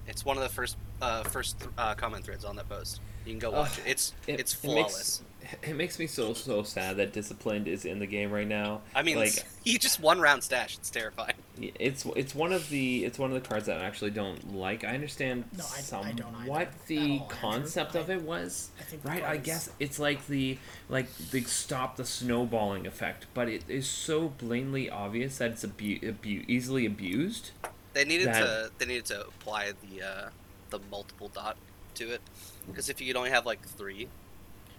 It's 0.07 0.25
one 0.25 0.37
of 0.37 0.43
the 0.43 0.49
first 0.49 0.77
uh, 1.03 1.23
first 1.25 1.57
uh, 1.77 1.95
comment 1.95 2.25
threads 2.25 2.45
on 2.45 2.57
that 2.57 2.69
post. 2.69 3.01
You 3.27 3.33
can 3.33 3.39
go 3.41 3.51
watch 3.51 3.73
Ugh, 3.73 3.79
it. 3.87 3.91
It's 3.91 4.15
It, 4.27 4.41
it's 4.41 4.55
it 4.55 4.57
flawless. 4.59 5.21
makes, 5.21 5.23
it 5.63 5.77
makes 5.77 5.99
me 5.99 6.07
so 6.07 6.35
so 6.35 6.63
sad 6.63 6.97
that 6.97 7.13
disciplined 7.13 7.69
is 7.69 7.85
in 7.85 7.99
the 7.99 8.07
game 8.07 8.31
right 8.31 8.47
now. 8.47 8.81
I 8.95 9.03
mean, 9.03 9.17
like 9.17 9.33
he 9.65 9.79
just 9.79 10.01
one 10.01 10.21
round 10.21 10.43
stash. 10.43 10.77
It's 10.79 10.91
terrifying. 10.91 11.35
it's 11.61 12.05
it's 12.17 12.35
one 12.35 12.53
of 12.53 12.69
the 12.69 13.05
it's 13.05 13.19
one 13.19 13.31
of 13.33 13.43
the 13.43 13.49
cards 13.49 13.67
that 13.67 13.81
I 13.81 13.85
actually 13.85 14.11
don't 14.11 14.55
like. 14.55 14.85
I 14.85 14.95
understand 14.95 15.45
No, 15.57 15.65
I- 15.65 16.09
I 16.09 16.13
don't 16.13 16.35
either, 16.37 16.61
at 16.61 16.87
the 16.87 16.99
all, 16.99 17.05
Andrew. 17.05 17.27
concept 17.29 17.95
of 17.95 18.11
I- 18.11 18.15
it 18.15 18.23
was. 18.23 18.71
I 18.81 18.83
think 18.85 19.03
the 19.03 19.09
Right, 19.09 19.23
I 19.23 19.37
guess 19.37 19.71
it's 19.81 19.99
like 19.99 20.27
the 20.27 20.59
like 20.89 21.15
the 21.31 21.43
stop 21.45 21.97
the 21.97 22.05
snowballing 22.05 22.87
effect, 22.87 23.27
but 23.35 23.49
it 23.49 23.65
is 23.69 23.89
so 23.89 24.29
blatantly 24.29 24.91
obvious 24.91 25.39
that 25.39 25.53
it's 25.53 25.65
abu- 25.65 26.01
abu- 26.07 26.45
easily 26.49 26.87
abused. 26.87 27.51
They 27.93 28.05
needed 28.05 28.29
That- 28.29 28.41
to 28.41 28.71
they 28.79 28.87
needed 28.87 29.07
to 29.07 29.21
apply 29.23 29.73
the 29.83 30.03
uh, 30.03 30.29
the 30.71 30.81
multiple 30.91 31.29
dot 31.29 31.57
to 31.95 32.11
it 32.13 32.21
because 32.67 32.89
if 32.91 33.01
you 33.01 33.07
could 33.07 33.17
only 33.17 33.31
have 33.31 33.47
like 33.47 33.67
three. 33.67 34.09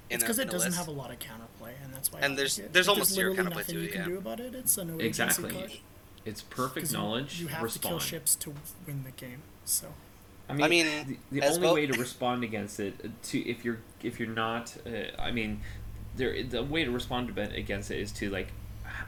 In 0.10 0.16
It's 0.16 0.24
because 0.24 0.40
it 0.40 0.50
doesn't 0.50 0.70
list- 0.70 0.78
have 0.78 0.88
a 0.88 0.92
lot 0.92 1.12
of 1.12 1.20
counterplay, 1.20 1.74
and 1.84 1.94
that's 1.94 2.12
why. 2.12 2.20
I 2.20 2.22
And 2.24 2.32
like 2.34 2.38
there's- 2.38 2.60
it. 2.60 2.74
there's 2.74 2.86
If 2.88 2.90
almost 2.92 3.12
zero 3.12 3.32
literally 3.32 3.50
counterplay 3.52 3.56
nothing 3.58 3.76
to 3.76 3.82
you 3.82 3.88
it, 3.88 3.92
can 3.92 4.02
yeah. 4.02 4.08
do 4.08 4.18
about 4.18 4.40
it. 4.40 4.56
It's 4.56 4.78
a 4.78 4.86
no 4.86 4.98
Exactly. 5.00 5.52
card. 5.52 5.72
It's 6.26 6.42
perfect 6.42 6.92
knowledge. 6.92 7.40
You 7.40 7.48
have 7.48 7.64
respond. 7.64 7.82
to 7.84 7.88
kill 7.90 8.00
ships 8.00 8.36
to 8.36 8.54
win 8.86 9.04
the 9.04 9.12
game. 9.12 9.42
So 9.66 9.94
I 10.50 10.54
mean, 10.54 10.64
I 10.66 10.68
mean, 10.70 11.20
the, 11.32 11.40
the 11.40 11.48
only 11.48 11.60
well- 11.60 11.74
way 11.76 11.86
to 11.88 11.98
respond 12.00 12.44
against 12.44 12.80
it 12.80 12.94
uh, 13.04 13.08
to 13.24 13.40
if 13.50 13.64
you're 13.66 13.80
if 14.04 14.20
you're 14.20 14.30
not, 14.30 14.76
uh, 14.86 15.20
I 15.22 15.32
mean, 15.32 15.62
there 16.16 16.42
the 16.44 16.64
way 16.64 16.84
to 16.86 16.92
respond 16.92 17.38
against 17.38 17.92
it 17.92 18.00
is 18.00 18.12
to 18.14 18.30
like 18.30 18.48
h- 18.48 18.54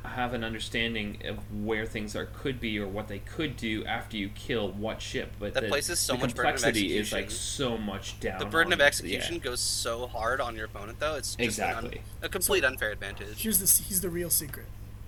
have 0.03 0.33
an 0.33 0.43
understanding 0.43 1.21
of 1.25 1.37
where 1.63 1.85
things 1.85 2.15
are 2.15 2.25
could 2.25 2.59
be 2.59 2.79
or 2.79 2.87
what 2.87 3.07
they 3.07 3.19
could 3.19 3.57
do 3.57 3.85
after 3.85 4.17
you 4.17 4.29
kill 4.29 4.71
what 4.71 5.01
ship. 5.01 5.31
But 5.39 5.53
That 5.53 5.63
the, 5.63 5.69
places 5.69 5.99
so 5.99 6.13
the 6.13 6.19
much 6.19 6.35
burden 6.35 6.49
of 6.49 6.55
complexity 6.55 6.97
is 6.97 7.11
like 7.11 7.31
so 7.31 7.77
much 7.77 8.19
down. 8.19 8.39
The 8.39 8.45
burden 8.45 8.73
on 8.73 8.79
of 8.79 8.85
execution 8.85 9.35
yeah. 9.35 9.41
goes 9.41 9.59
so 9.61 10.07
hard 10.07 10.41
on 10.41 10.55
your 10.55 10.65
opponent, 10.65 10.99
though. 10.99 11.15
It's 11.15 11.35
just 11.35 11.59
an 11.59 11.65
un- 11.65 11.85
Exactly. 11.85 12.01
a 12.21 12.29
complete 12.29 12.63
unfair 12.63 12.91
advantage. 12.91 13.41
here's 13.41 13.59
the 13.59 13.83
here's 13.83 14.01
the 14.01 14.09
real 14.09 14.29
secret: 14.29 14.65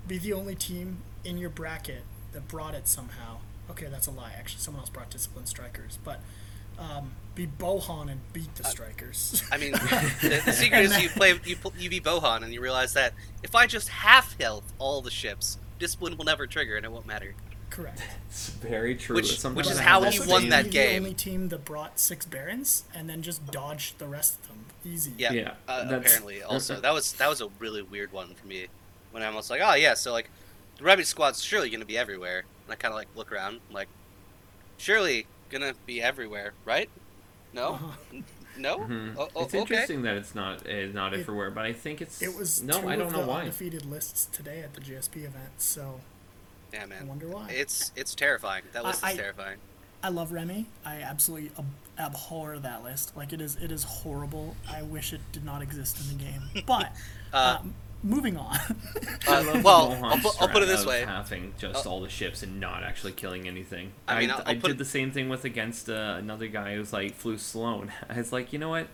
be 0.07 0.17
the 0.17 0.33
only 0.33 0.55
team 0.55 0.99
in 1.23 1.37
your 1.37 1.49
bracket 1.49 2.03
that 2.33 2.47
brought 2.47 2.73
it 2.73 2.87
somehow. 2.87 3.37
Okay, 3.69 3.87
that's 3.89 4.07
a 4.07 4.11
lie. 4.11 4.33
Actually, 4.37 4.61
someone 4.61 4.81
else 4.81 4.89
brought 4.89 5.09
disciplined 5.09 5.47
strikers, 5.47 5.97
but 6.03 6.19
um, 6.77 7.11
be 7.35 7.47
Bohan 7.47 8.11
and 8.11 8.19
beat 8.33 8.53
the 8.55 8.63
strikers. 8.63 9.43
I 9.51 9.57
mean, 9.57 9.71
the, 10.21 10.41
the 10.45 10.51
secret 10.51 10.81
is 10.81 11.01
you 11.01 11.09
play 11.09 11.39
you 11.45 11.55
pl- 11.55 11.73
you 11.77 11.89
beat 11.89 12.03
Bohan 12.03 12.43
and 12.43 12.53
you 12.53 12.61
realize 12.61 12.93
that 12.93 13.13
if 13.43 13.55
I 13.55 13.67
just 13.67 13.89
half 13.89 14.39
health 14.39 14.71
all 14.79 15.01
the 15.01 15.11
ships, 15.11 15.57
discipline 15.79 16.17
will 16.17 16.25
never 16.25 16.45
trigger 16.47 16.75
and 16.75 16.85
it 16.85 16.91
won't 16.91 17.05
matter. 17.07 17.33
Correct. 17.69 18.01
It's 18.27 18.49
very 18.49 18.95
true. 18.95 19.15
Which- 19.15 19.41
which 19.43 19.67
is 19.69 19.79
how 19.79 20.01
he 20.03 20.19
won 20.19 20.41
same- 20.41 20.49
that 20.49 20.65
the 20.65 20.69
game. 20.71 21.03
only 21.03 21.13
team 21.13 21.47
that 21.49 21.63
brought 21.63 21.99
six 21.99 22.25
barons 22.25 22.83
and 22.93 23.09
then 23.09 23.21
just 23.21 23.45
dodged 23.49 23.97
the 23.97 24.07
rest 24.07 24.39
of 24.39 24.47
them. 24.49 24.65
Easy. 24.83 25.13
Yeah. 25.17 25.31
Yeah, 25.31 25.53
Uh, 25.69 25.85
apparently, 25.89 26.41
also 26.43 26.81
that 26.81 26.91
was 26.93 27.13
that 27.13 27.29
was 27.29 27.39
a 27.39 27.47
really 27.59 27.81
weird 27.81 28.11
one 28.11 28.33
for 28.33 28.45
me. 28.47 28.67
When 29.11 29.23
I'm 29.23 29.29
almost 29.29 29.49
like, 29.49 29.61
oh 29.63 29.75
yeah, 29.75 29.93
so 29.93 30.11
like, 30.11 30.29
the 30.77 30.83
Rabbit 30.83 31.05
Squad's 31.07 31.41
surely 31.41 31.69
gonna 31.69 31.85
be 31.85 31.97
everywhere. 31.97 32.39
And 32.65 32.73
I 32.73 32.75
kind 32.75 32.91
of 32.91 32.97
like 32.97 33.07
look 33.15 33.31
around, 33.31 33.61
I'm 33.69 33.73
like, 33.73 33.87
surely 34.77 35.27
gonna 35.49 35.73
be 35.85 36.01
everywhere, 36.01 36.53
right? 36.65 36.89
No. 37.53 37.79
N- 38.13 38.23
no. 38.57 38.77
Mhm. 38.79 39.15
Oh, 39.17 39.27
oh, 39.35 39.43
it's 39.43 39.53
okay. 39.53 39.59
interesting 39.59 40.01
that 40.03 40.17
it's 40.17 40.33
not 40.35 40.67
uh, 40.67 40.71
not 40.93 41.13
It- 41.13 41.21
everywhere, 41.21 41.51
but 41.51 41.65
I 41.65 41.73
think 41.73 42.01
it's 42.01 42.21
It 42.21 42.35
was 42.35 42.61
no. 42.63 42.81
two 42.81 42.87
I 42.89 42.95
don't 42.95 43.07
of 43.07 43.13
know 43.13 43.21
the 43.21 43.27
why. 43.27 43.39
undefeated 43.41 43.85
lists 43.85 44.25
today 44.31 44.61
at 44.61 44.73
the 44.73 44.81
GSP 44.81 45.17
event, 45.25 45.51
so 45.57 46.01
Yeah, 46.73 46.85
man. 46.85 47.03
I 47.03 47.05
wonder 47.05 47.27
why. 47.27 47.49
It's 47.49 47.91
it's 47.95 48.15
terrifying. 48.15 48.63
That 48.73 48.83
list 48.85 49.03
I- 49.03 49.11
is 49.11 49.17
terrifying. 49.17 49.57
I 50.03 50.09
love 50.09 50.31
Remy. 50.31 50.65
I 50.83 50.95
absolutely 51.01 51.51
ab- 51.59 51.65
abhor 51.99 52.57
that 52.57 52.83
list. 52.83 53.15
Like 53.15 53.33
it 53.33 53.41
is, 53.41 53.55
it 53.57 53.71
is 53.71 53.83
horrible. 53.83 54.55
I 54.67 54.81
wish 54.81 55.13
it 55.13 55.21
did 55.31 55.45
not 55.45 55.61
exist 55.61 55.99
in 56.01 56.17
the 56.17 56.23
game. 56.23 56.41
But 56.65 56.91
Uh, 57.33 57.57
um, 57.61 57.75
moving 58.03 58.37
on. 58.37 58.55
uh, 59.27 59.61
well, 59.63 59.97
I'll, 60.03 60.17
put, 60.17 60.41
I'll 60.41 60.47
put 60.49 60.63
it 60.63 60.65
strat 60.65 60.67
this 60.67 60.81
of 60.81 60.87
way. 60.87 61.01
having 61.05 61.53
just 61.57 61.85
Uh, 61.85 61.89
all 61.89 62.01
the 62.01 62.09
ships 62.09 62.43
and 62.43 62.59
not 62.59 62.83
actually 62.83 63.11
killing 63.13 63.47
anything. 63.47 63.91
I 64.07 64.15
I, 64.15 64.19
mean, 64.19 64.31
I'll- 64.31 64.43
I 64.45 64.49
I'll 64.51 64.55
put- 64.59 64.67
did 64.69 64.77
the 64.77 64.85
same 64.85 65.11
thing 65.11 65.29
with 65.29 65.45
against 65.45 65.89
uh, 65.89 66.15
another 66.17 66.47
guy 66.47 66.75
who's 66.75 66.91
like 66.93 67.15
flew 67.15 67.37
Sloan. 67.37 67.91
I 68.09 68.17
was 68.17 68.31
like, 68.33 68.51
you 68.53 68.59
know 68.59 68.69
what? 68.69 68.87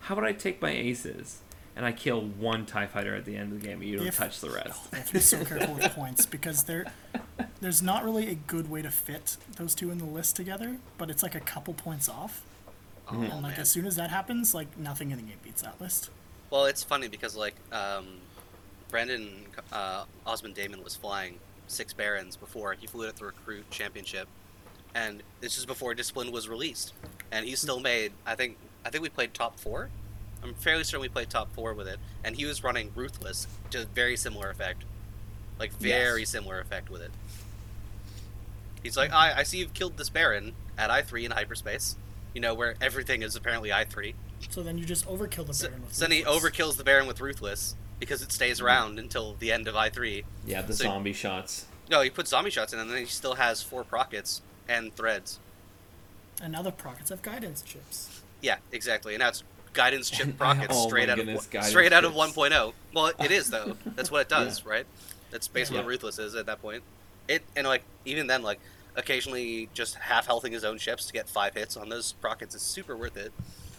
How 0.00 0.14
about 0.14 0.26
I 0.26 0.32
take 0.32 0.60
my 0.62 0.70
aces 0.70 1.40
and 1.76 1.86
I 1.86 1.92
kill 1.92 2.20
one 2.20 2.66
Tie 2.66 2.86
Fighter 2.88 3.14
at 3.14 3.24
the 3.24 3.36
end 3.36 3.52
of 3.52 3.60
the 3.60 3.66
game, 3.66 3.80
and 3.80 3.88
you 3.88 3.96
don't 3.98 4.06
If- 4.08 4.16
touch 4.16 4.40
the 4.40 4.50
rest. 4.50 4.88
You 4.92 4.98
have 4.98 5.06
to 5.08 5.12
be 5.12 5.20
so 5.20 5.44
careful 5.44 5.74
with 5.74 5.92
points 5.94 6.26
because 6.26 6.64
there, 6.64 6.86
there's 7.60 7.82
not 7.82 8.04
really 8.04 8.28
a 8.28 8.34
good 8.34 8.68
way 8.68 8.82
to 8.82 8.90
fit 8.90 9.36
those 9.56 9.74
two 9.76 9.90
in 9.92 9.98
the 9.98 10.04
list 10.04 10.34
together. 10.34 10.78
But 10.96 11.08
it's 11.10 11.22
like 11.22 11.36
a 11.36 11.40
couple 11.40 11.74
points 11.74 12.08
off, 12.08 12.42
Oh, 13.10 13.14
and 13.20 13.28
like 13.42 13.52
man. 13.52 13.60
as 13.60 13.70
soon 13.70 13.86
as 13.86 13.94
that 13.96 14.10
happens, 14.10 14.54
like 14.54 14.76
nothing 14.76 15.12
in 15.12 15.18
the 15.18 15.22
game 15.22 15.38
beats 15.44 15.62
that 15.62 15.80
list. 15.80 16.10
Well, 16.50 16.64
it's 16.66 16.82
funny 16.82 17.06
because 17.08 17.36
like 17.36 17.54
um, 17.72 18.06
Brandon 18.90 19.44
uh, 19.72 20.04
Osmond 20.26 20.54
Damon 20.54 20.82
was 20.82 20.96
flying 20.96 21.38
six 21.66 21.92
Barons 21.92 22.36
before 22.36 22.72
he 22.74 22.86
flew 22.86 23.04
it 23.04 23.08
at 23.08 23.16
the 23.16 23.26
Recruit 23.26 23.68
Championship, 23.70 24.28
and 24.94 25.22
this 25.40 25.58
is 25.58 25.66
before 25.66 25.94
Discipline 25.94 26.32
was 26.32 26.48
released, 26.48 26.94
and 27.30 27.44
he 27.44 27.54
still 27.56 27.80
made. 27.80 28.12
I 28.26 28.34
think 28.34 28.56
I 28.84 28.90
think 28.90 29.02
we 29.02 29.08
played 29.10 29.34
top 29.34 29.58
four. 29.60 29.90
I'm 30.42 30.54
fairly 30.54 30.84
certain 30.84 31.00
we 31.00 31.08
played 31.08 31.30
top 31.30 31.52
four 31.54 31.74
with 31.74 31.88
it, 31.88 31.98
and 32.24 32.36
he 32.36 32.44
was 32.44 32.62
running 32.62 32.92
Ruthless 32.94 33.46
to 33.70 33.84
very 33.86 34.16
similar 34.16 34.50
effect, 34.50 34.84
like 35.58 35.72
very 35.72 36.20
Yes. 36.20 36.30
similar 36.30 36.60
effect 36.60 36.90
with 36.90 37.02
it. 37.02 37.10
He's 38.82 38.96
like, 38.96 39.12
I, 39.12 39.38
I 39.38 39.42
see 39.42 39.58
you've 39.58 39.74
killed 39.74 39.96
this 39.96 40.08
Baron 40.08 40.52
at 40.78 40.90
I 40.90 41.02
three 41.02 41.24
in 41.24 41.32
hyperspace, 41.32 41.96
you 42.32 42.40
know 42.40 42.54
where 42.54 42.76
everything 42.80 43.22
is 43.22 43.34
apparently 43.34 43.72
I 43.72 43.84
three. 43.84 44.14
So 44.50 44.62
then 44.62 44.78
you 44.78 44.84
just 44.84 45.06
overkill 45.06 45.46
the 45.46 45.54
So, 45.54 45.66
Baron 45.68 45.82
with 45.82 45.94
so 45.94 46.04
then 46.06 46.12
he 46.12 46.22
overkills 46.22 46.76
the 46.76 46.84
Baron 46.84 47.08
with 47.08 47.20
Ruthless 47.20 47.74
because 47.98 48.22
it 48.22 48.32
stays 48.32 48.58
mm-hmm. 48.58 48.66
around 48.66 48.98
until 48.98 49.34
the 49.38 49.52
end 49.52 49.68
of 49.68 49.76
I 49.76 49.90
three. 49.90 50.24
Yeah, 50.46 50.62
the 50.62 50.74
So- 50.74 50.84
zombie 50.84 51.12
shots. 51.12 51.66
No, 51.90 52.02
he 52.02 52.10
puts 52.10 52.30
zombie 52.30 52.50
shots 52.50 52.74
in, 52.74 52.78
and 52.78 52.90
then 52.90 52.98
he 52.98 53.06
still 53.06 53.34
has 53.36 53.62
four 53.62 53.82
prockets 53.82 54.42
and 54.68 54.94
threads. 54.94 55.38
And 56.42 56.52
now 56.52 56.62
the 56.62 56.70
Prockets 56.70 57.10
have 57.10 57.22
guidance 57.22 57.62
chips. 57.62 58.20
Yeah, 58.42 58.58
exactly, 58.70 59.14
and 59.14 59.22
that's 59.22 59.42
guidance 59.72 60.10
chip 60.10 60.26
And- 60.26 60.34
oh 60.34 60.38
prockets 60.38 60.74
oh 60.76 60.86
straight 60.86 61.08
out 61.08 61.16
goodness, 61.16 61.46
of 61.46 61.50
guidance 61.50 61.70
straight 61.70 61.92
out 61.92 62.04
of 62.04 62.12
chips. 62.14 62.36
1.0. 62.36 62.72
Well, 62.94 63.12
it 63.18 63.30
is 63.30 63.50
though. 63.50 63.76
That's 63.96 64.10
what 64.10 64.22
it 64.22 64.28
does, 64.28 64.64
right? 64.64 64.86
That's 65.30 65.48
basically 65.48 65.78
Yeah. 65.78 65.84
what 65.84 65.90
Ruthless 65.90 66.18
is 66.18 66.34
at 66.34 66.46
that 66.46 66.60
point. 66.62 66.82
It 67.26 67.42
and 67.56 67.66
like 67.66 67.82
even 68.04 68.26
then, 68.26 68.42
like 68.42 68.60
occasionally 68.96 69.68
just 69.74 69.94
half 69.96 70.26
healthing 70.26 70.52
his 70.52 70.64
own 70.64 70.78
ships 70.78 71.06
to 71.06 71.12
get 71.12 71.28
five 71.28 71.54
hits 71.54 71.76
on 71.76 71.88
those 71.88 72.12
prockets 72.12 72.54
is 72.54 72.62
super 72.62 72.96
worth 72.96 73.16
it. 73.16 73.32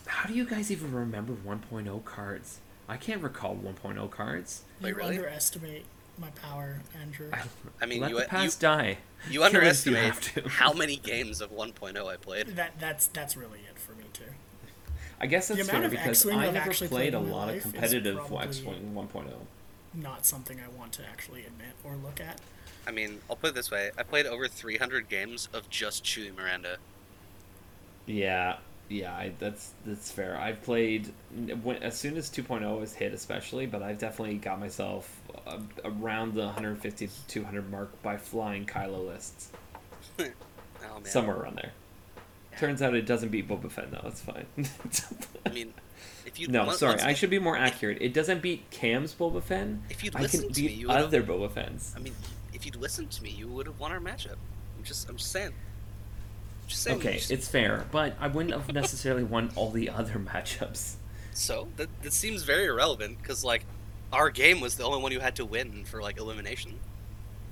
How 0.05 0.27
do 0.27 0.33
you 0.33 0.45
guys 0.45 0.71
even 0.71 0.91
remember 0.93 1.33
1.0 1.33 2.05
cards? 2.05 2.59
I 2.89 2.97
can't 2.97 3.21
recall 3.21 3.55
1.0 3.55 4.09
cards. 4.09 4.63
Wait, 4.81 4.89
you 4.89 4.95
really? 4.95 5.17
underestimate 5.17 5.85
my 6.17 6.29
power, 6.31 6.81
Andrew. 6.99 7.29
I, 7.31 7.43
I 7.81 7.85
mean, 7.85 8.01
let 8.01 8.09
you 8.09 8.15
the 8.17 8.23
you, 8.23 8.27
past 8.27 8.59
die. 8.59 8.97
you 9.29 9.41
Kill 9.41 9.43
it 9.43 9.47
if 9.47 9.53
you 9.53 9.59
underestimate 9.59 10.03
have 10.03 10.33
to. 10.33 10.49
how 10.49 10.73
many 10.73 10.95
games 10.97 11.39
of 11.39 11.51
1.0 11.51 12.07
I 12.07 12.17
played. 12.17 12.47
That 12.47 12.79
that's 12.79 13.07
that's 13.07 13.37
really 13.37 13.59
it 13.59 13.77
for 13.77 13.93
me 13.93 14.05
too. 14.11 14.23
I 15.21 15.27
guess 15.27 15.49
that's 15.49 15.61
amount 15.61 15.83
fair 15.83 15.89
because 15.89 16.25
X-Wing 16.25 16.39
I 16.39 16.47
I've 16.47 16.53
never 16.53 16.73
played 16.73 16.89
played 16.89 17.13
a 17.13 17.19
lot 17.19 17.53
of 17.53 17.61
competitive 17.61 18.17
probably- 18.17 18.47
X-Wing 18.47 18.91
1.0. 18.95 19.25
Not 19.93 20.25
something 20.25 20.59
I 20.59 20.67
want 20.77 20.93
to 20.93 21.03
actually 21.05 21.45
admit 21.45 21.73
or 21.83 21.95
look 21.95 22.19
at. 22.19 22.39
I 22.87 22.91
mean, 22.91 23.19
I'll 23.29 23.35
put 23.35 23.51
it 23.51 23.55
this 23.55 23.69
way: 23.69 23.91
I 23.97 24.03
played 24.03 24.25
over 24.25 24.47
300 24.47 25.09
games 25.09 25.47
of 25.53 25.69
just 25.69 26.03
Chewie 26.03 26.35
Miranda. 26.35 26.77
Yeah, 28.05 28.57
yeah, 28.89 29.13
I, 29.13 29.31
that's 29.39 29.71
that's 29.85 30.11
fair. 30.11 30.37
I've 30.37 30.61
played 30.63 31.11
when, 31.63 31.77
as 31.83 31.97
soon 31.97 32.17
as 32.17 32.29
2.0 32.29 32.79
was 32.79 32.93
hit, 32.93 33.13
especially, 33.13 33.67
but 33.67 33.83
I've 33.83 33.99
definitely 33.99 34.35
got 34.37 34.59
myself 34.59 35.21
uh, 35.47 35.59
around 35.85 36.33
the 36.33 36.45
150 36.45 37.07
to 37.07 37.13
200 37.27 37.69
mark 37.71 38.01
by 38.01 38.17
flying 38.17 38.65
Kylo 38.65 39.07
lists, 39.07 39.51
Oh 40.19 40.25
man. 40.95 41.05
somewhere 41.05 41.37
around 41.37 41.57
there. 41.57 41.71
Turns 42.57 42.81
out 42.81 42.93
it 42.95 43.05
doesn't 43.05 43.29
beat 43.29 43.47
Boba 43.47 43.71
Fett 43.71 43.91
though. 43.91 44.01
That's 44.03 44.21
fine. 44.21 44.45
I 45.45 45.49
mean, 45.49 45.73
if 46.25 46.39
you 46.39 46.47
no, 46.47 46.71
sorry, 46.71 46.99
I 46.99 47.13
should 47.13 47.29
be 47.29 47.39
more 47.39 47.55
accurate. 47.55 47.99
It 48.01 48.13
doesn't 48.13 48.41
beat 48.41 48.69
Cam's 48.71 49.13
Boba 49.13 49.41
Fett. 49.41 49.67
If 49.89 50.03
you'd 50.03 50.15
I 50.15 50.25
can 50.25 50.41
to 50.41 50.47
me, 50.47 50.53
beat 50.53 50.71
you 50.71 50.89
other 50.89 51.21
Boba 51.21 51.51
Fett's. 51.51 51.93
I 51.95 51.99
mean, 51.99 52.13
if 52.53 52.65
you'd 52.65 52.75
listened 52.75 53.11
to 53.11 53.23
me, 53.23 53.29
you 53.29 53.47
would 53.47 53.67
have 53.67 53.79
won 53.79 53.91
our 53.91 53.99
matchup. 53.99 54.35
I'm 54.77 54.83
just, 54.83 55.07
I'm 55.09 55.17
just 55.17 55.31
saying. 55.31 55.51
Just 56.69 56.83
saying. 56.83 56.97
Okay, 56.99 57.13
Just- 57.17 57.31
it's 57.31 57.47
fair, 57.47 57.85
but 57.91 58.15
I 58.19 58.27
wouldn't 58.27 58.53
have 58.53 58.71
necessarily 58.73 59.23
won 59.23 59.51
all 59.55 59.71
the 59.71 59.89
other 59.89 60.13
matchups. 60.33 60.95
so 61.33 61.67
that 61.77 61.89
that 62.03 62.13
seems 62.13 62.43
very 62.43 62.65
irrelevant 62.67 63.17
because 63.21 63.43
like, 63.43 63.65
our 64.13 64.29
game 64.29 64.61
was 64.61 64.75
the 64.75 64.83
only 64.83 65.01
one 65.01 65.11
you 65.11 65.19
had 65.19 65.35
to 65.37 65.45
win 65.45 65.83
for 65.85 66.01
like 66.01 66.17
elimination. 66.17 66.79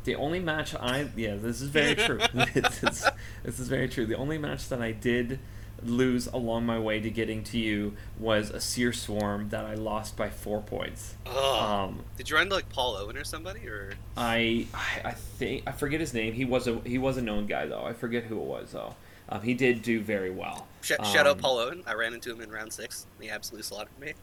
The 0.05 0.15
only 0.15 0.39
match 0.39 0.73
I 0.75 1.09
yeah, 1.17 1.35
this 1.35 1.61
is 1.61 1.69
very 1.69 1.95
true. 1.95 2.19
this, 2.53 2.83
is, 2.83 3.05
this 3.43 3.59
is 3.59 3.67
very 3.67 3.89
true. 3.89 4.05
The 4.05 4.15
only 4.15 4.37
match 4.37 4.69
that 4.69 4.81
I 4.81 4.91
did 4.93 5.39
lose 5.83 6.25
along 6.27 6.65
my 6.65 6.79
way 6.79 6.99
to 6.99 7.09
getting 7.09 7.43
to 7.43 7.57
you 7.57 7.93
was 8.17 8.49
a 8.49 8.59
Seer 8.59 8.91
Swarm 8.93 9.49
that 9.49 9.63
I 9.65 9.75
lost 9.75 10.15
by 10.17 10.29
four 10.29 10.61
points. 10.61 11.13
Ugh. 11.27 11.35
Um, 11.35 12.03
Did 12.17 12.29
you 12.29 12.35
run 12.35 12.43
into 12.43 12.55
like 12.55 12.69
Paul 12.69 12.95
Owen 12.97 13.15
or 13.17 13.23
somebody 13.23 13.67
or? 13.67 13.93
I 14.15 14.65
I 14.73 15.01
I 15.09 15.11
think 15.11 15.63
I 15.67 15.71
forget 15.71 15.99
his 15.99 16.13
name. 16.13 16.33
He 16.33 16.45
was 16.45 16.67
a 16.67 16.79
he 16.85 16.97
was 16.97 17.17
a 17.17 17.21
known 17.21 17.45
guy 17.47 17.65
though. 17.67 17.83
I 17.83 17.93
forget 17.93 18.23
who 18.23 18.37
it 18.39 18.45
was 18.45 18.71
though. 18.71 18.95
Um, 19.29 19.41
he 19.41 19.53
did 19.53 19.81
do 19.81 20.01
very 20.01 20.29
well. 20.31 20.67
Sh- 20.81 20.91
shout 21.03 21.27
out 21.27 21.27
Um, 21.27 21.37
Paul 21.39 21.59
Owen. 21.59 21.83
I 21.85 21.93
ran 21.93 22.13
into 22.13 22.31
him 22.31 22.41
in 22.41 22.49
round 22.51 22.71
six. 22.71 23.05
He 23.19 23.29
absolutely 23.29 23.63
slaughtered 23.63 23.97
me. 23.99 24.13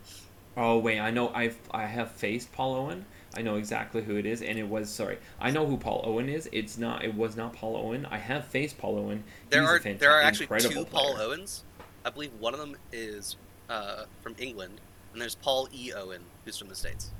Oh 0.57 0.79
wait, 0.79 1.01
I 1.01 1.11
know 1.11 1.31
I've 1.35 1.59
I 1.73 1.85
have 1.87 2.13
faced 2.13 2.53
Paul 2.53 2.75
Owen. 2.77 3.05
I 3.37 3.43
know 3.43 3.57
exactly 3.57 4.03
who 4.03 4.17
it 4.17 4.25
is, 4.25 4.41
and 4.41 4.57
it 4.59 4.69
was 4.69 4.89
sorry. 4.89 5.19
I 5.41 5.51
know 5.51 5.67
who 5.67 5.77
Paul 5.77 6.03
Owen 6.05 6.29
is. 6.29 6.49
It's 6.53 6.79
not. 6.79 7.05
It 7.05 7.15
was 7.15 7.37
not 7.37 7.53
Paul 7.53 7.77
Owen. 7.77 8.07
I 8.11 8.19
have 8.19 8.47
faced 8.47 8.79
Paul 8.79 8.97
Owen. 8.99 9.25
There 9.51 9.61
He's 9.63 9.71
a 9.71 9.73
are 9.75 9.81
fanta- 9.81 9.99
there 9.99 10.13
are 10.13 10.23
actually 10.23 10.47
two 10.61 10.85
Paul. 10.85 11.17
Owens. 11.19 11.65
I 12.05 12.11
believe 12.11 12.33
one 12.39 12.55
of 12.55 12.61
them 12.61 12.77
is 12.93 13.37
uh, 13.69 14.05
from 14.23 14.37
England, 14.39 14.81
and 15.13 15.21
there's 15.21 15.35
Paul 15.35 15.69
E. 15.73 15.93
Owen, 15.93 16.23
who's 16.45 16.57
from 16.57 16.69
the 16.69 16.75
states. 16.77 17.11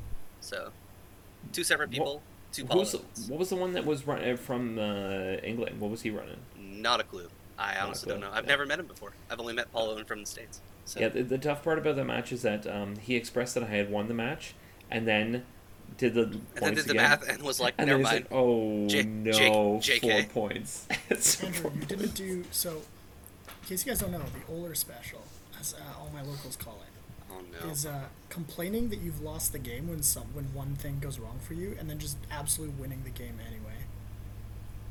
So, 0.41 0.71
two 1.53 1.65
separate 1.65 1.91
people, 1.91 2.23
two 2.53 2.65
Paul 2.65 2.85
the, 2.85 2.99
Owens. 2.99 3.29
what 3.29 3.39
was 3.41 3.49
the 3.49 3.57
one 3.57 3.73
that 3.73 3.85
was 3.85 4.07
run, 4.07 4.23
uh, 4.23 4.37
from 4.37 4.79
uh, 4.79 5.39
England? 5.43 5.81
What 5.81 5.91
was 5.91 6.03
he 6.03 6.11
running? 6.11 6.37
Not 6.57 7.01
a 7.01 7.05
clue. 7.05 7.29
I 7.59 7.75
a 7.75 7.81
honestly 7.85 8.11
don't 8.11 8.21
know. 8.21 8.31
I've 8.33 8.45
yeah. 8.45 8.51
never 8.51 8.67
met 8.67 8.79
him 8.79 8.87
before. 8.87 9.13
I've 9.31 9.41
only 9.41 9.55
met 9.55 9.73
Paul 9.73 9.91
Owen 9.91 10.05
from 10.05 10.21
the 10.21 10.27
states. 10.27 10.61
So. 10.85 11.01
Yeah, 11.01 11.09
the, 11.09 11.23
the 11.23 11.39
tough 11.39 11.63
part 11.63 11.79
about 11.79 11.97
the 11.97 12.05
match 12.05 12.33
is 12.33 12.43
that 12.43 12.67
um, 12.67 12.97
he 12.97 13.17
expressed 13.17 13.55
that 13.55 13.63
I 13.65 13.69
had 13.69 13.91
won 13.91 14.09
the 14.09 14.15
match, 14.15 14.55
and 14.91 15.07
then 15.09 15.45
did 15.97 16.15
the 16.15 16.23
and 16.23 16.33
then 16.33 16.41
points 16.57 16.81
did 16.83 16.89
the 16.89 16.93
again. 16.93 17.11
math 17.11 17.29
and 17.29 17.43
was 17.43 17.61
like, 17.61 17.75
and 17.79 17.87
never 17.87 18.03
then 18.03 18.13
mind. 18.13 18.25
like, 18.25 18.33
"Oh 18.33 18.87
J- 18.89 19.03
no, 19.05 19.79
J- 19.81 19.99
four 20.01 20.23
points." 20.25 20.87
Andrew, 21.43 21.71
you 21.75 21.87
didn't 21.87 22.15
do 22.15 22.45
so. 22.51 22.83
In 23.63 23.69
case 23.69 23.87
you 23.87 23.93
guys 23.93 24.01
don't 24.01 24.13
know, 24.13 24.19
the 24.19 24.53
Oler 24.53 24.77
special, 24.77 25.23
as 25.59 25.75
uh, 25.75 25.99
all 25.99 26.11
my 26.13 26.21
locals 26.21 26.57
call 26.57 26.79
it, 26.83 27.33
oh 27.33 27.41
no. 27.65 27.71
is 27.71 27.87
uh, 27.87 28.05
complaining 28.29 28.91
that 28.91 28.99
you've 28.99 29.23
lost 29.23 29.53
the 29.53 29.59
game 29.59 29.89
when 29.89 30.03
some 30.03 30.25
when 30.35 30.53
one 30.53 30.75
thing 30.75 30.99
goes 31.01 31.19
wrong 31.19 31.39
for 31.41 31.55
you, 31.55 31.75
and 31.79 31.89
then 31.89 31.99
just 31.99 32.19
absolutely 32.31 32.77
winning 32.79 33.03
the 33.05 33.11
game 33.11 33.39
anyway. 33.47 33.64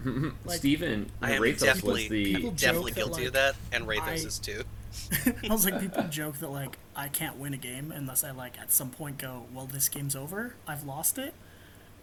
Like, 0.45 0.57
Stephen 0.59 1.09
I 1.21 1.31
am 1.33 1.41
Rathos 1.41 1.59
definitely, 1.59 1.91
was 2.03 2.09
the 2.09 2.33
People 2.35 2.49
I'm 2.49 2.55
definitely 2.55 2.91
that, 2.91 2.95
guilty 2.95 3.21
like, 3.21 3.27
of 3.27 3.33
that, 3.33 3.55
and 3.71 3.85
Rathos 3.87 4.07
I- 4.07 4.13
is 4.13 4.39
too. 4.39 4.63
I 5.49 5.51
was 5.53 5.65
like, 5.65 5.79
people 5.81 6.03
joke 6.09 6.37
that 6.39 6.51
like 6.51 6.77
I 6.95 7.07
can't 7.07 7.37
win 7.37 7.53
a 7.53 7.57
game 7.57 7.91
unless 7.91 8.23
I 8.23 8.31
like 8.31 8.59
at 8.59 8.71
some 8.71 8.89
point 8.91 9.17
go, 9.17 9.45
well, 9.53 9.65
this 9.65 9.89
game's 9.89 10.15
over. 10.15 10.55
I've 10.67 10.83
lost 10.83 11.17
it. 11.17 11.33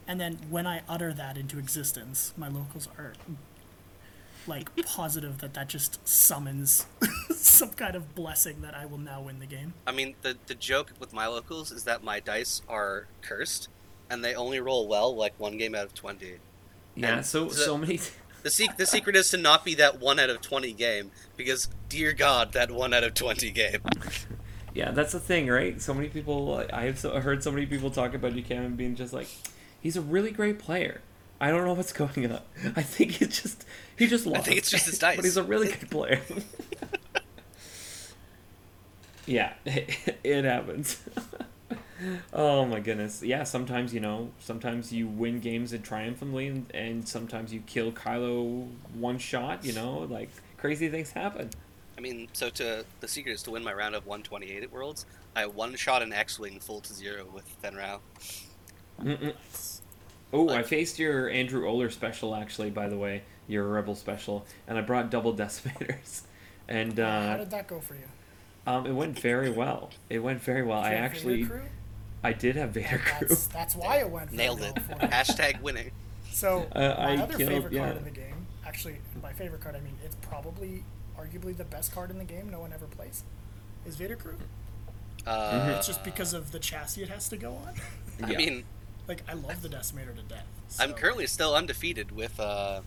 And 0.09 0.21
then 0.21 0.39
when 0.51 0.67
I 0.67 0.83
utter 0.89 1.13
that 1.13 1.37
into 1.37 1.59
existence, 1.59 2.33
my 2.37 2.49
locals 2.49 2.89
are 2.99 3.13
like 4.47 4.75
positive 4.85 5.39
that 5.39 5.55
that 5.55 5.69
just 5.69 6.07
summons 6.09 6.87
some 7.31 7.71
kind 7.71 7.95
of 7.95 8.15
blessing 8.15 8.63
that 8.63 8.75
I 8.75 8.87
will 8.87 8.99
now 8.99 9.21
win 9.21 9.39
the 9.39 9.47
game. 9.47 9.75
I 9.87 9.93
mean, 9.93 10.15
the 10.23 10.37
the 10.47 10.55
joke 10.55 10.93
with 10.99 11.13
my 11.13 11.27
locals 11.27 11.71
is 11.71 11.85
that 11.85 12.03
my 12.03 12.21
dice 12.21 12.63
are 12.69 13.07
cursed, 13.23 13.69
and 14.09 14.25
they 14.25 14.35
only 14.35 14.59
roll 14.61 14.89
well 14.89 15.15
like 15.15 15.35
one 15.39 15.57
game 15.59 15.75
out 15.75 15.85
of 15.85 15.95
twenty. 15.95 16.39
Yeah. 16.95 17.17
and 17.19 17.27
So 17.27 17.47
the- 17.47 17.55
so 17.55 17.77
many. 17.79 18.01
The, 18.43 18.49
sec- 18.49 18.79
the 18.79 18.87
secret 18.97 19.17
is 19.17 19.29
to 19.33 19.37
not 19.37 19.67
be 19.67 19.75
that 19.75 20.01
one 20.01 20.19
out 20.19 20.31
of 20.31 20.41
twenty 20.41 20.73
game 20.73 21.11
because, 21.37 21.69
dear 21.91 22.15
God, 22.15 22.53
that 22.55 22.71
one 22.71 22.95
out 22.95 23.05
of 23.05 23.13
twenty 23.15 23.51
game. 23.51 23.81
Yeah, 24.73 24.93
that's 24.93 25.11
the 25.13 25.19
thing, 25.21 25.49
right? 25.49 25.83
So 25.83 25.93
many 25.93 26.09
people. 26.09 26.65
I 26.73 26.85
have 26.85 26.97
so, 26.99 27.19
heard 27.21 27.43
so 27.43 27.51
many 27.51 27.67
people 27.67 27.91
talk 27.91 28.15
about 28.15 28.35
Buchanan 28.35 28.77
being 28.77 28.95
just 28.95 29.13
like, 29.13 29.27
he's 29.81 29.97
a 29.97 30.01
really 30.01 30.31
great 30.31 30.61
player. 30.61 31.01
I 31.41 31.51
don't 31.51 31.65
know 31.65 31.73
what's 31.75 31.93
going 31.93 32.31
on. 32.31 32.41
I 32.77 32.83
think 32.83 33.11
he's 33.13 33.43
just 33.43 33.65
he 33.99 34.07
just 34.07 34.27
lost. 34.27 34.39
I 34.39 34.43
think 34.45 34.59
it's 34.59 34.71
just 34.71 34.87
his 34.87 34.99
dice. 35.01 35.17
but 35.17 35.25
he's 35.25 35.37
a 35.37 35.43
really 35.43 35.67
good 35.69 35.91
player. 35.91 36.21
yeah, 39.27 39.55
it 39.65 40.45
happens. 40.45 41.03
Oh 42.33 42.65
my 42.65 42.81
goodness. 42.81 43.23
Yeah, 43.23 43.45
sometimes 43.45 43.93
you 43.93 44.01
know, 44.01 44.31
sometimes 44.39 44.93
you 44.93 45.07
win 45.07 45.41
games 45.41 45.73
in 45.73 45.83
triumphantly, 45.83 46.49
and, 46.49 46.67
and 46.73 47.09
sometimes 47.09 47.53
you 47.53 47.61
kill 47.67 47.93
Kylo 47.93 48.69
one 48.95 49.19
shot. 49.19 49.65
You 49.65 49.73
know, 49.73 50.07
like 50.11 50.31
crazy 50.57 50.89
things 50.89 51.11
happen. 51.11 51.51
I 51.99 52.01
mean, 52.01 52.29
so 52.33 52.49
to 52.51 52.85
the 53.01 53.09
secret 53.09 53.33
is 53.33 53.43
to 53.43 53.51
win 53.51 53.63
my 53.63 53.75
round 53.75 53.95
of 53.95 54.07
128 54.07 54.63
at 54.63 54.73
Worlds. 54.73 55.07
I 55.37 55.47
one 55.47 55.75
shot 55.77 56.03
an 56.03 56.13
X-wing 56.13 56.59
full 56.61 56.81
to 56.81 56.95
zero 56.95 57.27
with 57.33 57.45
Fenn 57.45 57.77
Rau. 57.77 58.01
Oh, 60.33 60.49
I 60.49 60.63
faced 60.63 60.99
your 60.99 61.29
Andrew 61.29 61.67
Oler 61.67 61.91
special 61.93 62.35
actually. 62.35 62.71
By 62.71 62.89
the 62.89 62.97
way, 62.97 63.23
your 63.49 63.67
Rebel 63.69 63.95
special, 63.95 64.47
and 64.67 64.79
I 64.79 64.81
brought 64.81 65.11
double 65.11 65.35
decimators, 65.35 66.23
and 66.69 66.99
How 66.99 67.05
uh, 67.05 67.37
did 67.39 67.51
that 67.51 67.67
go 67.67 67.81
for 67.81 67.95
you? 67.95 68.09
um, 68.67 68.87
it 68.87 68.93
went 68.93 69.19
very 69.19 69.51
well. 69.51 69.91
It 70.09 70.21
went 70.21 70.41
very 70.41 70.63
well. 70.63 70.81
I 70.81 70.93
actually, 70.95 71.45
crew? 71.45 71.63
I 72.23 72.33
did 72.33 72.57
have 72.57 72.71
Vader 72.71 72.99
crew. 72.99 73.29
That's, 73.29 73.47
that's 73.47 73.75
why 73.77 73.99
it 73.99 74.11
went 74.11 74.31
very 74.31 74.37
Nailed 74.37 74.61
it. 74.63 74.79
for. 74.83 74.95
Hashtag 74.95 75.61
winning. 75.63 75.91
So 76.31 76.67
Uh, 76.73 76.95
my 76.99 77.13
I 77.13 77.17
other 77.17 77.37
killed- 77.37 77.49
favorite 77.51 77.75
card 77.77 77.97
in 77.97 78.05
the 78.05 78.11
game, 78.11 78.47
actually, 78.67 78.97
my 79.23 79.33
favorite 79.33 79.61
card 79.63 79.75
I 79.77 79.81
mean 79.81 79.97
it's 80.05 80.17
probably 80.17 80.85
arguably 81.19 81.57
the 81.57 81.65
best 81.65 81.93
card 81.93 82.11
in 82.11 82.19
the 82.19 82.25
game. 82.25 82.49
No 82.51 82.61
one 82.61 82.73
ever 82.73 82.87
plays. 82.87 83.25
Is 83.87 83.97
Vader 83.97 84.17
Crew? 84.17 84.37
Uh, 85.27 85.75
It's 85.77 85.87
just 85.87 86.03
because 86.05 86.33
of 86.35 86.53
the 86.53 86.59
chassis 86.59 87.03
it 87.03 87.09
has 87.09 87.29
to 87.31 87.37
go 87.37 87.53
on. 87.55 87.75
I 88.23 88.31
Yeah. 88.33 88.39
mean, 88.39 88.65
like 89.09 89.23
I 89.29 89.33
love 89.35 89.63
the 89.63 89.69
Decimator 89.69 90.15
to 90.17 90.23
death. 90.23 90.45
I'm 90.79 90.93
currently 90.95 91.27
still 91.27 91.55
undefeated 91.55 92.13
with 92.13 92.39
uh, 92.39 92.81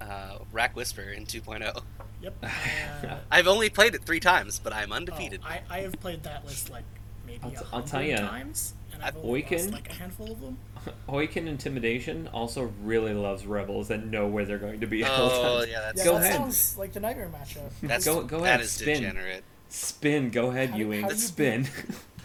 uh, 0.00 0.38
Rack 0.52 0.76
Whisper 0.76 1.02
in 1.02 1.26
2.0. 1.26 1.82
Yep. 2.22 2.34
I, 2.42 3.06
uh, 3.06 3.18
I've 3.30 3.46
only 3.46 3.68
played 3.70 3.94
it 3.94 4.02
three 4.04 4.20
times, 4.20 4.58
but 4.62 4.72
I'm 4.72 4.92
oh, 4.92 4.96
undefeated. 4.96 5.40
I, 5.44 5.60
I 5.68 5.80
have 5.80 5.98
played 6.00 6.22
that 6.22 6.44
list 6.46 6.70
like 6.70 6.84
maybe 7.26 7.40
I'll 7.42 7.50
a 7.50 7.54
t- 7.54 7.64
I'll 7.72 7.82
tell 7.82 8.02
you 8.02 8.10
ya. 8.12 8.28
times, 8.28 8.74
and 8.92 9.02
I've 9.02 9.16
I- 9.16 9.20
only 9.20 9.42
lost 9.50 9.70
like 9.70 9.90
a 9.90 9.94
handful 9.94 10.30
of 10.32 10.40
them. 10.40 10.58
Hoiken 11.08 11.46
Intimidation 11.48 12.28
also 12.28 12.72
really 12.82 13.14
loves 13.14 13.46
rebels 13.46 13.90
and 13.90 14.10
know 14.10 14.26
where 14.26 14.44
they're 14.44 14.58
going 14.58 14.80
to 14.80 14.86
be. 14.86 15.02
Oh, 15.04 15.06
at 15.06 15.10
all 15.20 15.30
oh 15.30 15.58
times. 15.60 15.70
yeah, 15.70 15.80
that's 15.80 15.98
Yeah, 15.98 16.04
Go 16.04 16.12
that 16.14 16.22
ahead. 16.22 16.34
sounds 16.34 16.78
like 16.78 16.92
the 16.92 17.00
nightmare 17.00 17.30
matchup. 17.32 17.70
that's 17.82 18.04
Go- 18.04 18.22
go 18.22 18.38
that 18.40 18.44
ahead, 18.46 18.60
is 18.60 18.70
spin. 18.72 19.00
degenerate. 19.02 19.44
Spin, 19.68 20.30
go 20.30 20.50
ahead, 20.50 20.70
How 20.70 20.76
do- 20.76 20.82
Ewing. 20.82 21.02
how 21.02 21.08
do 21.08 21.16
Spin. 21.16 21.68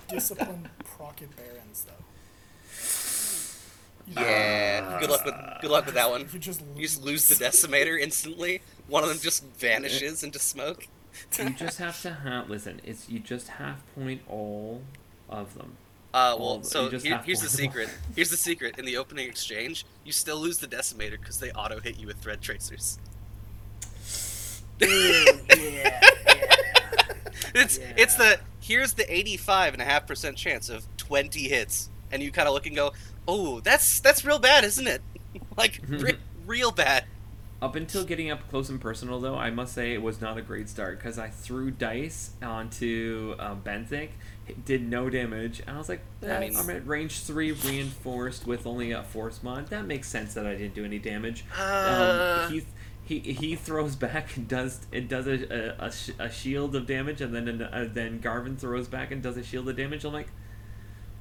Discipline 0.10 0.70
Procket 0.84 1.30
Barons 1.36 1.86
though. 1.86 1.94
You 4.08 4.14
Yeah. 4.28 5.00
good 5.00 5.10
luck 5.12 5.24
with 5.26 5.36
good 5.62 5.72
luck 5.72 5.86
with 5.86 5.96
that 5.96 6.10
one. 6.10 6.28
You 6.34 6.40
just 6.40 6.62
You 6.76 6.84
just 6.84 7.04
lose 7.04 7.28
the 7.28 7.36
decimator 7.44 8.00
instantly. 8.00 8.62
One 8.88 9.04
of 9.04 9.10
them 9.10 9.20
just 9.20 9.44
vanishes 9.60 10.24
into 10.24 10.40
smoke. 10.40 10.88
You 11.38 11.50
just 11.58 11.78
have 11.80 12.02
to 12.02 12.12
have 12.14 12.50
listen. 12.50 12.82
It's 12.84 13.10
you 13.10 13.20
just 13.20 13.48
half 13.48 13.82
point 13.96 14.22
all 14.30 14.82
of 15.30 15.54
them. 15.56 15.74
Uh, 16.14 16.36
well, 16.40 16.58
the- 16.60 16.66
so 16.68 16.90
here, 16.90 17.20
here's 17.24 17.40
the 17.42 17.46
one. 17.46 17.50
secret. 17.50 17.90
Here's 18.16 18.30
the 18.32 18.38
secret. 18.38 18.80
In 18.80 18.86
the 18.86 18.98
opening 18.98 19.28
exchange, 19.30 19.86
you 20.04 20.12
still 20.12 20.38
lose 20.38 20.58
the 20.58 20.68
decimator 20.68 21.12
because 21.20 21.40
they 21.40 21.52
auto 21.52 21.80
hit 21.80 22.00
you 22.00 22.08
with 22.08 22.18
thread 22.18 22.42
tracers. 22.42 22.98
yeah, 24.82 26.00
It's 27.56 27.80
it's 27.98 28.16
the 28.16 28.40
here's 28.62 28.94
the 28.94 29.12
85 29.14 29.74
and 29.74 29.82
a 29.82 29.86
half 29.86 30.06
percent 30.08 30.38
chance 30.38 30.70
of 30.70 30.86
20 30.98 31.48
hits, 31.48 31.90
and 32.12 32.22
you 32.22 32.32
kind 32.32 32.48
of 32.48 32.54
look 32.54 32.66
and 32.68 32.76
go, 32.76 32.94
oh, 33.28 33.60
that's 33.60 34.00
that's 34.00 34.24
real 34.24 34.40
bad, 34.40 34.64
isn't 34.64 34.88
it? 34.88 35.02
like 35.58 35.82
re- 35.88 36.18
real 36.46 36.72
bad. 36.72 37.06
Up 37.62 37.76
until 37.76 38.06
getting 38.06 38.32
up 38.32 38.48
close 38.50 38.70
and 38.70 38.80
personal, 38.80 39.20
though, 39.20 39.36
I 39.36 39.50
must 39.50 39.74
say 39.74 39.94
it 39.94 40.02
was 40.02 40.22
not 40.22 40.38
a 40.38 40.42
great 40.42 40.70
start 40.70 40.98
because 40.98 41.20
I 41.20 41.28
threw 41.28 41.72
dice 41.72 42.30
onto 42.42 43.36
uh, 43.38 43.56
Benthic, 43.56 44.12
did 44.64 44.88
no 44.88 45.10
damage, 45.10 45.60
and 45.68 45.72
I 45.76 45.78
was 45.78 45.90
like, 45.90 46.00
Yeah, 46.22 46.38
I 46.38 46.40
mean- 46.40 46.56
I'm 46.56 46.70
at 46.70 46.88
range 46.88 47.20
three, 47.20 47.52
reinforced 47.52 48.48
with 48.48 48.66
only 48.66 48.92
a 48.92 49.04
force 49.04 49.44
mod. 49.44 49.68
That 49.72 49.86
makes 49.86 50.08
sense 50.08 50.36
that 50.36 50.46
I 50.48 50.56
didn't 50.56 50.74
do 50.76 50.86
any 50.86 51.00
damage. 51.00 51.44
Uh. 51.60 52.46
um, 52.48 52.54
he 52.54 52.66
he 53.04 53.20
he 53.34 53.56
throws 53.56 53.96
back 53.96 54.38
and 54.38 54.48
does 54.48 54.80
it 54.92 55.10
does 55.10 55.28
a 55.28 55.76
a, 55.82 55.88
a, 55.88 55.92
sh- 55.92 56.12
a 56.18 56.30
shield 56.30 56.76
of 56.78 56.86
damage, 56.86 57.20
and 57.20 57.36
then 57.36 57.48
an, 57.50 57.62
uh, 57.64 57.90
then 57.92 58.20
Garven 58.22 58.56
throws 58.58 58.88
back 58.88 59.12
and 59.12 59.22
does 59.22 59.36
a 59.36 59.44
shield 59.44 59.68
of 59.68 59.76
damage. 59.76 60.06
I'm 60.06 60.14
like, 60.14 60.28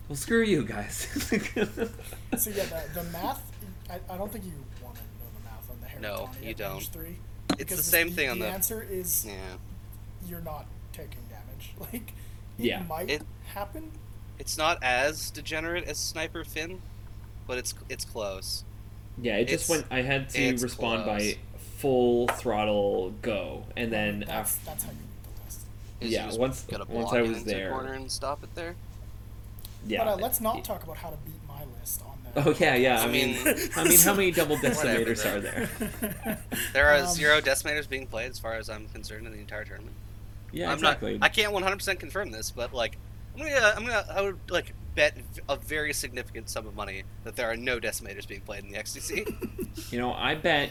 well, 0.09 0.15
screw 0.17 0.43
you 0.45 0.63
guys. 0.65 1.09
So 2.37 2.51
yeah, 2.51 2.65
the, 2.67 3.01
the 3.01 3.05
math. 3.11 3.43
I, 3.91 3.99
I 4.13 4.19
don't 4.19 4.31
think 4.31 4.45
you 4.45 4.51
want 4.53 4.63
to 4.63 4.68
know 4.68 4.68
the 6.01 6.09
math 6.09 6.19
on 6.21 6.31
the 6.33 6.33
Harry 6.33 6.33
No, 6.33 6.33
Donnie 6.33 6.45
you 6.45 6.51
at 6.51 6.57
don't. 6.57 6.73
range 6.75 6.89
Three, 6.91 7.17
It's 7.51 7.57
because 7.59 7.77
the 7.79 7.83
same 7.83 8.11
thing 8.13 8.29
on 8.31 8.39
the. 8.39 8.47
answer 8.49 8.87
is 8.91 9.25
Yeah, 9.27 9.33
you're 10.29 10.41
not 10.41 10.67
taking 10.93 11.21
damage. 11.31 11.73
Like 11.93 11.95
it 12.59 12.65
Yeah. 12.65 12.83
might 12.83 13.09
It- 13.11 13.23
happen. 13.55 13.91
it's 14.39 14.57
not 14.59 14.83
as 14.83 15.31
degenerate 15.31 15.85
as 15.85 15.99
Sniper 15.99 16.45
Finn, 16.45 16.81
but 17.47 17.59
it's 17.59 17.75
it's 17.89 18.05
close. 18.05 18.65
Yeah, 19.21 19.37
it 19.37 19.49
just 19.49 19.69
went. 19.69 19.87
I 19.91 20.03
had 20.03 20.29
to 20.31 20.53
respond 20.59 21.05
close. 21.05 21.35
by 21.35 21.39
full 21.79 22.29
throttle 22.29 23.11
go, 23.23 23.65
and 23.77 23.93
then 23.93 24.21
that's 24.21 24.31
after, 24.57 24.67
that's 24.67 24.85
how 24.85 24.91
you 24.91 24.97
beat 24.97 25.23
the 25.37 25.45
list. 25.45 25.61
Yeah, 26.01 26.27
once- 26.37 26.67
once 26.89 27.13
I 27.13 27.23
was 27.23 27.39
into 27.39 27.51
a 27.51 27.55
there. 27.55 27.71
corner 27.71 27.93
and 27.95 28.11
stop 28.13 28.43
it 28.45 28.55
there. 28.55 28.75
yeah. 29.87 30.05
but 30.05 30.11
uh, 30.13 30.17
let's 30.17 30.41
not 30.41 30.65
talk 30.65 30.83
about 30.85 30.97
how 30.99 31.11
to 31.11 31.17
beat 31.25 31.35
my 31.49 31.63
list 31.81 32.03
on 32.03 32.13
the. 32.18 32.18
Oh 32.37 32.55
yeah, 32.59 32.75
yeah. 32.77 33.01
I, 33.01 33.05
I 33.05 33.07
mean, 33.11 33.43
mean- 33.45 33.57
I 33.77 33.85
mean, 33.85 33.99
how 33.99 34.15
many 34.21 34.31
double 34.31 34.57
Whatever, 34.57 34.75
decimators 35.15 35.25
are 35.27 35.41
there? 35.41 36.39
There 36.73 36.87
are 36.89 37.01
Um, 37.03 37.07
zero 37.15 37.41
decimators 37.41 37.89
being 37.89 38.07
played, 38.07 38.31
as 38.31 38.39
far 38.39 38.55
as 38.55 38.69
I'm 38.71 38.89
concerned, 38.89 39.27
in 39.27 39.33
the 39.33 39.39
entire 39.39 39.65
tournament. 39.65 39.95
Yeah, 40.53 40.69
I'm 40.69 40.75
exactly. 40.75 41.19
not. 41.19 41.25
I 41.27 41.29
can't 41.29 41.53
100% 41.53 41.99
confirm 41.99 42.31
this, 42.31 42.51
but 42.51 42.73
like, 42.73 42.97
I'm 43.37 43.41
gonna, 43.45 43.73
I'm 43.77 43.85
gonna, 43.85 44.05
I 44.11 44.23
would 44.23 44.39
like 44.51 44.73
bet 44.95 45.17
a 45.49 45.57
very 45.57 45.93
significant 45.93 46.49
sum 46.49 46.67
of 46.67 46.75
money 46.75 47.03
that 47.25 47.37
there 47.37 47.49
are 47.51 47.57
no 47.57 47.79
decimators 47.81 48.27
being 48.27 48.41
played 48.41 48.65
in 48.65 48.71
the 48.73 48.79
XTC. 48.79 49.93
You 49.93 49.99
know, 50.01 50.13
I 50.13 50.35
bet 50.35 50.71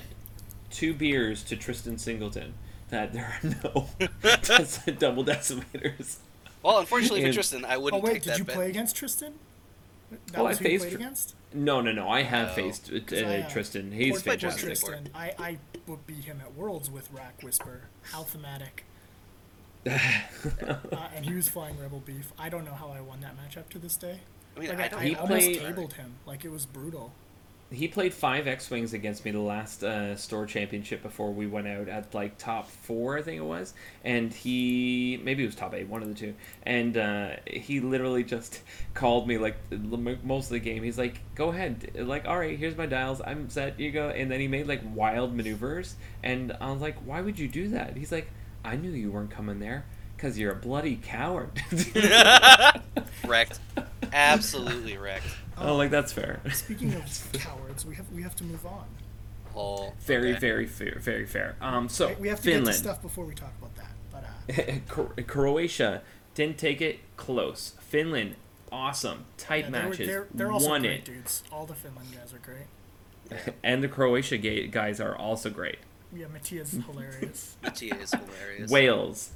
two 0.72 0.94
beers 0.94 1.44
to 1.46 1.56
Tristan 1.56 1.98
Singleton 1.98 2.54
that 2.90 3.14
there 3.14 3.26
are 3.44 3.50
no 3.64 3.88
double 4.98 5.24
decimators. 5.24 6.18
well, 6.64 6.80
unfortunately 6.80 7.24
for 7.26 7.34
Tristan, 7.34 7.66
I 7.66 7.78
wouldn't 7.78 8.02
Oh 8.04 8.06
wait, 8.06 8.14
take 8.16 8.24
did 8.24 8.34
that 8.34 8.40
you 8.40 8.46
bet. 8.46 8.56
play 8.56 8.70
against 8.70 8.96
Tristan? 8.96 9.34
That 10.32 10.40
Oh, 10.40 10.44
was 10.46 10.60
I 10.60 10.64
who 10.64 10.70
you 10.70 10.80
faced 10.80 10.84
played 10.84 10.92
Tr- 10.92 10.98
against. 10.98 11.36
No, 11.54 11.80
no, 11.82 11.92
no. 11.94 12.10
I 12.10 12.24
have 12.24 12.50
No. 12.50 12.54
faced 12.54 12.92
uh, 12.92 13.00
'Cause 13.00 13.24
I, 13.24 13.38
uh, 13.40 13.50
Tristan. 13.50 13.92
He's 13.92 14.12
Poor- 14.14 14.22
played 14.22 14.42
poor 14.42 14.50
Tristan 14.52 14.70
fantastic. 14.70 14.90
Tristan. 14.90 15.10
I 15.16 15.34
I 15.40 15.58
would 15.88 16.06
beat 16.06 16.26
him 16.26 16.42
at 16.42 16.54
Worlds 16.56 16.90
with 16.92 17.10
Rack 17.12 17.42
Whisper, 17.42 17.84
Althematic, 18.14 18.84
uh, 19.86 19.98
and 21.16 21.26
he 21.26 21.34
was 21.34 21.48
flying 21.48 21.80
Rebel 21.80 22.02
Beef. 22.06 22.32
I 22.38 22.50
don't 22.50 22.66
know 22.66 22.74
how 22.74 22.90
I 22.90 23.00
won 23.02 23.22
that 23.22 23.36
matchup 23.38 23.70
to 23.70 23.80
this 23.80 23.96
day. 23.96 24.20
I 24.56 24.60
mean, 24.60 24.70
Like, 24.78 24.94
I 24.94 24.98
I. 24.98 25.04
I 25.12 25.14
almost 25.14 25.54
tabled 25.54 25.94
him. 25.94 26.16
Like 26.26 26.44
it 26.44 26.52
was 26.52 26.66
brutal. 26.66 27.14
He 27.70 27.88
played 27.88 28.14
five 28.14 28.48
X 28.48 28.70
Wings 28.70 28.94
against 28.94 29.26
me 29.26 29.32
the 29.32 29.40
last 29.40 29.84
uh, 29.84 30.16
store 30.16 30.46
championship 30.46 31.04
before 31.04 31.34
we 31.34 31.48
went 31.48 31.68
out 31.68 31.90
at 31.90 32.14
like 32.14 32.38
top 32.38 32.70
four, 32.70 33.18
I 33.18 33.22
think 33.22 33.40
it 33.40 33.46
was. 33.46 33.74
And 34.06 34.34
he 34.34 35.20
maybe 35.22 35.44
it 35.44 35.48
was 35.48 35.56
top 35.56 35.74
eight, 35.74 35.88
one 35.88 36.02
of 36.02 36.08
the 36.08 36.14
two. 36.14 36.34
And 36.64 36.98
uh, 36.98 37.32
he 37.46 37.82
literally 37.82 38.24
just 38.24 38.62
called 38.94 39.28
me 39.28 39.38
like 39.38 39.58
most 40.24 40.46
of 40.46 40.52
the 40.52 40.60
game. 40.60 40.82
He's 40.84 40.98
like, 40.98 41.20
"Go 41.36 41.50
ahead, 41.50 41.92
like 41.96 42.26
all 42.26 42.40
right, 42.40 42.58
here's 42.58 42.78
my 42.78 42.86
dials. 42.86 43.22
I'm 43.26 43.50
set. 43.50 43.80
You 43.80 43.92
go." 43.92 44.10
And 44.10 44.32
then 44.32 44.40
he 44.40 44.48
made 44.48 44.68
like 44.68 44.82
wild 44.94 45.36
maneuvers, 45.36 45.96
and 46.24 46.56
I 46.62 46.72
was 46.72 46.82
like, 46.82 46.96
"Why 47.06 47.22
would 47.22 47.38
you 47.38 47.50
do 47.50 47.70
that?" 47.70 47.98
He's 47.98 48.14
like, 48.14 48.32
"I 48.64 48.78
knew 48.78 48.92
you 48.92 49.12
weren't 49.12 49.32
coming 49.32 49.60
there." 49.60 49.86
Cause 50.18 50.36
you're 50.36 50.54
a 50.54 50.56
bloody 50.56 50.96
coward. 50.96 51.52
wrecked. 53.24 53.60
Absolutely 54.12 54.98
wrecked. 54.98 55.28
Oh, 55.60 55.76
like 55.76 55.90
that's 55.92 56.12
fair. 56.14 56.40
Speaking 56.54 56.94
of 56.94 57.30
cowards, 57.34 57.86
we 57.86 57.96
have 57.96 58.12
we 58.12 58.22
have 58.24 58.36
to 58.38 58.44
move 58.44 58.66
on. 58.66 58.86
Oh, 59.56 59.94
Very, 60.02 60.32
okay. 60.32 60.40
very 60.40 60.66
fair, 60.68 61.00
very 61.00 61.26
fair. 61.26 61.56
Um, 61.62 61.90
so 61.90 62.08
Right? 62.08 62.20
We 62.20 62.28
have 62.28 62.38
to 62.42 62.44
Finland. 62.44 62.66
get 62.68 62.72
to 62.74 62.78
stuff 62.78 63.02
before 63.02 63.26
we 63.26 63.34
talk 63.34 63.54
about 63.60 63.76
that. 63.76 63.92
But 64.12 64.98
uh, 65.18 65.24
Croatia 65.28 66.04
didn't 66.36 66.60
take 66.60 66.80
it 66.80 67.00
close. 67.18 67.74
Finland, 67.80 68.36
awesome, 68.72 69.26
tight 69.38 69.66
yeah, 69.66 69.70
they 69.72 69.80
were- 69.80 69.90
matches, 69.90 70.08
they're, 70.08 70.28
they're 70.34 70.52
also 70.52 70.70
won 70.70 70.82
great 70.82 70.92
it, 71.00 71.06
dudes. 71.06 71.44
All 71.52 71.66
the 71.66 71.74
Finland 71.74 72.10
guys 72.14 72.34
are 72.34 72.38
great. 72.40 73.54
and 73.64 73.82
the 73.84 73.88
Croatia 73.88 74.38
ga- 74.38 74.68
guys 74.68 75.00
are 75.02 75.16
also 75.16 75.50
great. 75.50 75.80
Yeah, 76.16 76.28
Mattia's 76.28 76.72
hilarious. 76.92 77.58
Mattia 77.64 77.96
is 78.00 78.12
hilarious. 78.12 78.70
Wales, 78.72 79.32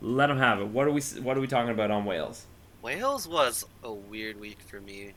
let 0.00 0.28
them 0.28 0.38
have 0.38 0.60
it. 0.60 0.68
What 0.68 0.86
are 0.86 0.92
we 0.92 1.00
What 1.20 1.36
are 1.36 1.40
we 1.40 1.46
talking 1.48 1.70
about 1.72 1.90
on 1.90 2.04
Wales? 2.04 2.46
Wales 2.90 3.26
was 3.26 3.64
a 3.82 3.92
weird 3.92 4.38
week 4.38 4.58
for 4.60 4.80
me. 4.80 5.14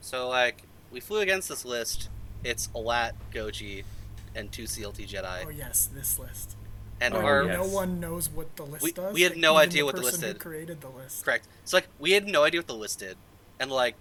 So 0.00 0.28
like 0.28 0.64
we 0.90 0.98
flew 0.98 1.20
against 1.20 1.48
this 1.48 1.64
list. 1.64 2.08
It's 2.42 2.66
Alat, 2.74 3.12
Goji, 3.32 3.84
and 4.34 4.50
two 4.50 4.64
CLT 4.64 5.06
Jedi. 5.08 5.44
Oh 5.46 5.50
yes, 5.50 5.88
this 5.94 6.18
list. 6.18 6.56
and 7.00 7.14
Oh, 7.14 7.20
our 7.20 7.44
yeah. 7.44 7.52
no 7.58 7.62
yes. 7.64 7.72
one 7.72 8.00
knows 8.00 8.28
what 8.28 8.56
the 8.56 8.64
list 8.66 8.82
We- 8.82 8.90
does. 8.90 9.14
we 9.14 9.22
had 9.22 9.32
like, 9.32 9.40
no 9.40 9.52
even 9.52 9.68
idea 9.68 9.84
what 9.84 9.94
the 9.94 10.00
list 10.02 10.20
who 10.20 10.26
did. 10.26 10.40
created 10.40 10.80
the 10.80 10.88
list. 10.88 11.24
correct. 11.24 11.46
So 11.64 11.76
like 11.76 11.86
we 12.00 12.10
had 12.10 12.26
no 12.26 12.42
idea 12.42 12.58
what 12.58 12.66
the 12.66 12.74
list 12.74 12.98
did, 12.98 13.16
and 13.60 13.70
like 13.70 13.94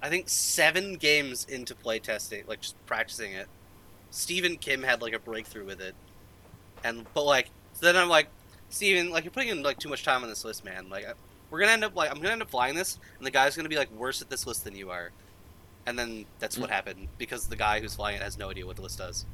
I 0.00 0.08
think 0.08 0.28
seven 0.28 0.94
games 0.94 1.44
into 1.44 1.74
playtesting, 1.74 2.46
like 2.46 2.60
just 2.60 2.76
practicing 2.86 3.32
it, 3.32 3.48
Stephen 4.12 4.58
Kim 4.58 4.84
had 4.84 5.02
like 5.02 5.12
a 5.12 5.18
breakthrough 5.18 5.64
with 5.66 5.80
it, 5.80 5.96
and 6.84 7.04
but 7.14 7.24
like 7.24 7.50
so 7.72 7.84
then 7.86 7.96
I'm 7.96 8.08
like, 8.08 8.28
Steven, 8.68 9.10
like 9.10 9.24
you're 9.24 9.32
putting 9.32 9.48
in 9.48 9.64
like 9.64 9.80
too 9.80 9.88
much 9.88 10.04
time 10.04 10.22
on 10.22 10.28
this 10.28 10.44
list, 10.44 10.64
man. 10.64 10.88
Like 10.88 11.04
I- 11.08 11.14
we're 11.50 11.60
gonna 11.60 11.72
end 11.72 11.84
up 11.84 11.94
like 11.96 12.10
I'm 12.10 12.16
gonna 12.16 12.32
end 12.32 12.42
up 12.42 12.50
flying 12.50 12.74
this, 12.74 12.98
and 13.18 13.26
the 13.26 13.30
guy's 13.30 13.56
gonna 13.56 13.68
be 13.68 13.76
like 13.76 13.90
worse 13.92 14.22
at 14.22 14.30
this 14.30 14.46
list 14.46 14.64
than 14.64 14.74
you 14.76 14.90
are, 14.90 15.10
and 15.86 15.98
then 15.98 16.24
that's 16.38 16.56
what 16.56 16.70
mm. 16.70 16.72
happened 16.72 17.08
because 17.18 17.48
the 17.48 17.56
guy 17.56 17.80
who's 17.80 17.94
flying 17.94 18.16
it 18.16 18.22
has 18.22 18.38
no 18.38 18.50
idea 18.50 18.66
what 18.66 18.76
the 18.76 18.82
list 18.82 18.98
does. 18.98 19.26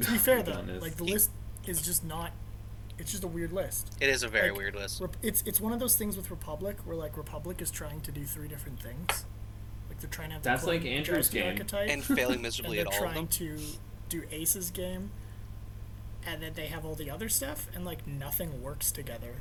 To 0.00 0.10
be 0.10 0.18
fair 0.18 0.42
though, 0.42 0.64
like 0.80 0.96
the 0.96 1.04
list 1.04 1.30
is 1.66 1.82
just 1.82 2.04
not. 2.04 2.32
It's 2.98 3.10
just 3.10 3.24
a 3.24 3.28
weird 3.28 3.52
list. 3.52 3.90
It 4.00 4.10
is 4.10 4.22
a 4.22 4.28
very 4.28 4.50
Like, 4.50 4.58
weird 4.58 4.74
list. 4.74 5.00
Rep- 5.00 5.16
It's 5.22 5.42
it's 5.46 5.60
one 5.60 5.72
of 5.72 5.80
those 5.80 5.96
things 5.96 6.16
with 6.16 6.30
Republic 6.30 6.76
where 6.84 6.96
like 6.96 7.16
Republic 7.16 7.60
is 7.62 7.70
trying 7.70 8.00
to 8.02 8.12
do 8.12 8.24
three 8.24 8.48
different 8.48 8.80
things. 8.80 9.24
Like 9.88 10.00
they're 10.00 10.10
trying 10.10 10.28
to 10.28 10.34
have 10.34 10.42
the 10.42 10.50
That's 10.50 10.64
clone 10.64 10.76
like 10.76 10.86
Andrew's 10.86 11.28
game. 11.28 11.48
archetype, 11.52 11.88
and 11.88 12.04
failing 12.04 12.42
miserably 12.42 12.76
they're 12.78 12.86
at 12.86 12.92
all 12.92 13.06
of 13.06 13.12
trying 13.12 13.28
to 13.28 13.58
do 14.08 14.22
Ace's 14.30 14.70
game, 14.70 15.10
and 16.26 16.42
then 16.42 16.52
they 16.54 16.66
have 16.66 16.84
all 16.84 16.94
the 16.94 17.10
other 17.10 17.28
stuff, 17.28 17.68
and 17.74 17.84
like 17.84 18.06
nothing 18.06 18.62
works 18.62 18.92
together. 18.92 19.36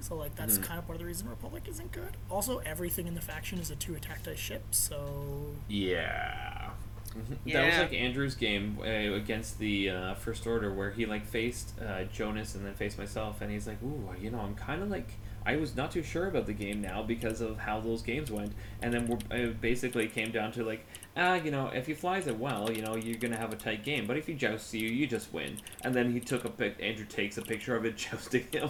So 0.00 0.16
like 0.16 0.34
that's 0.36 0.58
Mhm. 0.58 0.62
kind 0.64 0.78
of 0.78 0.86
part 0.86 0.96
of 0.96 1.00
the 1.00 1.06
reason 1.06 1.28
Republic 1.28 1.64
isn't 1.68 1.92
good. 1.92 2.16
Also, 2.30 2.58
everything 2.58 3.06
in 3.06 3.14
the 3.14 3.20
faction 3.20 3.58
is 3.58 3.70
a 3.70 3.76
two 3.76 3.94
attack 3.94 4.22
dice 4.22 4.38
ship, 4.38 4.62
so 4.70 5.54
Yeah. 5.68 6.70
Mhm. 7.10 7.52
That 7.52 7.66
was 7.66 7.74
Yeah. 7.74 7.80
like 7.82 7.92
Andrew's 7.92 8.34
game 8.36 8.78
uh, 8.80 8.84
against 8.84 9.58
the 9.58 9.90
uh, 9.90 10.14
First 10.14 10.46
Order, 10.46 10.72
where 10.72 10.90
he 10.92 11.06
like 11.06 11.26
faced 11.26 11.74
uh, 11.80 12.04
Jonas 12.04 12.54
and 12.54 12.64
then 12.64 12.74
faced 12.74 12.98
myself, 12.98 13.40
and 13.40 13.50
he's 13.50 13.66
like, 13.66 13.82
"Ooh, 13.82 14.14
you 14.20 14.30
know, 14.30 14.40
I'm 14.40 14.54
kind 14.54 14.82
of 14.82 14.90
like." 14.90 15.08
I 15.44 15.56
was 15.56 15.74
not 15.74 15.90
too 15.90 16.02
sure 16.02 16.26
about 16.28 16.44
the 16.44 16.52
game 16.52 16.82
now 16.82 17.02
because 17.02 17.40
of 17.40 17.56
how 17.60 17.80
those 17.80 18.02
games 18.02 18.30
went, 18.30 18.52
and 18.82 18.92
then 18.92 19.06
we're, 19.06 19.18
it 19.34 19.58
basically 19.58 20.06
came 20.06 20.30
down 20.30 20.52
to 20.52 20.62
like, 20.62 20.84
ah, 21.16 21.32
you 21.36 21.50
know, 21.50 21.68
if 21.68 21.86
he 21.86 21.94
flies 21.94 22.26
it 22.26 22.38
well, 22.38 22.70
you 22.70 22.82
know, 22.82 22.94
you're 22.94 23.16
gonna 23.16 23.38
have 23.38 23.50
a 23.50 23.56
tight 23.56 23.82
game. 23.82 24.06
But 24.06 24.18
if 24.18 24.26
he 24.26 24.34
jousts 24.34 24.74
you, 24.74 24.86
you 24.86 25.06
just 25.06 25.32
win. 25.32 25.56
And 25.82 25.94
then 25.94 26.12
he 26.12 26.20
took 26.20 26.44
a 26.44 26.50
pic. 26.50 26.76
Andrew 26.78 27.06
takes 27.06 27.38
a 27.38 27.42
picture 27.42 27.74
of 27.74 27.86
it 27.86 27.96
jousting 28.10 28.46
him. 28.52 28.68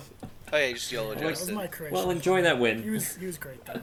Oh 0.53 0.57
yeah, 0.57 0.67
you 0.67 0.75
just 0.75 0.91
YOLO 0.93 1.11
Like, 1.11 1.19
that 1.19 1.31
was 1.31 1.51
my 1.51 1.67
creation. 1.67 1.95
well, 1.97 2.11
enjoy 2.11 2.43
that 2.43 2.59
win. 2.59 2.83
He 2.83 2.91
was 2.91 3.17
he 3.17 3.27
was 3.27 3.39
great 3.39 3.65
though. 3.65 3.81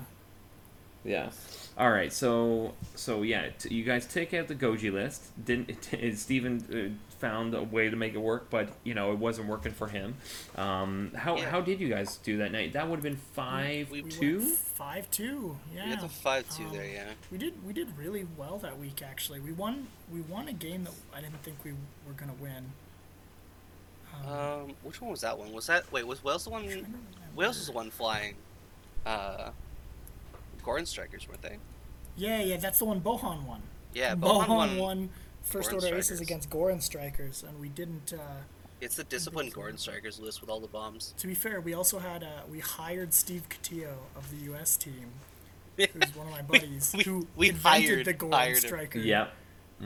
Yeah. 1.04 1.30
All 1.78 1.92
right. 1.92 2.12
So 2.12 2.74
so 2.96 3.22
yeah, 3.22 3.50
t- 3.58 3.74
you 3.74 3.84
guys 3.84 4.06
take 4.06 4.34
out 4.34 4.48
the 4.48 4.56
Goji 4.56 4.92
list. 4.92 5.24
Didn't 5.46 5.72
Stephen 6.18 6.64
uh, 7.00 7.16
found 7.20 7.54
a 7.56 7.64
way 7.64 7.90
to 7.90 7.96
make 7.96 8.14
it 8.14 8.18
work, 8.20 8.50
but 8.50 8.70
you 8.84 8.94
know 8.94 9.12
it 9.14 9.18
wasn't 9.20 9.48
working 9.48 9.72
for 9.72 9.88
him. 9.88 10.16
Um, 10.56 11.12
how 11.16 11.38
Yeah. 11.38 11.50
how 11.50 11.62
did 11.62 11.80
you 11.80 11.88
guys 11.88 12.18
do 12.18 12.38
that 12.40 12.52
night? 12.52 12.74
That 12.74 12.90
would 12.90 12.98
have 12.98 13.04
been 13.04 13.16
five 13.34 13.90
we 13.92 14.02
We 14.02 14.10
two. 14.10 14.42
five 14.42 15.10
two. 15.12 15.58
Yeah. 15.74 15.86
We 15.86 15.92
got 15.96 16.02
the 16.02 16.10
five 16.10 16.50
two 16.50 16.66
Um, 16.66 16.74
there, 16.74 16.86
yeah. 16.88 17.12
We 17.32 17.38
did 17.38 17.66
we 17.66 17.74
did 17.74 17.96
really 17.98 18.28
well 18.36 18.58
that 18.60 18.78
week 18.78 19.02
actually. 19.02 19.40
We 19.40 19.54
won 19.54 19.88
we 20.12 20.22
won 20.22 20.48
a 20.50 20.54
game 20.54 20.84
that 20.84 20.94
I 21.16 21.22
didn't 21.22 21.42
think 21.44 21.58
we 21.64 21.72
were 22.06 22.14
gonna 22.18 22.34
win. 22.42 22.72
Um, 24.26 24.74
which 24.84 25.02
one 25.02 25.12
was 25.12 25.22
that 25.22 25.38
one? 25.38 25.52
Was 25.54 25.68
that 25.68 25.92
wait? 25.92 26.06
Was 26.08 26.24
Wales 26.24 26.44
the 26.46 26.50
one? 26.50 26.66
Wales 27.36 27.58
was 27.58 27.68
the 27.68 27.74
one 27.74 27.90
flying. 27.92 28.36
Uh, 29.06 29.52
Gorin 30.64 30.86
strikers, 30.88 31.28
weren't 31.28 31.42
they? 31.42 31.58
Yeah, 32.18 32.42
yeah, 32.42 32.58
that's 32.58 32.80
the 32.80 32.86
one 32.86 33.00
Bohan 33.02 33.46
won. 33.46 33.62
Yeah, 33.94 34.16
Bohan, 34.16 34.46
Bohan 34.46 34.48
won, 34.48 34.78
won. 34.78 35.10
first 35.44 35.70
Goran 35.72 35.84
order 35.84 35.98
aces 35.98 36.20
against 36.20 36.50
Goran 36.50 36.82
strikers, 36.82 37.44
and 37.48 37.60
we 37.60 37.70
didn't. 37.70 38.14
Uh, 38.14 38.42
It's 38.82 38.96
the 38.96 39.04
disciplined 39.06 39.54
Gorin 39.54 39.80
strikers 39.80 40.20
list 40.20 40.42
with 40.42 40.50
all 40.50 40.60
the 40.60 40.68
bombs. 40.68 41.14
to 41.20 41.28
be 41.28 41.34
fair, 41.36 41.62
we 41.62 41.74
also 41.74 42.00
had 42.00 42.24
uh, 42.24 42.28
we 42.52 42.60
hired 42.60 43.14
Steve 43.14 43.44
Catillo 43.50 43.94
of 44.16 44.30
the 44.32 44.38
U.S. 44.52 44.76
team, 44.78 45.12
who's 45.78 46.16
one 46.16 46.28
of 46.28 46.32
my 46.34 46.42
buddies, 46.42 46.94
we- 46.98 47.04
who 47.04 47.28
we 47.36 47.50
invented 47.50 47.90
hired- 47.90 48.06
the 48.06 48.14
Goran 48.14 48.34
hired 48.34 48.58
him. 48.58 48.62
striker. 48.62 49.00
Yep. 49.00 49.34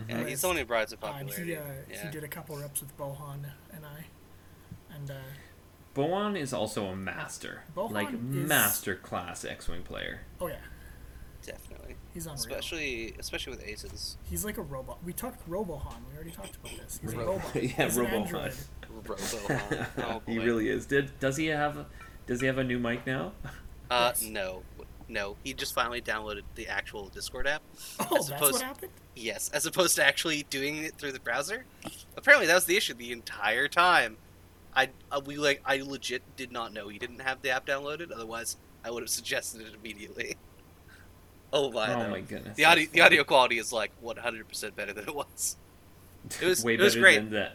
Yeah, 0.07 0.25
he's 0.25 0.39
the 0.39 0.47
one 0.47 0.55
who 0.55 0.63
brought 0.63 0.91
it 0.91 0.99
to 1.01 1.05
Uh, 1.05 1.11
and 1.19 1.29
he 1.29 1.53
uh, 1.53 1.61
yeah. 1.89 2.05
he 2.05 2.11
did 2.11 2.23
a 2.23 2.27
couple 2.29 2.57
reps 2.57 2.79
with 2.79 2.97
Bohan 2.97 3.33
and 3.35 3.45
I, 3.45 3.49
and 5.01 5.11
uh, 5.11 5.15
Boan 5.93 6.35
is 6.37 6.53
also 6.53 6.85
a 6.85 6.95
master, 6.95 7.63
Bohan 7.75 7.91
like 7.91 8.09
is- 8.13 8.19
master 8.21 8.95
class 8.95 9.43
X-wing 9.43 9.83
player. 9.83 10.21
oh 10.39 10.47
yeah, 10.47 10.55
Definitely. 11.45 11.95
he's 12.13 12.25
unreal. 12.25 12.35
Especially, 12.39 13.15
especially 13.19 13.51
with 13.51 13.67
aces. 13.67 14.17
He's 14.29 14.45
like 14.45 14.57
a 14.57 14.61
robot. 14.61 14.99
We 15.03 15.11
talked 15.13 15.47
Robohan. 15.49 15.95
We 16.09 16.15
already 16.15 16.31
talked 16.31 16.55
about 16.57 16.77
this. 16.77 16.99
He's 17.01 17.15
Ro- 17.15 17.23
a 17.23 17.25
robot. 17.27 17.55
yeah, 17.55 17.61
He's 17.85 17.97
an 17.97 18.05
Robohan. 18.05 18.13
android. 18.25 18.53
Robo. 18.89 19.85
oh, 19.97 20.21
he 20.27 20.37
boy. 20.37 20.45
really 20.45 20.69
is. 20.69 20.85
Did 20.85 21.17
does 21.19 21.37
he 21.37 21.47
have 21.47 21.85
does 22.27 22.41
he 22.41 22.47
have 22.47 22.57
a 22.57 22.63
new 22.63 22.79
mic 22.79 23.05
now? 23.07 23.31
Uh, 23.89 24.11
Yes. 24.13 24.23
no, 24.23 24.61
no. 25.09 25.35
He 25.43 25.53
just 25.53 25.73
finally 25.73 26.01
downloaded 26.01 26.43
the 26.55 26.67
actual 26.67 27.09
Discord 27.09 27.47
app. 27.47 27.61
Oh, 27.99 28.17
As 28.17 28.29
that's 28.29 28.41
what 28.41 28.61
happened. 28.61 28.91
Yes, 29.15 29.49
as 29.53 29.65
opposed 29.65 29.95
to 29.97 30.05
actually 30.05 30.43
doing 30.49 30.77
it 30.83 30.95
through 30.95 31.11
the 31.11 31.19
browser. 31.19 31.65
Apparently, 32.15 32.47
that 32.47 32.55
was 32.55 32.63
the 32.65 32.77
issue 32.77 32.93
the 32.93 33.11
entire 33.11 33.67
time. 33.67 34.15
I 34.75 34.89
uh, 35.11 35.21
we 35.25 35.37
like 35.37 35.61
I 35.65 35.77
legit 35.81 36.23
did 36.35 36.51
not 36.51 36.73
know 36.73 36.87
he 36.87 36.97
didn't 36.99 37.21
have 37.21 37.41
the 37.41 37.49
app 37.49 37.65
downloaded. 37.65 38.11
Otherwise, 38.11 38.57
I 38.83 38.91
would 38.91 39.03
have 39.03 39.09
suggested 39.09 39.61
it 39.61 39.73
immediately. 39.73 40.37
oh 41.53 41.71
my! 41.71 41.93
oh 41.93 42.09
my 42.09 42.21
goodness. 42.21 42.55
The 42.55 42.65
audio 42.65 42.87
the 42.91 43.01
audio 43.01 43.23
quality 43.23 43.57
is 43.57 43.73
like 43.73 43.91
100% 44.03 44.75
better 44.75 44.93
than 44.93 45.07
it 45.07 45.15
was. 45.15 45.57
it 46.41 46.45
was- 46.45 46.63
way 46.65 46.75
it 46.75 46.79
was 46.79 46.95
better 46.95 47.01
great. 47.01 47.29
than 47.29 47.51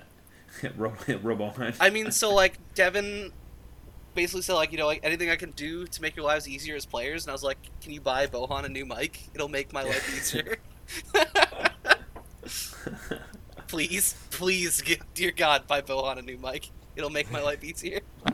Robohan. 0.78 1.76
I 1.80 1.90
mean, 1.90 2.10
so 2.10 2.34
like 2.34 2.58
Devin 2.74 3.32
basically 4.14 4.42
said 4.42 4.54
like 4.54 4.72
you 4.72 4.78
know 4.78 4.86
like 4.86 5.00
anything 5.02 5.28
I 5.30 5.36
can 5.36 5.50
do 5.50 5.86
to 5.86 6.02
make 6.02 6.16
your 6.16 6.24
lives 6.24 6.48
easier 6.48 6.76
as 6.76 6.86
players, 6.86 7.24
and 7.24 7.30
I 7.30 7.34
was 7.34 7.42
like, 7.42 7.58
can 7.80 7.92
you 7.92 8.00
buy 8.00 8.26
Bohan 8.26 8.64
a 8.64 8.68
new 8.68 8.86
mic? 8.86 9.20
It'll 9.34 9.48
make 9.48 9.72
my 9.72 9.82
life 9.82 10.16
easier. 10.16 10.56
please, 13.68 14.14
please, 14.30 14.82
dear 15.14 15.32
God, 15.32 15.66
buy 15.66 15.80
Bohan 15.82 16.18
a 16.18 16.22
new 16.22 16.38
mic. 16.38 16.70
It'll 16.96 17.10
make 17.10 17.30
my 17.30 17.42
life 17.42 17.62
easier. 17.62 18.00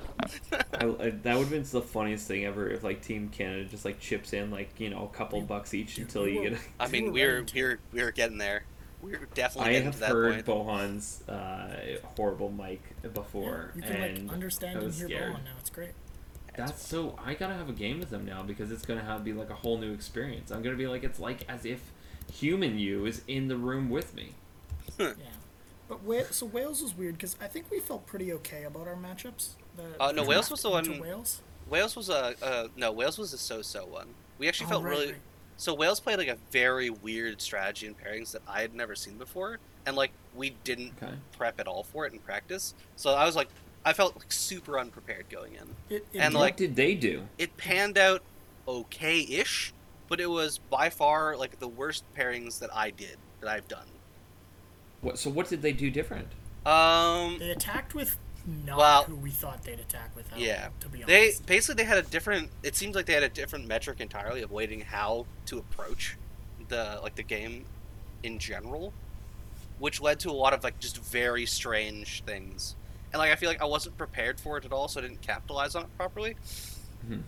I, 0.52 0.84
I, 0.86 1.10
that 1.10 1.34
would 1.36 1.48
have 1.48 1.50
been 1.50 1.64
the 1.64 1.82
funniest 1.82 2.26
thing 2.28 2.44
ever 2.44 2.68
if 2.68 2.82
like 2.84 3.02
Team 3.02 3.28
Canada 3.28 3.64
just 3.64 3.84
like 3.84 3.98
chips 4.00 4.32
in 4.32 4.50
like 4.50 4.78
you 4.78 4.88
know 4.88 5.04
a 5.04 5.16
couple 5.16 5.40
We- 5.40 5.46
bucks 5.46 5.74
each 5.74 5.98
until 5.98 6.22
we 6.24 6.34
you 6.38 6.50
get. 6.50 6.60
I 6.80 6.88
mean, 6.88 7.06
were 7.06 7.12
we're 7.12 7.34
ready 7.40 7.46
to. 7.46 7.62
we're 7.62 7.78
we're 7.92 8.10
getting 8.12 8.38
there. 8.38 8.64
We're 9.02 9.26
definitely 9.34 9.70
I 9.70 9.72
getting 9.72 9.86
have 9.86 9.94
to 9.94 10.00
that 10.00 10.10
heard 10.12 10.44
point. 10.44 10.46
Bohan's 10.68 11.28
uh, 11.28 11.98
horrible 12.16 12.50
mic 12.52 12.80
before, 13.12 13.72
Yeah, 13.74 13.84
you 13.86 13.92
can 13.92 14.02
and 14.02 14.26
like 14.28 14.34
understand 14.34 14.76
I 14.76 14.78
and 14.78 14.86
was 14.86 14.98
hear 14.98 15.08
scared. 15.08 15.32
Bohan 15.32 15.44
now. 15.44 15.50
It's 15.58 15.70
great. 15.70 15.90
That's 16.56 16.86
so. 16.86 17.18
I 17.24 17.34
gotta 17.34 17.54
have 17.54 17.68
a 17.68 17.72
game 17.72 17.98
with 17.98 18.10
them 18.10 18.24
now 18.24 18.42
because 18.44 18.70
it's 18.70 18.84
gonna 18.84 19.02
have 19.02 19.24
be 19.24 19.32
like 19.32 19.50
a 19.50 19.54
whole 19.54 19.78
new 19.78 19.92
experience. 19.92 20.52
I'm 20.52 20.62
gonna 20.62 20.76
be 20.76 20.86
like 20.86 21.02
it's 21.02 21.18
like 21.18 21.44
as 21.48 21.64
if 21.64 21.80
human 22.32 22.78
you 22.78 23.04
is 23.06 23.22
in 23.26 23.48
the 23.48 23.56
room 23.56 23.90
with 23.90 24.14
me. 24.14 24.34
Yeah. 25.00 25.12
But 25.92 26.04
Wa- 26.04 26.22
so 26.30 26.46
Wales 26.46 26.80
was 26.82 26.96
weird 26.96 27.16
because 27.18 27.36
I 27.38 27.48
think 27.48 27.70
we 27.70 27.78
felt 27.78 28.06
pretty 28.06 28.32
okay 28.32 28.64
about 28.64 28.88
our 28.88 28.96
matchups. 28.96 29.50
The, 29.76 29.82
Uh, 30.02 30.10
no, 30.12 30.24
Wales 30.24 30.50
was 30.50 30.62
the 30.62 30.70
one- 30.70 30.98
Wales. 30.98 31.42
Wales 31.68 31.94
was 31.96 32.08
a 32.08 32.34
uh, 32.42 32.68
no. 32.76 32.90
Wales 32.90 33.18
was 33.18 33.34
a 33.34 33.38
so-so 33.38 33.84
one. 33.84 34.14
We 34.38 34.48
actually 34.48 34.66
Oh, 34.66 34.70
felt 34.70 34.84
right, 34.84 34.90
really 34.90 35.06
right. 35.12 35.20
So 35.58 35.74
Wales 35.74 36.00
played 36.00 36.16
like 36.16 36.28
a 36.28 36.38
very 36.50 36.88
weird 36.88 37.42
strategy 37.42 37.86
in 37.86 37.94
pairings 37.94 38.32
that 38.32 38.40
I 38.48 38.62
had 38.62 38.74
never 38.74 38.94
seen 38.94 39.18
before, 39.18 39.58
and 39.84 39.94
like 39.94 40.12
we 40.34 40.56
didn't 40.64 40.94
Okay. 41.02 41.12
prep 41.36 41.60
at 41.60 41.68
all 41.68 41.82
for 41.82 42.06
it 42.06 42.14
in 42.14 42.20
practice. 42.20 42.72
So 42.96 43.10
I 43.10 43.26
was 43.26 43.36
like, 43.36 43.48
I 43.84 43.92
felt 43.92 44.16
like 44.16 44.32
super 44.32 44.78
unprepared 44.78 45.28
going 45.28 45.56
in. 45.56 45.76
It, 45.90 46.06
it 46.14 46.18
And, 46.20 46.32
what 46.32 46.40
like- 46.40 46.56
did 46.56 46.74
they 46.74 46.94
do? 46.94 47.28
It 47.36 47.54
panned 47.58 47.98
out 47.98 48.22
okay-ish, 48.66 49.74
but 50.08 50.20
it 50.22 50.30
was 50.30 50.56
by 50.70 50.88
far 50.88 51.36
like 51.36 51.58
the 51.58 51.68
worst 51.68 52.04
pairings 52.16 52.58
that 52.60 52.74
I 52.74 52.88
did 52.90 53.18
that 53.40 53.50
I've 53.50 53.68
done. 53.68 53.86
What? 55.02 55.18
So 55.18 55.28
what 55.30 55.48
did 55.48 55.60
they 55.62 55.72
do 55.72 55.90
different? 55.90 56.28
Um, 56.64 57.38
they 57.38 57.50
attacked 57.50 57.94
with 57.94 58.16
not 58.64 58.78
Well, 58.78 59.02
who 59.04 59.16
we 59.16 59.30
thought 59.30 59.62
they'd 59.64 59.78
attack 59.80 60.14
with. 60.16 60.26
yeah. 60.36 60.68
to 60.80 60.88
be 60.88 61.02
honest, 61.02 61.06
they 61.08 61.32
basically 61.54 61.82
they 61.82 61.88
had 61.88 61.98
a 61.98 62.02
different. 62.02 62.50
It 62.62 62.74
seems 62.76 62.94
like 62.96 63.06
they 63.06 63.12
had 63.12 63.22
a 63.22 63.28
different 63.28 63.66
metric 63.68 64.00
entirely 64.00 64.42
of 64.42 64.50
waiting 64.50 64.80
how 64.80 65.26
to 65.46 65.58
approach 65.58 66.16
the 66.68 66.98
like 67.02 67.16
the 67.16 67.22
game 67.22 67.64
in 68.22 68.38
general, 68.38 68.92
which 69.78 70.00
led 70.00 70.18
to 70.20 70.30
a 70.30 70.32
lot 70.32 70.52
of 70.54 70.62
like 70.64 70.78
just 70.80 70.98
very 70.98 71.46
strange 71.46 72.22
things. 72.24 72.76
And 73.12 73.18
like 73.18 73.30
I 73.32 73.36
feel 73.36 73.48
like 73.48 73.60
I 73.60 73.66
wasn't 73.66 73.98
prepared 73.98 74.40
for 74.40 74.56
it 74.56 74.64
at 74.64 74.72
all, 74.72 74.88
so 74.88 75.00
I 75.00 75.02
didn't 75.02 75.20
capitalize 75.20 75.74
on 75.74 75.82
it 75.82 75.96
properly. 75.96 76.36
Mhm. 77.08 77.22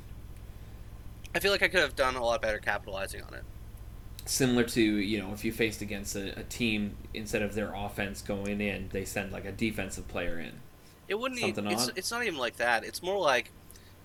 I 1.34 1.40
feel 1.40 1.50
like 1.50 1.62
I 1.62 1.68
could 1.68 1.80
have 1.80 1.96
done 1.96 2.14
a 2.14 2.24
lot 2.24 2.40
better 2.40 2.58
capitalizing 2.58 3.22
on 3.22 3.34
it. 3.34 3.42
Similar 4.26 4.64
to 4.64 4.80
you 4.82 5.18
know 5.18 5.32
if 5.34 5.44
you 5.44 5.52
faced 5.52 5.82
against 5.82 6.16
a, 6.16 6.38
a 6.38 6.42
team 6.44 6.96
instead 7.12 7.42
of 7.42 7.54
their 7.54 7.74
offense 7.74 8.22
going 8.22 8.60
in, 8.60 8.88
they 8.92 9.04
send 9.04 9.32
like 9.32 9.44
a 9.44 9.52
defensive 9.52 10.08
player 10.08 10.38
in. 10.38 10.52
It 11.08 11.16
wouldn't. 11.18 11.40
Something 11.40 11.66
Even, 11.66 11.78
it's, 11.78 11.88
it's 11.94 12.10
not 12.10 12.22
even 12.24 12.38
like 12.38 12.56
that. 12.56 12.84
It's 12.84 13.02
more 13.02 13.18
like 13.20 13.50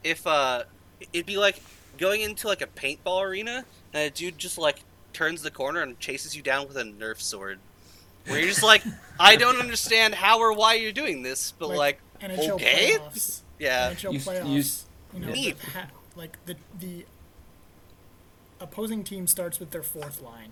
if 0.03 0.27
uh, 0.27 0.63
it'd 1.13 1.25
be 1.25 1.37
like 1.37 1.61
going 1.97 2.19
into 2.21 2.47
like 2.47 2.61
a 2.61 2.67
paintball 2.67 3.23
arena 3.23 3.63
and 3.93 4.03
a 4.03 4.09
dude 4.09 4.37
just 4.37 4.57
like 4.57 4.81
turns 5.13 5.41
the 5.41 5.51
corner 5.51 5.81
and 5.81 5.97
chases 5.99 6.35
you 6.35 6.41
down 6.41 6.67
with 6.67 6.75
a 6.75 6.83
Nerf 6.83 7.21
sword. 7.21 7.59
where 8.27 8.39
you're 8.39 8.49
just 8.49 8.61
like, 8.63 8.83
I 9.19 9.37
don't 9.37 9.57
understand 9.57 10.15
how 10.15 10.39
or 10.39 10.51
why 10.53 10.73
you're 10.75 10.91
doing 10.91 11.21
this, 11.23 11.53
but 11.57 11.69
like, 11.69 11.99
Like, 12.21 12.31
NHL 12.31 12.49
okay, 12.51 12.97
playoffs. 12.99 13.41
yeah, 13.57 13.91
NHL 13.93 14.11
You 14.11 14.19
s- 14.19 14.25
playoffs. 14.27 14.83
you 15.13 15.19
You, 15.21 15.25
know, 15.25 15.31
Neat. 15.33 15.55
with 15.55 15.75
like 16.17 16.37
the 16.45 16.55
the 16.77 17.05
opposing 18.59 19.03
team 19.03 19.27
starts 19.27 19.59
with 19.59 19.71
their 19.71 19.83
fourth 19.83 20.21
line, 20.21 20.51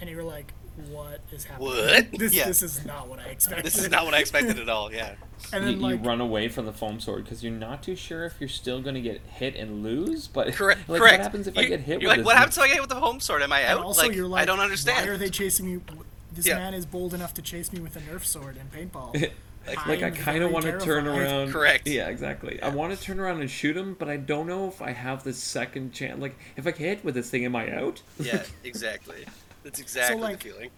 and 0.00 0.08
you're 0.10 0.24
like, 0.24 0.52
"What 0.90 1.20
is 1.32 1.44
happening? 1.44 1.68
What? 1.68 2.06
This 2.18 2.34
Yeah. 2.34 2.46
this 2.46 2.62
is 2.62 2.84
not 2.84 3.08
what 3.08 3.18
I 3.18 3.26
expected." 3.26 3.64
this 3.66 3.78
is 3.78 3.90
not 3.90 4.04
what 4.04 4.14
I 4.14 4.18
expected 4.18 4.58
at 4.58 4.68
all. 4.68 4.92
Yeah, 4.92 5.14
And 5.52 5.64
You, 5.64 5.70
then 5.72 5.80
you 5.80 5.96
like, 5.96 6.04
run 6.06 6.20
away 6.20 6.48
from 6.48 6.66
the 6.66 6.72
foam 6.72 7.00
sword 7.00 7.24
because 7.24 7.42
you're 7.42 7.52
not 7.52 7.82
too 7.82 7.96
sure 7.96 8.24
if 8.24 8.34
you're 8.40 8.48
still 8.48 8.80
going 8.82 8.94
to 8.94 9.00
get 9.00 9.20
hit 9.22 9.56
and 9.56 9.82
lose. 9.82 10.26
But 10.28 10.52
correct. 10.54 10.80
like, 10.88 10.98
correct. 11.00 11.18
What 11.18 11.22
happens 11.24 11.46
if 11.46 11.56
I 11.58 11.62
You- 11.62 11.68
get 11.68 11.80
hit? 11.80 12.00
You're 12.02 12.10
with 12.10 12.18
like, 12.18 12.26
what 12.26 12.32
this 12.32 12.38
happens 12.38 12.56
if 12.58 12.62
I 12.62 12.66
get 12.68 12.72
hit 12.74 12.80
with 12.82 12.90
the 12.90 13.00
foam 13.00 13.20
sword? 13.20 13.42
Am 13.42 13.52
I 13.52 13.60
and 13.60 13.78
out? 13.78 13.84
also 13.84 14.06
like, 14.06 14.14
you're 14.16 14.26
like, 14.28 14.42
I 14.42 14.44
don't 14.46 14.60
understand. 14.60 15.06
Why 15.06 15.12
are 15.14 15.16
they 15.18 15.30
chasing 15.30 15.66
me? 15.76 15.80
This 16.32 16.46
Yeah. 16.46 16.56
man 16.58 16.74
is 16.74 16.86
bold 16.86 17.12
enough 17.14 17.34
to 17.34 17.42
chase 17.42 17.72
me 17.72 17.80
with 17.80 17.96
a 17.96 18.00
Nerf 18.00 18.24
sword 18.24 18.56
and 18.56 18.70
paintball. 18.72 19.30
Like, 19.76 19.86
like 19.86 20.02
I 20.02 20.10
kind 20.10 20.42
of 20.42 20.50
want 20.50 20.64
to 20.66 20.78
turn 20.78 21.06
around. 21.06 21.52
Correct. 21.52 21.86
Yeah, 21.86 22.08
exactly. 22.08 22.62
I 22.62 22.68
want 22.70 22.96
to 22.96 23.00
turn 23.02 23.20
around 23.20 23.40
and 23.40 23.50
shoot 23.50 23.76
him, 23.76 23.94
but 23.98 24.08
I 24.08 24.16
don't 24.16 24.46
know 24.46 24.68
if 24.68 24.82
I 24.82 24.92
have 24.92 25.24
the 25.24 25.32
second 25.32 25.92
chance. 25.92 26.20
Like, 26.20 26.36
if 26.56 26.66
I 26.66 26.70
get 26.70 26.78
hit 26.78 27.04
with 27.04 27.14
this 27.14 27.30
thing, 27.30 27.44
am 27.44 27.56
I 27.56 27.72
out? 27.74 28.02
yeah, 28.18 28.42
exactly. 28.64 29.24
That's 29.64 29.80
exactly 29.80 30.20
like, 30.20 30.42
the 30.42 30.50
feeling. 30.50 30.70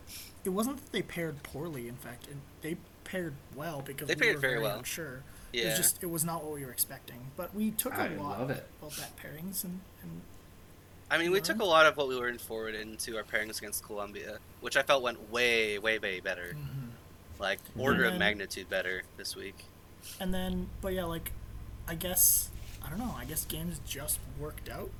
It 0.44 0.50
wasn't 0.50 0.78
that 0.78 0.92
they 0.92 1.02
paired 1.02 1.42
poorly. 1.42 1.88
In 1.88 1.96
fact, 1.96 2.26
it, 2.28 2.36
they 2.62 2.76
paired 3.04 3.34
well 3.54 3.82
because 3.84 4.08
They 4.08 4.14
we 4.14 4.20
paired 4.20 4.34
were 4.36 4.40
very 4.40 4.52
very 4.54 4.64
well. 4.64 4.78
unsure. 4.78 5.22
It 5.52 5.66
was 5.66 5.76
just 5.76 6.02
it 6.02 6.10
was 6.10 6.24
not 6.24 6.42
what 6.42 6.54
we 6.54 6.64
were 6.64 6.72
expecting. 6.72 7.30
But 7.36 7.54
we 7.54 7.70
took 7.72 7.92
a 7.92 8.02
I 8.02 8.08
lot 8.08 8.40
love 8.40 8.50
it. 8.50 8.66
about 8.80 8.96
that 8.96 9.16
pairings 9.16 9.64
and, 9.64 9.80
and 10.02 10.22
I 11.10 11.18
mean, 11.18 11.30
we 11.30 11.42
took 11.42 11.60
a 11.60 11.64
lot 11.64 11.84
of 11.84 11.98
what 11.98 12.08
we 12.08 12.18
were 12.18 12.28
in 12.28 12.38
forward 12.38 12.74
into 12.74 13.18
our 13.18 13.22
pairings 13.22 13.58
against 13.58 13.84
Colombia, 13.84 14.38
which 14.62 14.78
I 14.78 14.82
felt 14.82 15.02
went 15.02 15.30
way, 15.30 15.78
way, 15.78 15.98
way 15.98 16.20
better. 16.20 16.56
Mm-hmm. 16.56 16.86
Like 17.42 17.58
order 17.76 18.04
of 18.04 18.16
magnitude 18.18 18.70
better 18.70 19.02
this 19.18 19.34
week. 19.36 19.64
and 20.20 20.32
then 20.32 20.68
but 20.80 20.94
yeah, 20.94 21.04
like 21.04 21.32
I 21.88 21.94
guess 21.96 22.50
I 22.84 22.88
don't 22.88 22.98
know. 22.98 23.14
I 23.18 23.24
guess 23.24 23.44
games 23.44 23.80
just 23.86 24.18
worked 24.38 24.68
out 24.70 24.90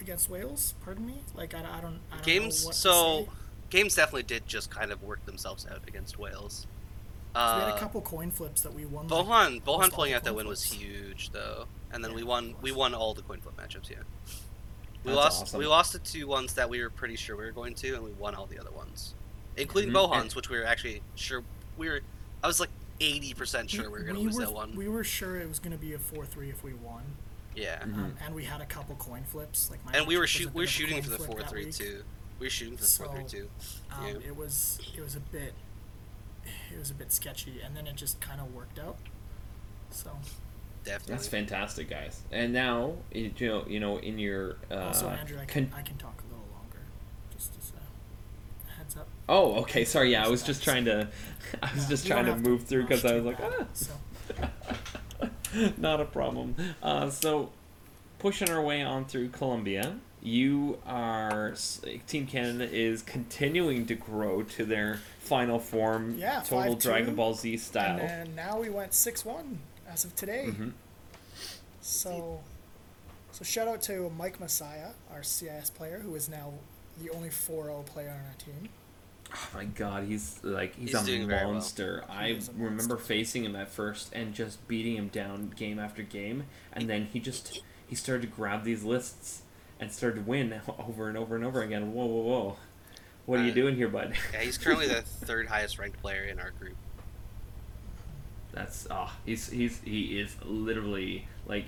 against 0.00 0.28
Wales. 0.28 0.74
Pardon 0.84 1.06
me. 1.06 1.14
Like 1.34 1.54
I, 1.54 1.60
I 1.60 1.80
don't. 1.80 2.00
I 2.12 2.16
don't 2.16 2.24
Games. 2.24 2.62
Know 2.62 2.68
what 2.68 2.74
to 2.74 2.78
So 2.80 3.28
games 3.70 3.94
definitely 3.94 4.24
did 4.24 4.46
just 4.46 4.70
kind 4.70 4.92
of 4.92 5.02
work 5.02 5.24
themselves 5.26 5.66
out 5.70 5.80
against 5.88 6.18
Wales. 6.18 6.66
So 7.34 7.40
we 7.56 7.60
had 7.62 7.72
Uh, 7.72 7.76
a 7.76 7.78
couple 7.78 8.00
coin 8.00 8.30
flips 8.30 8.62
that 8.62 8.72
we 8.74 8.86
won. 8.86 9.08
Bohan, 9.08 9.62
Bohan 9.62 9.92
pulling 9.92 10.14
out 10.14 10.24
that 10.24 10.34
win 10.34 10.48
was 10.48 10.62
huge, 10.62 11.30
though. 11.30 11.66
And 11.92 12.02
then 12.02 12.12
Yeah, 12.12 12.16
we 12.16 12.22
won. 12.24 12.54
We 12.62 12.72
won 12.72 12.94
all 12.94 13.12
the 13.14 13.22
coin 13.22 13.40
flip 13.40 13.56
matchups. 13.58 13.90
Yeah. 13.90 13.98
We 15.04 15.10
That's 15.12 15.16
lost. 15.16 15.42
awesome. 15.42 15.58
We 15.60 15.66
lost 15.66 15.92
the 15.92 15.98
two 16.00 16.26
ones 16.26 16.54
that 16.54 16.68
we 16.70 16.82
were 16.82 16.90
pretty 16.90 17.14
sure 17.16 17.36
we 17.36 17.44
were 17.44 17.52
going 17.52 17.74
to, 17.74 17.94
and 17.94 18.02
we 18.04 18.10
won 18.12 18.34
all 18.34 18.46
the 18.46 18.58
other 18.58 18.70
ones, 18.72 19.14
including 19.56 19.90
Mhm. 19.92 19.94
Bohan's, 20.10 20.34
which 20.36 20.48
we 20.50 20.58
were 20.58 20.64
actually 20.64 21.02
sure 21.14 21.42
we 21.76 21.88
were. 21.88 22.00
I 22.42 22.46
was 22.46 22.60
like 22.60 22.70
eighty 23.00 23.34
percent 23.34 23.70
sure 23.70 23.84
we 23.84 23.98
were 23.98 24.04
going 24.04 24.14
to 24.16 24.20
lose 24.20 24.36
were, 24.36 24.44
that 24.46 24.52
one. 24.52 24.74
We 24.76 24.88
were 24.88 25.04
sure 25.04 25.38
it 25.40 25.48
was 25.48 25.58
going 25.58 25.72
to 25.72 25.78
be 25.78 25.92
a 25.94 25.98
four-three 25.98 26.48
if 26.50 26.62
we 26.64 26.72
won, 26.74 27.02
yeah. 27.54 27.80
Mhm. 27.82 27.94
um, 27.94 28.16
and 28.24 28.34
we 28.34 28.44
had 28.44 28.60
a 28.60 28.66
couple 28.66 28.94
coin 28.96 29.24
flips. 29.24 29.70
Like 29.70 29.84
my 29.84 29.92
and 29.92 30.06
we 30.06 30.16
were 30.16 30.26
shoot. 30.26 30.52
We 30.54 30.62
were 30.62 30.66
shooting 30.66 31.02
for 31.02 31.10
the 31.10 31.16
flip 31.16 31.30
four 31.30 31.40
that 31.40 31.50
three 31.50 31.66
week. 31.66 31.74
two. 31.74 32.04
We 32.38 32.46
were 32.46 32.50
shooting 32.50 32.76
for 32.76 32.84
the 32.84 32.88
four 32.90 33.08
three 33.14 33.28
So, 33.28 33.36
two. 33.38 33.50
Um, 33.92 34.06
It 34.22 34.36
was 34.36 34.78
it 34.96 35.00
was 35.02 35.14
a 35.16 35.20
bit 35.20 35.54
it 36.72 36.78
was 36.78 36.90
a 36.90 36.94
bit 36.94 37.12
sketchy, 37.12 37.60
and 37.60 37.76
then 37.76 37.86
it 37.86 37.96
just 37.96 38.20
kind 38.20 38.40
of 38.40 38.54
worked 38.54 38.78
out. 38.78 38.98
So 39.90 40.10
Definitely. 40.84 41.14
That's 41.16 41.26
fantastic, 41.28 41.90
guys. 41.90 42.20
And 42.30 42.52
now, 42.52 42.94
you 43.10 43.32
know, 43.40 43.66
you 43.66 43.80
know, 43.80 43.96
in 43.96 44.20
your 44.20 44.56
uh, 44.70 44.76
also, 44.86 45.08
Andrew, 45.08 45.36
I 45.40 45.44
can 45.44 45.68
con- 45.68 45.78
I 45.80 45.82
can 45.82 45.96
talk 45.96 46.20
a 46.22 46.32
little 46.32 46.46
longer, 46.54 46.78
just 47.36 47.56
as 47.58 47.72
a 47.72 48.75
heads 48.86 48.96
up. 48.96 49.08
Oh, 49.28 49.54
okay. 49.62 49.84
Sorry. 49.84 50.12
Yeah, 50.12 50.24
I 50.24 50.28
was 50.28 50.42
just 50.42 50.62
trying 50.62 50.84
to. 50.86 51.08
I 51.62 51.72
was 51.74 51.84
Yeah, 51.84 51.88
just 51.90 52.06
trying 52.06 52.24
to 52.26 52.32
have 52.32 52.42
move 52.42 52.64
through 52.64 52.82
because 52.82 53.04
I 53.04 53.14
was 53.14 53.24
like, 53.24 53.38
bad, 53.38 53.52
ah, 53.60 53.64
So 53.72 53.92
not 55.76 56.00
a 56.00 56.04
problem. 56.04 56.54
Uh, 56.82 57.10
so, 57.10 57.50
pushing 58.18 58.50
our 58.50 58.62
way 58.62 58.82
on 58.82 59.04
through 59.04 59.28
Colombia, 59.28 59.96
you 60.22 60.78
are 60.86 61.54
Team 62.06 62.26
Canada 62.26 62.68
is 62.70 63.02
continuing 63.02 63.86
to 63.86 63.94
grow 63.94 64.42
to 64.42 64.64
their 64.64 65.00
final 65.20 65.58
form, 65.58 66.16
Yeah, 66.18 66.42
total 66.44 66.76
5-2, 66.76 66.80
Dragon 66.82 67.14
Ball 67.14 67.34
Z 67.34 67.56
style. 67.58 68.00
and 68.00 68.34
now 68.34 68.58
we 68.60 68.68
went 68.70 68.92
six-one 68.94 69.58
as 69.88 70.04
of 70.04 70.14
today. 70.16 70.46
Mhm. 70.50 70.72
So, 71.80 72.40
so 73.32 73.44
shout 73.44 73.68
out 73.68 73.82
to 73.82 74.10
Mike 74.10 74.40
Messiah, 74.40 74.90
our 75.12 75.22
CIS 75.22 75.70
player, 75.70 76.00
who 76.00 76.14
is 76.16 76.28
now 76.28 76.54
the 77.02 77.10
only 77.10 77.28
4-0 77.28 77.84
player 77.86 78.10
on 78.10 78.16
our 78.26 78.34
team. 78.38 78.68
Oh 79.34 79.48
my 79.54 79.64
god, 79.64 80.04
he's 80.04 80.38
like 80.44 80.76
he's, 80.76 80.90
He's 80.90 81.02
a 81.02 81.04
doing 81.04 81.26
very 81.26 81.44
well. 81.44 81.54
monster. 81.54 82.04
I 82.08 82.38
remember 82.56 82.94
monster. 82.94 82.96
facing 82.96 83.44
him 83.44 83.56
at 83.56 83.68
first 83.68 84.10
and 84.12 84.32
just 84.32 84.66
beating 84.68 84.94
him 84.96 85.08
down 85.08 85.52
game 85.56 85.78
after 85.80 86.02
game, 86.02 86.44
and 86.72 86.88
then 86.88 87.06
he 87.12 87.18
just 87.18 87.60
he 87.88 87.96
started 87.96 88.22
to 88.22 88.28
grab 88.28 88.62
these 88.62 88.84
lists 88.84 89.42
and 89.80 89.90
started 89.90 90.16
to 90.16 90.22
win 90.30 90.60
over 90.78 91.08
and 91.08 91.18
over 91.18 91.34
and 91.34 91.44
over 91.44 91.60
again. 91.60 91.92
Whoa, 91.92 92.06
whoa, 92.06 92.22
whoa! 92.22 92.56
What 93.26 93.40
are 93.40 93.44
you 93.44 93.50
Uh, 93.50 93.54
doing 93.54 93.74
here, 93.74 93.88
bud? 93.88 94.14
Yeah, 94.32 94.40
he's 94.42 94.58
currently 94.58 94.86
the 94.86 95.02
third 95.02 95.48
highest 95.48 95.76
ranked 95.80 96.00
player 96.00 96.22
in 96.22 96.38
our 96.38 96.52
group. 96.52 96.76
That's 98.52 98.86
ah, 98.90 99.16
he's 99.26 99.50
he's 99.50 99.80
he 99.80 100.20
is 100.20 100.36
literally 100.44 101.26
like 101.46 101.66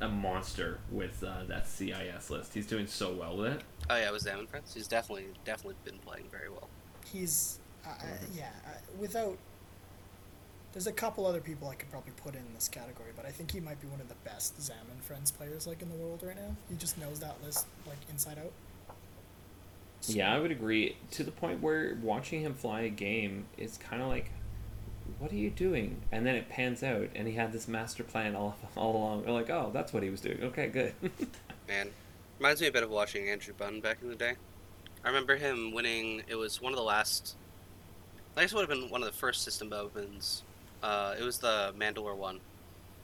a 0.00 0.08
monster 0.08 0.80
with 0.90 1.22
uh, 1.24 1.44
that 1.46 1.66
CIS 1.68 2.28
list. 2.28 2.54
He's 2.54 2.66
doing 2.66 2.86
so 2.88 3.12
well 3.14 3.36
with 3.36 3.52
it. 3.54 3.62
Oh 3.88 3.96
yeah, 3.96 4.06
it 4.08 4.12
was 4.12 4.24
them 4.24 4.38
and 4.40 4.48
friends. 4.48 4.74
He's 4.74 4.88
definitely 4.88 5.26
definitely 5.44 5.76
been 5.84 5.98
playing 5.98 6.26
very 6.30 6.48
well. 6.48 6.68
He's, 7.12 7.58
uh, 7.86 7.90
uh, 7.90 8.04
yeah, 8.36 8.48
uh, 8.66 8.70
without. 8.98 9.36
There's 10.72 10.86
a 10.88 10.92
couple 10.92 11.24
other 11.24 11.40
people 11.40 11.68
I 11.68 11.74
could 11.74 11.90
probably 11.90 12.12
put 12.22 12.34
in 12.34 12.42
this 12.54 12.68
category, 12.68 13.10
but 13.16 13.24
I 13.24 13.30
think 13.30 13.50
he 13.50 13.60
might 13.60 13.80
be 13.80 13.86
one 13.86 14.00
of 14.00 14.08
the 14.08 14.14
best 14.24 14.60
Zam 14.60 14.76
and 14.90 15.02
Friends 15.02 15.30
players 15.30 15.66
like 15.66 15.80
in 15.80 15.88
the 15.88 15.94
world 15.94 16.22
right 16.22 16.36
now. 16.36 16.54
He 16.68 16.76
just 16.76 16.98
knows 16.98 17.18
that 17.20 17.36
list 17.42 17.66
like 17.86 17.96
inside 18.10 18.38
out. 18.38 18.52
So- 20.02 20.12
Yeah, 20.12 20.34
I 20.34 20.38
would 20.38 20.50
agree. 20.50 20.96
To 21.12 21.24
the 21.24 21.30
point 21.30 21.62
where 21.62 21.96
watching 22.02 22.42
him 22.42 22.52
fly 22.52 22.82
a 22.82 22.90
game 22.90 23.46
is 23.56 23.78
kind 23.78 24.02
of 24.02 24.08
like, 24.08 24.30
what 25.18 25.32
are 25.32 25.36
you 25.36 25.48
doing? 25.48 26.02
And 26.12 26.26
then 26.26 26.34
it 26.34 26.50
pans 26.50 26.82
out, 26.82 27.08
and 27.14 27.26
he 27.26 27.32
had 27.34 27.52
this 27.52 27.66
master 27.68 28.02
plan 28.04 28.36
all, 28.36 28.56
all 28.76 28.96
along. 28.96 29.24
We're 29.24 29.32
like, 29.32 29.48
oh, 29.48 29.70
that's 29.72 29.94
what 29.94 30.02
he 30.02 30.10
was 30.10 30.20
doing. 30.20 30.42
Okay, 30.42 30.66
good. 30.66 30.92
Man, 31.68 31.88
reminds 32.38 32.60
me 32.60 32.66
a 32.66 32.72
bit 32.72 32.82
of 32.82 32.90
watching 32.90 33.28
Andrew 33.28 33.54
Bunn 33.56 33.80
back 33.80 33.98
in 34.02 34.08
the 34.08 34.14
day. 34.14 34.34
I 35.04 35.08
remember 35.08 35.36
him 35.36 35.72
winning. 35.72 36.22
It 36.28 36.34
was 36.34 36.60
one 36.60 36.72
of 36.72 36.76
the 36.76 36.84
last. 36.84 37.36
I 38.36 38.42
guess 38.42 38.52
it 38.52 38.56
would 38.56 38.68
have 38.68 38.78
been 38.78 38.90
one 38.90 39.02
of 39.02 39.06
the 39.06 39.16
first 39.16 39.42
system 39.42 39.72
opens. 39.72 40.42
Uh, 40.82 41.14
it 41.18 41.22
was 41.24 41.38
the 41.38 41.72
Mandalore 41.78 42.16
one, 42.16 42.36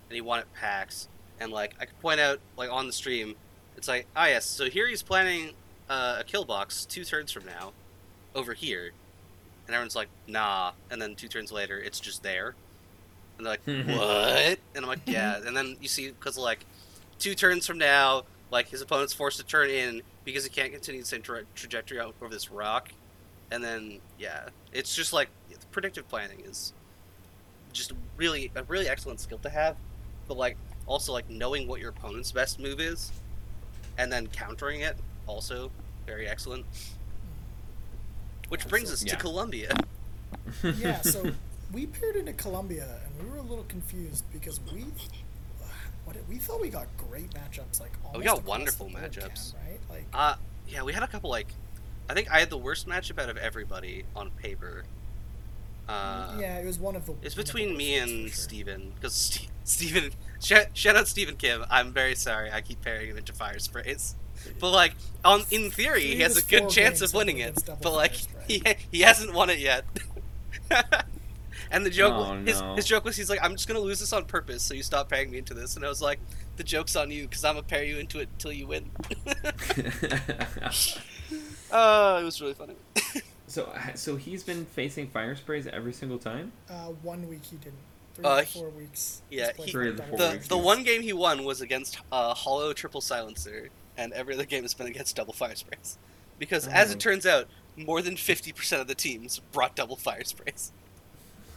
and 0.08 0.14
he 0.14 0.20
won 0.20 0.40
at 0.40 0.52
PAX. 0.54 1.08
And 1.40 1.50
like 1.52 1.74
I 1.80 1.86
could 1.86 1.98
point 2.00 2.20
out, 2.20 2.40
like 2.56 2.70
on 2.70 2.86
the 2.86 2.92
stream, 2.92 3.36
it's 3.76 3.88
like, 3.88 4.06
ah 4.14 4.26
yes. 4.26 4.44
So 4.44 4.66
here 4.66 4.88
he's 4.88 5.02
planning 5.02 5.52
uh, 5.88 6.16
a 6.20 6.24
kill 6.24 6.44
box 6.44 6.84
two 6.84 7.04
turns 7.04 7.32
from 7.32 7.46
now, 7.46 7.72
over 8.34 8.52
here, 8.52 8.92
and 9.66 9.74
everyone's 9.74 9.96
like, 9.96 10.08
nah. 10.26 10.72
And 10.90 11.00
then 11.00 11.14
two 11.14 11.28
turns 11.28 11.50
later, 11.50 11.78
it's 11.78 12.00
just 12.00 12.22
there, 12.22 12.54
and 13.38 13.46
they're 13.46 13.52
like, 13.54 13.86
what? 13.88 14.58
And 14.74 14.84
I'm 14.84 14.86
like, 14.86 15.00
yeah. 15.06 15.40
And 15.44 15.56
then 15.56 15.76
you 15.80 15.88
see 15.88 16.10
because 16.10 16.36
like 16.36 16.66
two 17.18 17.34
turns 17.34 17.66
from 17.66 17.78
now, 17.78 18.24
like 18.52 18.68
his 18.68 18.80
opponent's 18.82 19.12
forced 19.14 19.38
to 19.38 19.44
turn 19.44 19.70
in 19.70 20.02
because 20.24 20.44
he 20.44 20.50
can't 20.50 20.70
continue 20.72 21.00
the 21.00 21.06
same 21.06 21.22
tra- 21.22 21.42
trajectory 21.56 21.98
out 21.98 22.14
over 22.22 22.32
this 22.32 22.50
rock, 22.52 22.90
and 23.50 23.64
then 23.64 23.98
yeah, 24.18 24.48
it's 24.72 24.94
just 24.94 25.12
like 25.12 25.28
predictive 25.72 26.06
planning 26.08 26.40
is 26.44 26.72
just 27.72 27.92
really 28.16 28.52
a 28.54 28.62
really 28.64 28.88
excellent 28.88 29.18
skill 29.18 29.38
to 29.38 29.48
have, 29.48 29.76
but 30.28 30.36
like 30.36 30.56
also 30.86 31.12
like 31.12 31.28
knowing 31.30 31.66
what 31.66 31.80
your 31.80 31.90
opponent's 31.90 32.30
best 32.30 32.60
move 32.60 32.78
is, 32.78 33.10
and 33.98 34.12
then 34.12 34.26
countering 34.28 34.82
it 34.82 34.96
also 35.26 35.70
very 36.06 36.28
excellent. 36.28 36.64
Which 38.48 38.68
brings 38.68 38.92
us 38.92 39.02
Yeah. 39.02 39.12
to 39.12 39.16
Colombia. 39.18 39.74
yeah, 40.62 41.00
so 41.00 41.32
we 41.72 41.86
paired 41.86 42.16
into 42.16 42.34
Colombia, 42.34 42.86
and 43.06 43.24
we 43.24 43.30
were 43.32 43.38
a 43.38 43.42
little 43.42 43.64
confused 43.64 44.24
because 44.30 44.60
we, 44.72 44.84
what 46.16 46.28
we 46.28 46.36
thought 46.36 46.60
we 46.60 46.68
got 46.68 46.86
great 46.96 47.30
matchups, 47.30 47.80
like 47.80 47.92
almost 48.04 48.14
Oh, 48.14 48.18
we 48.18 48.24
got 48.24 48.44
wonderful 48.44 48.88
matchups. 48.88 49.54
Right? 49.54 49.80
Like, 49.90 50.04
Uh, 50.12 50.34
yeah, 50.68 50.82
we 50.82 50.92
had 50.92 51.02
a 51.02 51.06
couple 51.06 51.30
like, 51.30 51.48
I 52.08 52.14
think 52.14 52.30
I 52.30 52.40
had 52.40 52.50
the 52.50 52.58
worst 52.58 52.86
matchup 52.88 53.20
out 53.20 53.28
of 53.28 53.36
everybody 53.36 54.04
on 54.14 54.30
paper. 54.32 54.84
Uh, 55.88 56.36
yeah, 56.38 56.58
it 56.58 56.66
was 56.66 56.78
one 56.78 56.94
of 56.96 57.06
the. 57.06 57.14
It's 57.22 57.34
between 57.34 57.76
me 57.76 57.96
and 57.96 58.10
sure. 58.10 58.28
Steven. 58.28 58.92
Because 58.94 59.40
Steven. 59.64 60.12
Shout, 60.40 60.66
shout 60.74 60.96
out 60.96 61.08
Stephen 61.08 61.36
Kim. 61.36 61.64
I'm 61.70 61.92
very 61.92 62.14
sorry. 62.14 62.50
I 62.52 62.60
keep 62.60 62.80
pairing 62.82 63.10
him 63.10 63.18
into 63.18 63.32
fire 63.32 63.58
sprays. 63.58 64.14
But, 64.58 64.70
like, 64.70 64.94
on 65.24 65.42
in 65.50 65.70
theory, 65.70 66.00
Three 66.00 66.14
he 66.14 66.20
has 66.20 66.36
a 66.36 66.42
good 66.42 66.68
chance 66.68 67.00
of 67.00 67.12
winning 67.14 67.38
it. 67.38 67.62
But, 67.80 67.92
like, 67.92 68.12
fire 68.14 68.26
he, 68.48 68.62
he 68.90 69.00
hasn't 69.00 69.32
won 69.34 69.50
it 69.50 69.58
yet. 69.58 69.84
and 71.72 71.84
the 71.84 71.90
joke, 71.90 72.12
Oh, 72.14 72.34
his, 72.44 72.60
no. 72.60 72.76
his 72.76 72.84
joke 72.86 73.04
was, 73.04 73.16
he's 73.16 73.28
like, 73.30 73.40
I'm 73.42 73.52
just 73.52 73.66
going 73.66 73.80
to 73.80 73.84
lose 73.84 73.98
this 73.98 74.12
on 74.12 74.24
purpose, 74.26 74.62
so 74.62 74.74
you 74.74 74.82
stop 74.84 75.08
pairing 75.08 75.30
me 75.30 75.38
into 75.38 75.54
this. 75.54 75.74
And 75.74 75.84
I 75.84 75.88
was 75.88 76.00
like, 76.00 76.20
the 76.56 76.62
joke's 76.64 76.94
on 76.94 77.10
you, 77.10 77.22
because 77.26 77.44
I'm 77.44 77.54
going 77.54 77.64
to 77.64 77.68
pair 77.68 77.82
you 77.84 77.98
into 77.98 78.20
it 78.20 78.28
until 78.34 78.52
you 78.52 78.66
win. 78.68 78.90
Oh, 81.72 82.18
it 82.20 82.24
was 82.24 82.40
really 82.40 82.54
funny. 82.54 82.74
So 83.48 83.70
so 83.96 84.16
he's 84.16 84.42
been 84.42 84.64
facing 84.64 85.08
fire 85.08 85.36
sprays 85.36 85.66
every 85.66 85.92
single 85.92 86.16
time. 86.16 86.52
Uh, 86.70 86.86
one 87.02 87.28
week 87.28 87.44
he 87.44 87.56
didn't. 87.56 87.74
Three 88.14 88.24
Uh, 88.24 88.36
or 88.38 88.42
he- 88.44 88.58
four 88.60 88.68
weeks. 88.70 89.20
yeah, 89.30 89.50
he- 89.58 89.70
Three 89.70 89.90
of 89.90 89.96
the 89.98 90.02
double 90.04 90.16
four 90.16 90.26
The 90.28 90.32
weeks, 90.32 90.48
the 90.48 90.56
one 90.56 90.84
game 90.84 91.02
he 91.02 91.12
won 91.12 91.44
was 91.44 91.60
against 91.60 91.98
uh, 92.10 92.32
Hollow 92.32 92.72
Triple 92.72 93.02
Silencer, 93.02 93.68
and 93.98 94.14
every 94.14 94.32
other 94.32 94.46
game 94.46 94.62
has 94.62 94.72
been 94.72 94.86
against 94.86 95.16
double 95.16 95.34
fire 95.34 95.54
sprays. 95.54 95.98
Because 96.38 96.66
as 96.66 96.88
Oh. 96.88 96.92
it 96.92 97.00
turns 97.00 97.26
out, 97.26 97.46
more 97.76 98.00
than 98.00 98.16
fifty 98.16 98.52
percent 98.52 98.80
of 98.80 98.88
the 98.88 98.94
teams 98.94 99.40
brought 99.52 99.76
double 99.76 99.96
fire 99.96 100.24
sprays. 100.24 100.72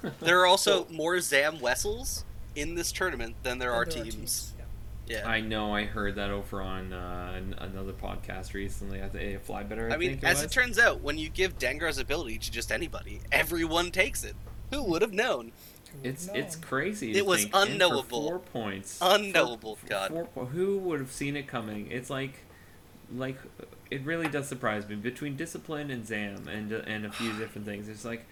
There 0.19 0.39
are 0.41 0.45
also 0.45 0.87
more 0.89 1.19
Zam 1.19 1.57
Wesells 1.57 2.23
in 2.55 2.75
this 2.75 2.91
tournament 2.91 3.35
than 3.43 3.59
there 3.59 3.71
And 3.73 3.89
are 3.89 3.91
there 3.93 4.03
teams. 4.03 4.53
yeah. 4.57 4.63
Yeah. 5.07 5.27
I 5.29 5.39
know. 5.39 5.73
I 5.75 5.85
heard 5.85 6.15
that 6.15 6.31
over 6.31 6.61
on 6.63 6.91
uh, 6.91 7.39
another 7.59 7.93
podcast 7.93 8.53
recently. 8.55 9.03
I 9.03 9.09
think 9.09 9.43
Fly 9.43 9.61
Better. 9.63 9.91
I, 9.91 9.93
I 9.93 9.97
mean, 9.97 10.11
think 10.11 10.23
as 10.23 10.41
it 10.41 10.45
it 10.45 10.51
turns 10.51 10.79
out, 10.79 11.01
when 11.01 11.17
you 11.19 11.29
give 11.29 11.59
Dengar's 11.59 11.99
ability 11.99 12.39
to 12.39 12.51
just 12.51 12.71
anybody, 12.71 13.21
everyone 13.31 13.91
takes 13.91 14.23
it. 14.23 14.35
Who 14.71 14.81
would 14.83 15.03
have 15.03 15.13
known? 15.13 15.51
Who 15.91 15.97
would've 15.99 16.05
It's 16.13 16.29
it's 16.33 16.55
crazy. 16.55 17.13
It 17.15 17.25
was 17.25 17.43
think, 17.43 17.55
and 17.55 17.65
for 17.67 17.71
unknowable. 17.71 18.23
Four 18.23 18.39
points. 18.39 18.97
Unknowable, 18.99 19.75
For- 19.75 19.87
God. 19.87 20.09
four 20.33 20.45
who 20.47 20.79
would 20.79 20.99
have 20.99 21.11
seen 21.11 21.35
it 21.35 21.45
coming? 21.47 21.91
It's 21.91 22.09
like, 22.09 22.39
like, 23.15 23.37
it 23.91 24.01
really 24.05 24.27
does 24.27 24.47
surprise 24.47 24.89
me. 24.89 24.95
Between 24.95 25.35
discipline 25.35 25.91
and 25.91 26.05
Zam 26.07 26.47
and 26.47 26.71
and 26.71 27.05
a 27.05 27.11
few 27.11 27.31
different 27.37 27.67
things, 27.67 27.87
it's 27.89 28.05
like, 28.05 28.25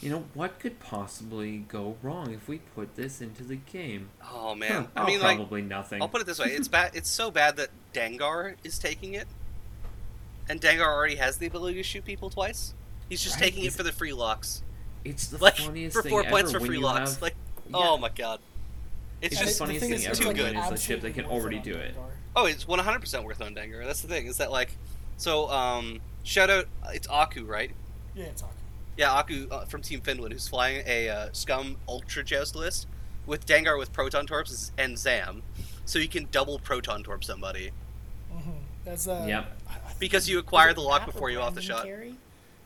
you 0.00 0.08
know, 0.10 0.24
what 0.34 0.58
could 0.58 0.80
possibly 0.80 1.58
go 1.58 1.96
wrong 2.02 2.32
if 2.32 2.48
we 2.48 2.58
put 2.74 2.96
this 2.96 3.20
into 3.20 3.42
the 3.44 3.56
game? 3.56 4.08
Oh 4.32 4.54
man. 4.54 4.72
Huh, 4.72 4.86
I 4.96 5.02
oh, 5.02 5.06
mean, 5.06 5.20
like, 5.20 5.36
probably 5.36 5.62
nothing. 5.62 6.00
I'll 6.00 6.08
put 6.08 6.20
it 6.20 6.26
this 6.26 6.38
way: 6.38 6.46
it's 6.48 6.68
bad. 6.68 6.92
It's 6.94 7.10
so 7.10 7.30
bad 7.30 7.56
that 7.56 7.68
Dengar 7.92 8.54
is 8.64 8.78
taking 8.78 9.14
it, 9.14 9.26
and 10.48 10.60
Dengar 10.60 10.86
already 10.86 11.16
has 11.16 11.38
the 11.38 11.46
ability 11.46 11.74
to 11.76 11.82
shoot 11.82 12.04
people 12.04 12.30
twice. 12.30 12.74
He's 13.08 13.22
just 13.22 13.36
Right, 13.36 13.44
taking 13.44 13.64
it 13.64 13.72
for 13.72 13.82
the 13.82 13.92
free 13.92 14.12
locks, 14.12 14.62
it's 15.04 15.26
the 15.28 15.38
like 15.38 15.56
funniest 15.56 15.96
for 15.96 16.02
thing 16.02 16.10
four 16.10 16.20
ever 16.22 16.30
points 16.30 16.52
for 16.52 16.60
free 16.60 16.76
you 16.76 16.82
locks. 16.82 17.14
have- 17.14 17.22
Like, 17.22 17.34
yeah. 17.68 17.76
oh 17.76 17.96
my 17.98 18.08
god, 18.08 18.40
it's 19.20 19.32
It's 19.32 19.40
And 19.40 19.46
just 19.48 19.58
the 19.58 19.64
funniest 19.66 19.84
thing 19.86 19.98
thing 19.98 20.10
is, 20.10 20.18
too 20.18 20.24
ever 20.26 20.34
good. 20.34 20.54
when 20.54 20.64
it's 20.64 20.80
a 20.82 20.84
ship 20.84 21.00
that 21.02 21.14
can 21.14 21.24
already 21.26 21.58
do 21.58 21.74
it. 21.74 21.94
Dengar. 21.96 22.04
oh, 22.36 22.46
it's 22.46 22.66
one 22.68 22.78
hundred 22.78 23.00
percent 23.00 23.24
worth 23.24 23.42
on 23.42 23.54
Dengar. 23.54 23.84
That's 23.84 24.00
the 24.00 24.08
thing 24.08 24.26
is 24.26 24.38
that 24.38 24.50
like, 24.50 24.70
so 25.16 25.50
um, 25.50 26.00
shout 26.22 26.48
out, 26.50 26.66
it's 26.94 27.08
Aku, 27.08 27.44
right? 27.44 27.70
Yeah, 28.14 28.24
it's 28.26 28.42
awkward. 28.42 28.56
Yeah, 28.96 29.12
Aku 29.14 29.48
uh, 29.50 29.64
from 29.64 29.82
Team 29.82 30.00
Finland, 30.00 30.32
who's 30.32 30.48
flying 30.48 30.82
a 30.86 31.08
uh, 31.08 31.28
Scum 31.32 31.76
Ultra 31.88 32.22
Joust 32.22 32.54
list 32.54 32.86
with 33.26 33.46
Dengar 33.46 33.78
with 33.78 33.92
Proton 33.92 34.26
Torps 34.26 34.72
and 34.76 34.98
Zam, 34.98 35.42
so 35.86 35.98
you 35.98 36.08
can 36.08 36.28
double 36.30 36.58
Proton 36.58 37.02
Torp 37.02 37.24
somebody. 37.24 37.70
Mm-hmm. 38.34 38.50
That's 38.84 39.06
uh. 39.08 39.24
Yep. 39.26 39.58
I- 39.68 39.72
I 39.72 39.76
think 39.92 40.00
Because 40.00 40.28
you 40.28 40.38
acquire 40.38 40.72
the 40.74 40.80
lock 40.80 41.06
before 41.06 41.30
you 41.30 41.40
off 41.40 41.54
the 41.54 41.62
shot. 41.62 41.84
Carey? 41.84 42.08
It 42.08 42.14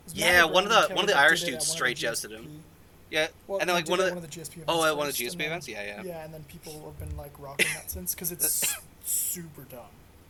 was 0.05 0.15
Yeah, 0.15 0.45
one 0.45 0.65
of 0.65 0.71
the- 0.71 0.95
one 0.95 1.05
of 1.05 1.09
the 1.11 1.17
Irish 1.17 1.41
dudes 1.41 1.53
at 1.53 1.53
one 1.53 1.63
of 1.63 1.69
straight 1.69 1.97
the 1.97 2.03
jousted 2.03 2.31
him. 2.33 2.63
Yeah, 3.11 3.29
Well, 3.47 3.59
and 3.61 3.69
then 3.69 3.77
like 3.77 3.89
one 3.89 4.01
of 4.01 4.07
the 4.07 4.15
one 4.15 4.25
of 4.25 4.31
the 4.31 4.41
GSP 4.41 4.53
events. 4.55 4.65
oh, 4.69 4.85
at 4.85 4.97
one 4.97 5.07
of 5.09 5.17
the 5.17 5.25
GSP 5.25 5.39
then- 5.39 5.47
events, 5.47 5.69
yeah, 5.69 5.83
yeah. 5.85 6.03
Yeah, 6.05 6.25
and 6.25 6.35
then 6.35 6.43
people 6.45 6.73
have 6.85 6.99
been 7.09 7.17
like 7.17 7.33
rocking 7.39 7.67
that 7.75 7.91
since 7.91 8.15
because 8.15 8.33
it's 8.33 8.75
super 9.05 9.63
dumb. 9.63 9.81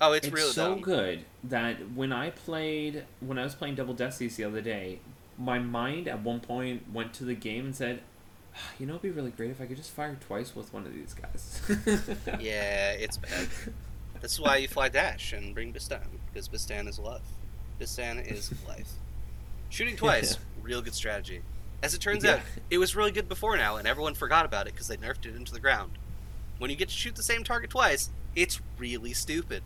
Oh, 0.01 0.12
it's, 0.12 0.26
It's, 0.26 0.34
really 0.34 0.53
so 0.53 0.70
dumb. 0.70 0.80
good 0.80 1.24
that 1.45 1.76
when 1.95 2.12
I 2.12 2.30
played, 2.30 3.05
when 3.20 3.38
I 3.38 3.45
was 3.45 3.55
playing 3.55 3.76
Double 3.76 3.95
Destinies 3.95 4.36
the 4.36 4.45
other 4.45 4.61
day, 4.61 4.99
my 5.39 5.59
mind 5.59 6.09
at 6.09 6.22
one 6.22 6.41
point 6.41 6.93
went 6.93 7.12
to 7.14 7.24
the 7.24 7.35
game 7.35 7.66
and 7.66 7.74
said, 7.76 8.01
"Ah, 8.55 8.59
"You 8.78 8.87
know, 8.87 8.93
it'd 8.95 9.03
be 9.03 9.11
really 9.11 9.30
great 9.30 9.51
if 9.51 9.61
I 9.61 9.66
could 9.66 9.76
just 9.76 9.91
fire 9.91 10.16
twice 10.20 10.55
with 10.55 10.72
one 10.72 10.87
of 10.87 10.93
these 10.95 11.14
guys." 11.14 11.61
Yeah, 12.41 12.93
it's 12.93 13.16
bad. 13.18 13.49
That's 14.20 14.39
why 14.41 14.57
you 14.57 14.68
fly 14.68 14.89
dash 14.89 15.32
and 15.32 15.55
bring 15.55 15.72
Bistan 15.72 16.01
because 16.32 16.49
Bistan 16.49 16.89
is 16.89 16.99
love. 16.99 17.22
Bistan 17.80 18.30
is 18.30 18.53
life. 18.68 18.93
Shooting 19.70 19.97
twice, 19.97 20.39
real 20.62 20.80
good 20.82 20.95
strategy. 20.95 21.43
As 21.82 21.95
it 21.95 22.01
turns 22.01 22.24
Yeah. 22.24 22.35
out, 22.35 22.41
it 22.70 22.78
was 22.78 22.97
really 22.97 23.11
good 23.11 23.28
before 23.28 23.57
now, 23.57 23.76
and 23.76 23.87
everyone 23.87 24.14
forgot 24.14 24.47
about 24.47 24.66
it 24.66 24.72
because 24.72 24.89
they 24.89 24.97
nerfed 24.97 25.26
it 25.26 25.35
into 25.37 25.53
the 25.53 25.61
ground. 25.61 25.93
When 26.59 26.70
you 26.70 26.76
get 26.76 26.89
to 26.89 26.95
shoot 26.95 27.16
the 27.16 27.22
same 27.22 27.45
target 27.45 27.70
twice, 27.70 28.11
it's 28.37 28.61
really 28.78 29.12
stupid. 29.12 29.62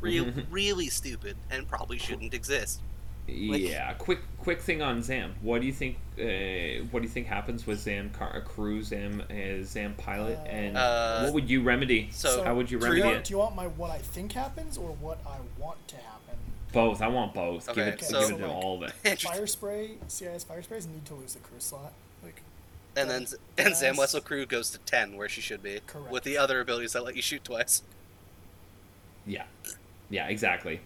Real, 0.00 0.32
really 0.50 0.88
stupid, 0.88 1.36
and 1.50 1.66
probably 1.66 1.98
shouldn't 1.98 2.32
exist. 2.34 2.80
Yeah. 3.28 3.92
Quick, 3.94 4.20
quick 4.38 4.60
thing 4.62 4.80
on 4.80 5.02
Zam. 5.02 5.34
What 5.42 5.60
do 5.60 5.66
you 5.66 5.72
think? 5.72 5.96
Uh, 6.18 6.84
what 6.90 7.00
do 7.00 7.02
you 7.02 7.08
think 7.08 7.26
happens 7.26 7.66
with 7.66 7.78
Zam 7.80 8.10
car- 8.10 8.40
crew, 8.40 8.82
Zam 8.82 9.22
uh, 9.30 9.64
Zam 9.64 9.94
pilot, 9.94 10.38
and 10.48 10.76
Uh, 10.76 11.22
what 11.24 11.34
would 11.34 11.50
you 11.50 11.62
remedy? 11.62 12.08
So, 12.10 12.42
How 12.42 12.54
would 12.54 12.70
you 12.70 12.78
do 12.78 12.86
you, 12.86 12.90
remedy 12.92 13.06
want, 13.06 13.16
it? 13.18 13.24
do 13.24 13.30
you 13.34 13.38
want 13.38 13.54
my 13.54 13.66
what 13.66 13.90
I 13.90 13.98
think 13.98 14.32
happens 14.32 14.78
or 14.78 14.90
what 14.92 15.18
I 15.26 15.36
want 15.60 15.86
to 15.88 15.96
happen? 15.96 16.36
Both. 16.72 17.00
I 17.02 17.08
want 17.08 17.34
both. 17.34 17.66
give 17.68 17.78
Okay, 17.78 17.88
it, 17.90 18.02
so- 18.04 18.20
give 18.20 18.30
it 18.30 18.38
to 18.40 18.46
like- 18.46 18.54
all 18.64 18.82
of 18.82 18.90
it. 19.04 19.20
Fire 19.22 19.46
spray, 19.46 19.90
CIS 20.08 20.44
fire 20.44 20.62
sprays 20.62 20.86
need 20.86 21.04
to 21.06 21.14
lose 21.14 21.34
the 21.34 21.40
crew 21.40 21.60
slot. 21.60 21.92
Like 22.22 22.42
and 22.96 23.10
then 23.10 23.26
and 23.58 23.76
Zam 23.76 23.96
Wesell 23.96 24.24
crew 24.24 24.46
goes 24.46 24.70
to 24.70 24.78
ten, 24.78 25.16
where 25.16 25.28
she 25.28 25.40
should 25.42 25.62
be, 25.62 25.80
Correct. 25.86 26.10
with 26.10 26.24
the 26.24 26.38
other 26.38 26.60
abilities 26.60 26.94
that 26.94 27.04
let 27.04 27.14
you 27.14 27.22
shoot 27.22 27.44
twice. 27.44 27.82
Yeah, 29.26 29.44
yeah, 30.10 30.26
exactly. 30.28 30.80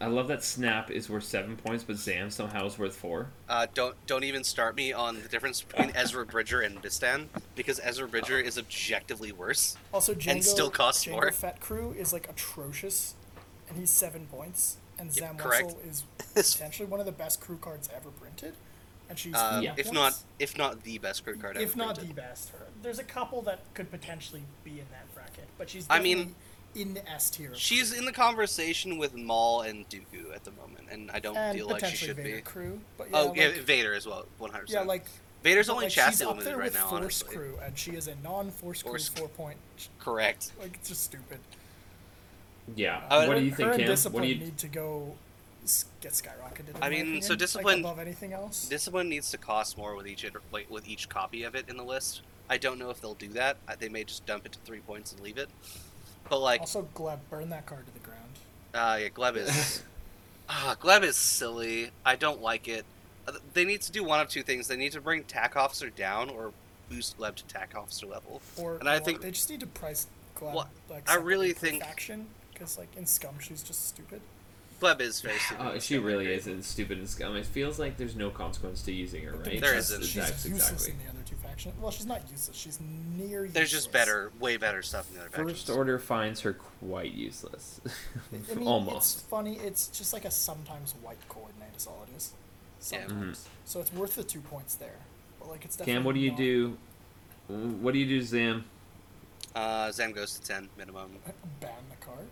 I 0.00 0.06
love 0.06 0.26
that 0.28 0.42
Snap 0.42 0.90
is 0.90 1.08
worth 1.08 1.22
seven 1.24 1.56
points, 1.56 1.84
but 1.84 1.96
Zam 1.96 2.30
somehow 2.30 2.66
is 2.66 2.76
worth 2.78 2.96
four. 2.96 3.28
Uh, 3.48 3.66
don't 3.72 3.94
don't 4.06 4.24
even 4.24 4.42
start 4.42 4.74
me 4.74 4.92
on 4.92 5.22
the 5.22 5.28
difference 5.28 5.62
between 5.62 5.92
Ezra 5.94 6.26
Bridger 6.26 6.60
and 6.60 6.82
Bistan 6.82 7.26
because 7.54 7.80
Ezra 7.82 8.08
Bridger 8.08 8.38
is 8.38 8.58
objectively 8.58 9.30
worse. 9.30 9.76
also 9.94 10.12
Jango, 10.14 10.42
still 10.42 10.70
costs 10.70 11.04
Jango 11.06 11.12
more. 11.12 11.32
Fett 11.32 11.60
crew 11.60 11.94
is 11.96 12.12
like 12.12 12.28
atrocious, 12.28 13.14
and 13.68 13.78
he's 13.78 13.90
seven 13.90 14.26
points. 14.26 14.78
And 14.98 15.08
Yeah, 15.08 15.28
Zam 15.28 15.36
correct. 15.38 15.68
Wesell 15.84 15.86
is 15.88 16.04
potentially 16.34 16.88
one 16.88 16.98
of 17.00 17.06
the 17.06 17.12
best 17.12 17.40
crew 17.40 17.56
cards 17.56 17.88
ever 17.96 18.10
printed, 18.10 18.54
and 19.08 19.16
she's 19.18 19.34
Uh, 19.36 19.60
Yeah. 19.62 19.74
four 19.74 19.80
If 19.80 19.92
not, 19.92 20.14
if 20.40 20.58
not 20.58 20.82
the 20.82 20.98
best 20.98 21.24
card 21.24 21.40
card 21.40 21.56
ever 21.56 21.64
if 21.64 21.76
not 21.76 21.94
the 21.94 22.00
printed. 22.00 22.16
best. 22.16 22.50
There's 22.82 22.98
a 22.98 23.04
couple 23.04 23.40
that 23.42 23.60
could 23.74 23.90
potentially 23.90 24.42
be 24.64 24.72
in 24.72 24.86
that 24.90 25.14
bracket, 25.14 25.46
but 25.56 25.70
she's 25.70 25.86
I 25.88 26.00
mean- 26.00 26.16
definitely 26.16 26.34
in 26.74 26.94
the 26.94 27.08
S 27.10 27.30
tier. 27.30 27.50
She's 27.54 27.92
in 27.92 28.04
the 28.04 28.12
conversation 28.12 28.98
with 28.98 29.14
Maul 29.14 29.62
and 29.62 29.88
Dooku 29.88 30.34
at 30.34 30.44
the 30.44 30.52
moment, 30.52 30.88
and 30.90 31.10
I 31.10 31.18
don't 31.18 31.36
and 31.36 31.56
feel 31.56 31.68
like 31.68 31.84
she 31.84 31.96
should 31.96 32.16
Vader 32.16 32.36
be. 32.36 32.42
crew. 32.42 32.80
But 32.96 33.10
yeah, 33.10 33.18
oh, 33.18 33.26
like, 33.26 33.36
yeah, 33.38 33.50
Vader 33.62 33.94
as 33.94 34.06
well, 34.06 34.26
one 34.38 34.50
hundred 34.50 34.66
percent. 34.66 34.84
yeah, 34.84 34.88
like 34.88 35.04
Vader's 35.42 35.68
only 35.68 35.86
like, 35.86 35.92
chassis 35.92 36.18
she's 36.18 36.26
up 36.26 36.38
there 36.40 36.56
right 36.56 36.64
with 36.64 36.74
now, 36.74 36.88
Force 36.88 37.22
honestly. 37.22 37.36
crew, 37.36 37.58
and 37.64 37.76
she 37.76 37.92
is 37.92 38.08
a 38.08 38.14
non-Force 38.22 38.82
crew 38.82 38.98
four 38.98 39.28
point. 39.28 39.56
Correct. 39.98 40.52
Like 40.60 40.74
it's 40.74 40.88
just 40.88 41.04
stupid. 41.04 41.38
Yeah. 42.76 43.02
Uh, 43.10 43.26
what 43.26 43.36
do 43.38 43.44
you 43.44 43.50
think, 43.50 43.70
and 43.70 43.78
Cam? 43.80 43.88
discipline 43.88 44.22
What 44.22 44.26
do 44.28 44.32
you? 44.34 44.38
need 44.44 44.58
to 44.58 44.68
go 44.68 45.14
get 46.00 46.12
skyrocketed. 46.12 46.76
I 46.80 46.88
mean, 46.88 47.00
opinion, 47.00 47.22
so 47.22 47.32
like, 47.32 47.38
discipline- 47.40 47.80
above 47.80 47.98
anything 47.98 48.32
else. 48.32 48.68
Discipline 48.68 49.08
needs 49.08 49.30
to 49.32 49.38
cost 49.38 49.76
more 49.76 49.96
with 49.96 50.06
each 50.06 50.24
iter- 50.24 50.42
like 50.52 50.70
with 50.70 50.86
each 50.86 51.08
copy 51.08 51.42
of 51.42 51.54
it 51.54 51.68
in 51.68 51.76
the 51.76 51.84
list. 51.84 52.22
I 52.48 52.58
don't 52.58 52.78
know 52.78 52.90
if 52.90 53.00
they'll 53.00 53.14
do 53.14 53.28
that. 53.30 53.56
They 53.78 53.88
may 53.88 54.04
just 54.04 54.26
dump 54.26 54.44
it 54.46 54.52
to 54.52 54.58
three 54.60 54.80
points 54.80 55.12
and 55.12 55.20
leave 55.20 55.38
it. 55.38 55.48
But 56.30 56.38
like, 56.38 56.60
also, 56.60 56.88
Gleb, 56.94 57.18
burn 57.28 57.50
that 57.50 57.66
card 57.66 57.84
to 57.86 57.92
the 57.92 57.98
ground. 57.98 58.20
Uh, 58.72 58.98
yeah, 59.02 59.08
Gleb 59.08 59.36
is. 59.36 59.82
Ah, 60.52 60.74
Gleb 60.82 61.04
is 61.04 61.16
silly. 61.16 61.90
I 62.04 62.16
don't 62.16 62.42
like 62.42 62.66
it. 62.66 62.84
Uh, 63.28 63.34
They 63.54 63.64
need 63.64 63.82
to 63.82 63.92
do 63.92 64.02
one 64.02 64.18
of 64.18 64.28
two 64.28 64.42
things. 64.42 64.66
They 64.66 64.76
need 64.76 64.90
to 64.92 65.00
bring 65.00 65.22
TAC 65.22 65.54
Officer 65.54 65.90
down 65.90 66.28
or 66.28 66.52
boost 66.88 67.16
Gleb 67.18 67.36
to 67.36 67.44
TAC 67.44 67.74
Officer 67.76 68.06
level. 68.06 68.42
Or 68.56 68.74
And 68.78 68.88
I 68.88 68.96
or 68.96 68.98
think- 69.00 69.20
they 69.20 69.30
just 69.30 69.48
need 69.48 69.60
to 69.60 69.68
price 69.68 70.08
Gleb 70.36 70.52
Well, 70.54 70.68
like 70.88 71.08
I 71.08 71.14
really 71.14 71.50
separately 71.50 71.70
think- 71.78 71.84
faction 71.84 72.26
because 72.52 72.76
like 72.78 72.88
in 72.96 73.06
Scum 73.06 73.38
she's 73.38 73.62
just 73.62 73.86
stupid. 73.90 74.20
Gleb 74.80 75.00
is 75.00 75.20
very 75.20 75.38
stupid. 75.46 75.62
Uh, 75.64 75.78
she 75.78 75.98
really 75.98 76.26
is 76.26 76.48
and 76.48 76.64
stupid 76.64 76.98
in 76.98 77.06
scum. 77.06 77.36
It 77.36 77.46
feels 77.46 77.78
like 77.78 77.96
there's 77.96 78.16
no 78.16 78.30
consequence 78.30 78.82
to 78.82 78.92
using 78.92 79.22
her, 79.26 79.34
right? 79.36 79.60
There 79.60 79.74
she's- 79.74 79.90
isn't. 79.90 80.02
She's 80.04 80.14
That's 80.16 80.44
useless 80.46 80.70
exactly. 80.88 80.94
In 81.66 81.72
the 81.72 81.76
other 81.76 81.80
two 81.80 81.80
factions. 81.80 81.82
Well, 81.82 81.90
she's 81.90 82.06
not 82.06 82.30
useless. 82.30 82.56
She's 82.56 82.78
near. 83.16 83.40
Useless. 83.44 83.52
There's 83.54 83.70
just 83.70 83.92
better, 83.92 84.32
way 84.40 84.56
better 84.56 84.82
stuff 84.82 85.08
in 85.10 85.16
the 85.16 85.20
other 85.22 85.30
First 85.30 85.60
factions. 85.66 85.76
Order 85.76 85.98
finds 85.98 86.40
her 86.42 86.54
quite 86.54 87.12
useless. 87.12 87.80
I 88.32 88.54
mean, 88.54 88.66
Almost. 88.66 89.18
It's 89.18 89.26
funny. 89.26 89.56
It's 89.56 89.88
just 89.88 90.12
like 90.12 90.24
a 90.24 90.30
sometimes 90.30 90.94
white 91.02 91.18
coordinate 91.28 91.76
is 91.76 91.86
all 91.86 92.06
it 92.12 92.16
is. 92.16 92.32
Yeah. 92.92 93.06
Sometimes. 93.06 93.48
So 93.64 93.80
it's 93.80 93.92
worth 93.92 94.14
the 94.16 94.24
two 94.24 94.40
points 94.40 94.74
there. 94.74 94.96
But 95.38 95.48
like 95.48 95.64
it's 95.64 95.76
definitely. 95.76 95.92
Cam, 95.98 96.04
what 96.04 96.14
do 96.14 96.20
you 96.20 96.30
not- 96.30 96.38
do? 96.38 96.78
What 97.48 97.92
do 97.94 97.98
you 97.98 98.06
do, 98.06 98.22
Zam? 98.22 98.64
Uh, 99.56 99.90
Zam 99.90 100.12
goes 100.12 100.38
to 100.38 100.46
ten 100.46 100.68
minimum. 100.78 101.10
Ban 101.60 101.70
the 101.90 101.96
card. 102.04 102.26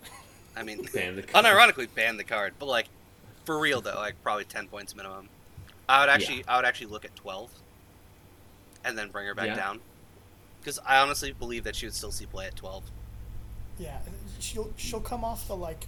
I 0.56 0.62
mean, 0.62 0.86
Ban 0.94 1.16
the 1.16 1.22
card. 1.22 1.44
unironically 1.44 1.88
ban 1.94 2.16
the 2.16 2.24
card, 2.24 2.54
but 2.58 2.66
like, 2.66 2.86
for 3.44 3.58
real 3.58 3.80
though, 3.80 3.94
like 3.96 4.14
probably 4.22 4.44
ten 4.44 4.68
points 4.68 4.94
minimum. 4.94 5.28
I 5.88 6.00
would 6.00 6.08
actually, 6.08 6.44
I 6.46 6.56
would 6.56 6.64
actually 6.64 6.88
look 6.88 7.04
at 7.04 7.16
twelve, 7.16 7.50
and 8.84 8.96
then 8.96 9.10
bring 9.10 9.26
her 9.26 9.34
back 9.34 9.48
Yeah. 9.48 9.56
down, 9.56 9.80
because 10.60 10.78
I 10.86 10.98
honestly 10.98 11.32
believe 11.32 11.64
that 11.64 11.76
she 11.76 11.86
would 11.86 11.94
still 11.94 12.12
see 12.12 12.26
play 12.26 12.46
at 12.46 12.56
twelve. 12.56 12.84
yeah, 13.78 13.98
she'll 14.40 14.72
she'll 14.76 15.00
come 15.00 15.24
off 15.24 15.46
the 15.48 15.56
like 15.56 15.86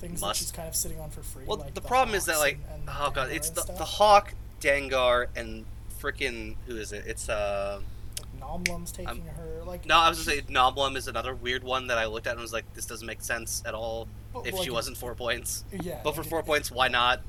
things 0.00 0.20
that 0.20 0.36
she's 0.36 0.50
kind 0.52 0.68
of 0.68 0.74
sitting 0.76 1.00
on 1.00 1.10
for 1.10 1.22
free. 1.22 1.44
Well, 1.46 1.58
like 1.58 1.74
the, 1.74 1.80
problem 1.80 2.14
is 2.16 2.26
that 2.26 2.38
like, 2.38 2.58
and- 2.72 2.88
and 2.88 2.98
oh 3.00 3.10
god, 3.10 3.28
Dengar 3.28 3.34
it's 3.34 3.50
the, 3.50 3.60
stuff. 3.62 3.78
the 3.78 3.84
Hawk, 3.84 4.34
Dengar, 4.60 5.26
and 5.36 5.64
freaking 6.00 6.56
who 6.66 6.76
is 6.76 6.92
it? 6.92 7.04
It's 7.06 7.28
uh, 7.28 7.80
Like, 8.18 8.40
Nom 8.40 8.64
Lumb's 8.64 8.92
taking 8.92 9.24
her. 9.26 9.62
Like 9.64 9.86
no, 9.86 9.96
I 9.98 10.08
was 10.10 10.24
gonna 10.24 10.38
say 10.38 10.44
Nom 10.48 10.74
Lumb 10.74 10.96
is 10.96 11.08
another 11.08 11.34
weird 11.34 11.64
one 11.64 11.86
that 11.86 11.98
I 11.98 12.06
looked 12.06 12.26
at 12.26 12.32
and 12.32 12.40
was 12.40 12.52
like, 12.52 12.72
this 12.74 12.86
doesn't 12.86 13.06
make 13.06 13.22
sense 13.22 13.62
at 13.66 13.74
all. 13.74 14.06
But, 14.32 14.46
If 14.46 14.54
like, 14.54 14.64
she 14.64 14.70
wasn't 14.70 14.96
four 14.96 15.14
points, 15.14 15.64
Yeah. 15.80 16.00
but 16.04 16.14
for 16.14 16.22
four 16.24 16.40
it- 16.40 16.46
points, 16.46 16.70
why 16.70 16.88
not? 16.88 17.20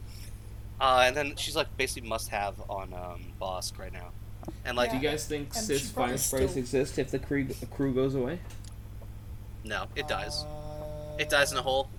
Uh, 0.81 1.03
and 1.05 1.15
then 1.15 1.35
she's 1.37 1.55
like 1.55 1.75
basically 1.77 2.09
must 2.09 2.29
have 2.29 2.55
on 2.69 2.93
um, 2.93 3.21
Bossk 3.41 3.77
right 3.79 3.93
now. 3.93 4.09
And 4.65 4.75
like 4.77 4.91
Yeah. 4.91 4.99
Do 4.99 5.05
you 5.05 5.11
guys 5.11 5.25
think 5.27 5.55
And 5.55 5.63
Sis 5.65 5.81
she 5.81 5.87
Fire 5.87 5.93
probably 6.05 6.17
Sprays 6.17 6.49
still- 6.51 6.59
exist 6.59 6.99
if 6.99 7.11
the 7.11 7.19
crew, 7.19 7.47
crew 7.71 7.93
goes 7.93 8.15
away? 8.15 8.39
no, 9.63 9.85
it 9.95 10.07
dies. 10.07 10.43
Uh, 10.43 11.15
It 11.17 11.29
dies 11.29 11.51
in 11.51 11.57
a 11.57 11.61
hole. 11.61 11.89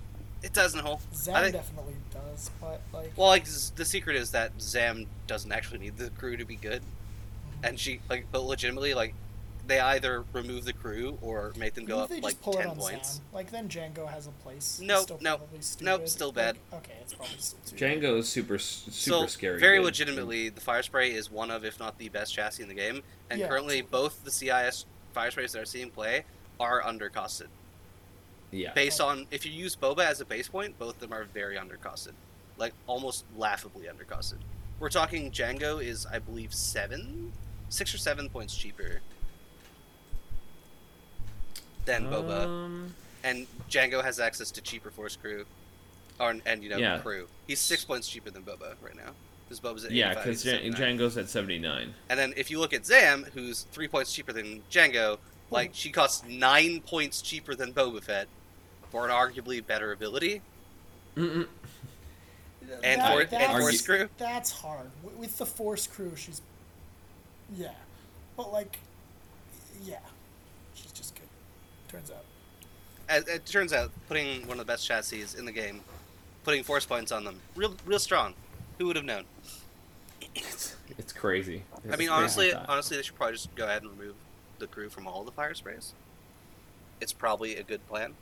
It 0.43 0.53
dies 0.53 0.73
in 0.73 0.79
a 0.79 0.83
hole. 0.83 1.01
Zam 1.13 1.35
I 1.35 1.41
think- 1.43 1.55
definitely 1.55 1.95
does, 2.13 2.51
but 2.61 2.81
like. 2.93 3.11
Well, 3.17 3.27
like 3.29 3.47
z- 3.47 3.71
the 3.75 3.85
secret 3.85 4.15
is 4.15 4.31
that 4.31 4.51
Zam 4.61 5.07
doesn't 5.25 5.51
actually 5.51 5.79
need 5.79 5.97
the 5.97 6.09
crew 6.11 6.37
to 6.37 6.45
be 6.45 6.55
good, 6.55 6.81
and 7.63 7.79
she 7.79 7.99
like, 8.09 8.27
but 8.31 8.43
legitimately 8.43 8.93
like, 8.93 9.13
they 9.67 9.79
either 9.79 10.23
remove 10.33 10.65
the 10.65 10.73
crew 10.73 11.17
or 11.21 11.53
make 11.57 11.73
them 11.73 11.85
go 11.85 11.99
up 11.99 12.09
like 12.09 12.21
just 12.23 12.41
pull 12.41 12.53
it 12.53 12.61
ten 12.61 12.67
on 12.69 12.77
points. 12.77 13.15
Zam, 13.15 13.23
like 13.33 13.51
then 13.51 13.67
Jango 13.67 14.07
has 14.07 14.27
a 14.27 14.31
place. 14.31 14.79
Nope, 14.81 15.03
still 15.03 15.19
nope, 15.21 15.39
probably 15.39 15.57
nope, 15.57 15.63
stupid. 16.07 16.09
still 16.09 16.27
Like, 16.29 16.35
bad. 16.35 16.57
okay, 16.73 16.93
it's 17.01 17.13
probably 17.13 17.35
still 17.37 17.59
too. 17.65 17.75
Jango 17.75 18.17
is 18.17 18.29
super 18.29 18.57
super 18.57 18.91
so 18.91 19.27
scary. 19.27 19.59
very 19.59 19.77
good. 19.79 19.85
legitimately, 19.85 20.49
the 20.49 20.61
fire 20.61 20.81
spray 20.83 21.11
is 21.11 21.29
one 21.29 21.51
of, 21.51 21.65
if 21.65 21.79
not 21.79 21.97
the 21.97 22.09
best 22.09 22.33
chassis 22.33 22.63
in 22.63 22.69
the 22.69 22.75
game, 22.75 23.03
and 23.29 23.39
Yeah, 23.39 23.47
currently 23.47 23.79
absolutely. 23.79 23.91
both 23.91 24.23
the 24.23 24.31
CIS 24.31 24.85
fire 25.13 25.31
sprays 25.31 25.51
that 25.51 25.61
are 25.61 25.65
seeing 25.65 25.89
play 25.89 26.23
are 26.59 26.81
undercosted. 26.81 27.47
Yeah. 28.51 28.73
Based 28.73 29.01
on 29.01 29.27
if 29.31 29.45
you 29.45 29.51
use 29.51 29.75
Boba 29.75 30.05
as 30.05 30.21
a 30.21 30.25
base 30.25 30.47
point, 30.47 30.79
both 30.79 30.95
of 30.95 30.99
them 31.01 31.13
are 31.13 31.25
very 31.25 31.57
undercosted, 31.57 32.13
like 32.57 32.73
almost 32.87 33.25
laughably 33.35 33.87
undercosted. 33.87 34.37
We're 34.79 34.89
talking 34.89 35.31
Jango 35.31 35.83
is, 35.83 36.05
I 36.05 36.19
believe, 36.19 36.53
seven, 36.53 37.33
six 37.69 37.93
or 37.93 37.97
seven 37.97 38.29
points 38.29 38.55
cheaper 38.55 39.01
than 41.87 42.05
Boba, 42.05 42.45
Um, 42.45 42.93
and 43.23 43.47
Jango 43.69 44.03
has 44.03 44.19
access 44.19 44.51
to 44.51 44.61
cheaper 44.61 44.91
Force 44.91 45.15
crew, 45.15 45.45
or 46.19 46.35
and 46.45 46.63
you 46.63 46.69
know 46.69 46.77
Yeah. 46.77 46.99
crew. 46.99 47.27
He's 47.47 47.59
six 47.59 47.83
points 47.83 48.07
cheaper 48.07 48.29
than 48.29 48.43
Boba 48.43 48.75
right 48.81 48.95
now. 48.95 49.13
Because 49.49 49.59
Boba's 49.61 49.85
at 49.85 49.91
yeah, 49.91 50.09
because 50.13 50.43
he's 50.43 50.53
at 50.53 50.59
79. 50.61 50.97
Jango's 50.99 51.17
at 51.17 51.29
seventy 51.29 51.57
nine. 51.57 51.93
And 52.09 52.19
then 52.19 52.33
if 52.37 52.51
you 52.51 52.59
look 52.59 52.73
at 52.73 52.85
Zam, 52.85 53.23
who's 53.33 53.61
three 53.71 53.87
points 53.87 54.13
cheaper 54.13 54.33
than 54.33 54.61
Jango, 54.69 55.17
like 55.49 55.71
she 55.73 55.89
costs 55.89 56.23
nine 56.27 56.81
points 56.81 57.21
cheaper 57.21 57.55
than 57.55 57.73
Boba 57.73 58.03
Fett 58.03 58.27
for 58.91 59.05
an 59.07 59.11
arguably 59.11 59.65
better 59.65 59.91
ability. 59.93 60.41
Mm-mm. 61.15 61.47
And 62.83 63.01
That- 63.01 63.13
for 63.13 63.23
that's- 63.23 63.49
and 63.49 63.59
Force 63.61 63.81
crew. 63.81 64.09
That's 64.17 64.51
hard. 64.51 64.91
With 65.01 65.37
the 65.37 65.45
Force 65.45 65.87
crew, 65.87 66.13
she's. 66.17 66.41
Yeah. 67.55 67.71
But, 68.35 68.51
like. 68.51 68.79
Yeah. 69.85 69.99
She's. 71.87 71.91
Turns 71.91 72.11
out. 72.11 72.23
As 73.09 73.27
it 73.27 73.45
turns 73.45 73.71
out, 73.73 73.91
putting 74.07 74.41
one 74.47 74.59
of 74.59 74.65
the 74.65 74.71
best 74.71 74.85
chassis 74.85 75.25
in 75.37 75.45
the 75.45 75.51
game, 75.51 75.81
putting 76.43 76.63
force 76.63 76.85
points 76.85 77.11
on 77.11 77.23
them, 77.23 77.39
real 77.55 77.75
real 77.85 77.99
strong. 77.99 78.33
Who 78.77 78.87
would 78.87 78.95
have 78.95 79.05
known? 79.05 79.23
It's, 80.35 80.75
it's 80.97 81.13
crazy. 81.13 81.63
I 81.91 81.95
mean, 81.95 82.09
honestly, 82.09 82.51
thought. 82.51 82.65
honestly, 82.69 82.97
they 82.97 83.03
should 83.03 83.15
probably 83.15 83.35
just 83.35 83.53
go 83.55 83.63
ahead 83.65 83.81
and 83.83 83.97
remove 83.97 84.15
the 84.59 84.67
crew 84.67 84.89
from 84.89 85.07
all 85.07 85.23
the 85.23 85.31
fire 85.31 85.53
sprays. 85.53 85.93
It's 86.99 87.13
probably 87.13 87.55
a 87.55 87.63
good 87.63 87.87
plan, 87.87 88.13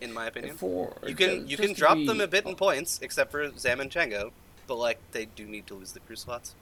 in 0.00 0.12
my 0.12 0.26
opinion. 0.26 0.56
For, 0.56 0.92
You 1.06 1.14
can 1.14 1.48
you 1.48 1.56
can 1.56 1.72
drop 1.72 1.96
be- 1.96 2.06
them 2.06 2.20
a 2.20 2.26
bit 2.26 2.44
in 2.46 2.54
points, 2.56 3.00
except 3.02 3.30
for 3.30 3.50
Zam 3.56 3.80
and 3.80 3.90
Jango, 3.90 4.30
but 4.66 4.76
like 4.76 4.98
they 5.12 5.24
do 5.24 5.44
need 5.46 5.66
to 5.68 5.74
lose 5.74 5.92
the 5.92 6.00
crew 6.00 6.16
slots. 6.16 6.54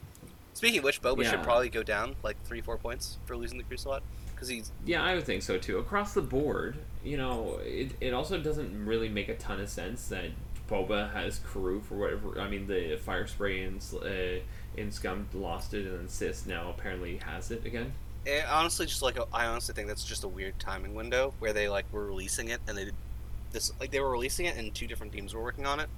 Speaking 0.54 0.78
of 0.78 0.84
which, 0.84 1.02
Boba 1.02 1.28
should 1.28 1.42
probably 1.42 1.68
go 1.68 1.82
down 1.82 2.14
like 2.22 2.36
three 2.44 2.60
four 2.60 2.76
points 2.78 3.18
for 3.26 3.36
losing 3.36 3.58
the 3.58 3.64
crew 3.64 3.76
slot 3.76 4.02
because 4.34 4.48
he's 4.48 4.70
Yeah, 4.84 5.02
I 5.02 5.14
would 5.14 5.24
think 5.24 5.42
so 5.42 5.58
too. 5.58 5.78
Across 5.78 6.14
the 6.14 6.22
board, 6.22 6.76
you 7.04 7.16
know, 7.16 7.58
it, 7.62 7.92
it 8.00 8.12
also 8.14 8.38
doesn't 8.38 8.86
really 8.86 9.08
make 9.08 9.28
a 9.28 9.36
ton 9.36 9.60
of 9.60 9.68
sense 9.68 10.06
that 10.08 10.26
Boba 10.68 11.12
has 11.12 11.38
crew 11.40 11.80
for 11.80 11.94
whatever. 11.96 12.40
I 12.40 12.48
mean, 12.48 12.66
the 12.66 12.96
fire 12.96 13.26
spray 13.26 13.62
in 13.62 13.80
uh, 14.02 14.40
in 14.76 14.90
Scum 14.90 15.28
lost 15.34 15.74
it, 15.74 15.86
and 15.86 15.98
then 16.00 16.08
Sis 16.08 16.46
now 16.46 16.70
apparently 16.70 17.18
has 17.18 17.50
it 17.50 17.64
again. 17.66 17.92
eh, 18.26 18.42
honestly 18.48 18.86
just 18.86 19.02
like 19.02 19.18
a, 19.18 19.26
I 19.32 19.46
honestly 19.46 19.74
think 19.74 19.86
that's 19.88 20.04
just 20.04 20.24
a 20.24 20.28
weird 20.28 20.58
timing 20.58 20.94
window 20.94 21.34
where 21.40 21.52
they 21.52 21.68
like 21.68 21.84
were 21.92 22.06
releasing 22.06 22.48
it 22.48 22.60
and 22.66 22.76
they 22.78 22.86
did 22.86 22.94
this 23.52 23.70
like 23.78 23.90
they 23.90 24.00
were 24.00 24.10
releasing 24.10 24.46
it 24.46 24.56
and 24.56 24.74
two 24.74 24.86
different 24.86 25.12
teams 25.12 25.34
were 25.34 25.42
working 25.42 25.66
on 25.66 25.78
it. 25.80 25.88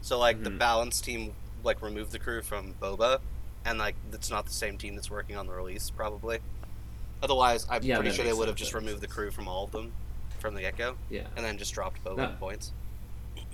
So 0.00 0.18
like 0.18 0.42
the 0.42 0.50
Mhm. 0.50 0.58
balance 0.58 1.00
team 1.02 1.34
like 1.62 1.82
removed 1.82 2.12
the 2.12 2.18
crew 2.18 2.40
from 2.42 2.74
Boba, 2.80 3.20
and 3.66 3.78
like 3.78 3.96
it's 4.12 4.30
not 4.30 4.46
the 4.46 4.52
same 4.54 4.78
team 4.78 4.94
that's 4.94 5.10
working 5.10 5.36
on 5.36 5.46
the 5.46 5.52
release 5.52 5.90
probably. 5.90 6.38
Otherwise, 7.22 7.66
I'm 7.70 7.82
Yeah, 7.82 7.96
pretty 7.98 8.14
sure 8.14 8.24
they 8.24 8.32
would 8.32 8.48
have 8.48 8.56
just 8.56 8.74
removed 8.74 9.00
the 9.00 9.06
crew 9.08 9.30
from 9.30 9.48
all 9.48 9.64
of 9.64 9.72
them 9.72 9.92
from 10.38 10.54
the 10.54 10.60
get 10.60 10.76
go, 10.76 10.96
Yeah, 11.10 11.22
and 11.36 11.44
then 11.44 11.56
just 11.58 11.72
dropped 11.74 12.04
That- 12.04 12.18
in 12.18 12.36
points. 12.36 12.72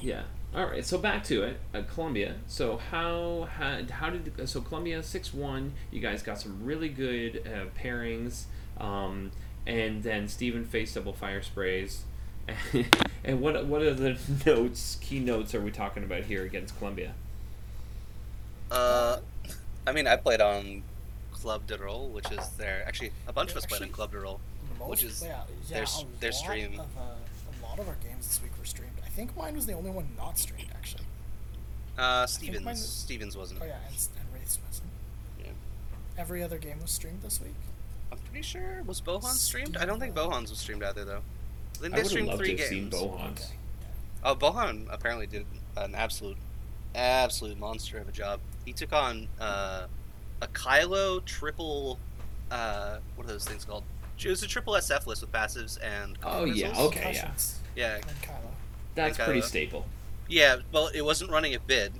yeah. 0.01 0.23
All 0.55 0.67
right, 0.67 0.85
so 0.85 0.99
back 0.99 1.25
to 1.25 1.45
it. 1.45 1.59
Uh, 1.73 1.81
Colombia. 1.95 2.35
So 2.47 2.77
how 2.91 3.49
how, 3.57 3.81
how 3.91 4.11
did 4.11 4.47
so 4.49 4.61
Colombia 4.61 5.03
six 5.03 5.33
one? 5.33 5.73
You 5.91 6.01
guys 6.01 6.23
got 6.23 6.39
some 6.41 6.65
really 6.65 6.91
good 6.91 7.47
uh, 7.47 7.67
pairings, 7.81 8.45
um, 8.79 9.31
and 9.67 10.03
then 10.03 10.29
Steven 10.29 10.67
faced 10.67 10.95
double 10.97 11.15
fire 11.15 11.41
sprays. 11.41 12.03
and 13.25 13.41
what 13.41 13.65
what 13.65 13.81
are 13.81 13.95
the 13.95 14.19
notes, 14.47 14.99
key 15.01 15.21
notes, 15.21 15.55
are 15.55 15.61
we 15.63 15.71
talking 15.71 16.03
about 16.05 16.25
here 16.25 16.43
against 16.45 16.77
Colombia? 16.77 17.15
Uh, 18.71 19.19
I 19.87 19.93
mean, 19.93 20.07
I 20.07 20.17
played 20.17 20.41
on 20.41 20.83
Club 21.43 21.67
de 21.67 21.77
Roll, 21.77 22.09
which 22.11 22.31
is 22.31 22.49
their 22.51 22.85
actually 22.87 23.11
a 23.27 23.33
bunch 23.33 23.51
of 23.51 23.57
us 23.57 23.67
played 23.67 23.83
on 23.83 23.89
Club 23.89 24.13
de 24.13 24.19
Roll. 24.21 24.41
Which 24.87 25.03
is 25.03 25.23
yeah, 25.23 25.43
yeah, 25.69 25.75
their 25.75 25.83
a 25.83 25.87
s- 25.87 26.05
their 26.21 26.33
stream. 26.33 26.75
Of, 26.75 26.87
uh, 26.97 27.01
a 27.01 27.67
lot 27.67 27.79
of 27.81 27.89
our 27.89 27.97
games 27.97 28.27
this 28.29 28.41
week 28.43 28.53
were 28.59 28.65
streamed. 28.65 28.93
I 29.05 29.09
think 29.09 29.37
mine 29.37 29.55
was 29.57 29.67
the 29.67 29.73
only 29.73 29.91
one 29.91 30.09
not 30.17 30.39
streamed, 30.39 30.71
actually. 30.75 31.05
Uh, 31.99 32.27
Stevens 32.27 32.65
mine- 32.65 32.77
Stevens 32.77 33.37
wasn't. 33.37 33.61
Oh, 33.63 33.67
yeah, 33.67 33.75
and, 33.87 33.97
and 34.21 34.27
Wraiths 34.35 34.59
wasn't. 34.67 34.89
Yeah. 35.41 35.47
Every 36.17 36.43
other 36.43 36.59
game 36.59 36.81
was 36.81 36.91
streamed 36.93 37.23
this 37.23 37.41
week. 37.41 37.55
I'm 38.13 38.19
pretty 38.19 38.43
sure 38.43 38.83
was 38.87 39.01
Bohan 39.01 39.25
streamed. 39.33 39.77
I 39.77 39.85
don't 39.85 39.99
think 40.01 40.17
Steve- 40.17 40.25
Bohan's 40.31 40.51
was 40.51 40.59
streamed 40.61 40.83
either 40.85 41.05
though. 41.05 41.23
I 41.75 41.79
think 41.79 41.81
they 41.81 41.89
would 41.89 41.97
have 41.99 42.07
streamed 42.09 42.29
loved 42.29 42.39
three 42.39 42.55
to 42.57 42.63
have 42.63 42.69
seen 42.71 42.89
games. 42.89 42.95
Bohans. 43.03 43.31
Okay. 43.33 43.45
Oh, 44.25 44.35
Bohan 44.37 44.87
apparently 44.91 45.27
did 45.27 45.45
an 45.77 45.95
absolute, 45.97 46.37
absolute 46.95 47.59
monster 47.59 47.99
of 47.99 48.09
a 48.09 48.13
job. 48.13 48.39
He 48.65 48.73
took 48.73 48.93
on 48.93 49.27
uh, 49.41 49.87
a 50.43 50.47
Kylo 50.49 51.25
triple. 51.25 51.99
Uh, 52.51 52.99
what 53.17 53.25
are 53.25 53.29
those 53.29 53.45
things 53.47 53.65
called? 53.65 53.85
It 54.23 54.29
was 54.29 54.43
a 54.43 54.47
triple 54.47 54.75
SF 54.75 55.07
list 55.07 55.23
with 55.23 55.33
passives 55.33 55.79
and. 55.83 56.19
Oh, 56.23 56.45
yeah, 56.45 56.69
missiles. 56.69 56.89
okay. 56.89 57.13
yeah. 57.15 57.31
Yeah, 57.75 57.95
And 57.97 58.05
Kylo. 58.23 58.51
That's 58.95 59.17
Think, 59.17 59.25
pretty 59.27 59.41
uh, 59.41 59.45
staple. 59.47 59.87
yeah. 60.29 60.57
Well, 60.71 60.89
it 60.95 61.03
wasn't 61.03 61.31
running 61.31 61.55
a 61.55 61.59
bid. 61.61 61.93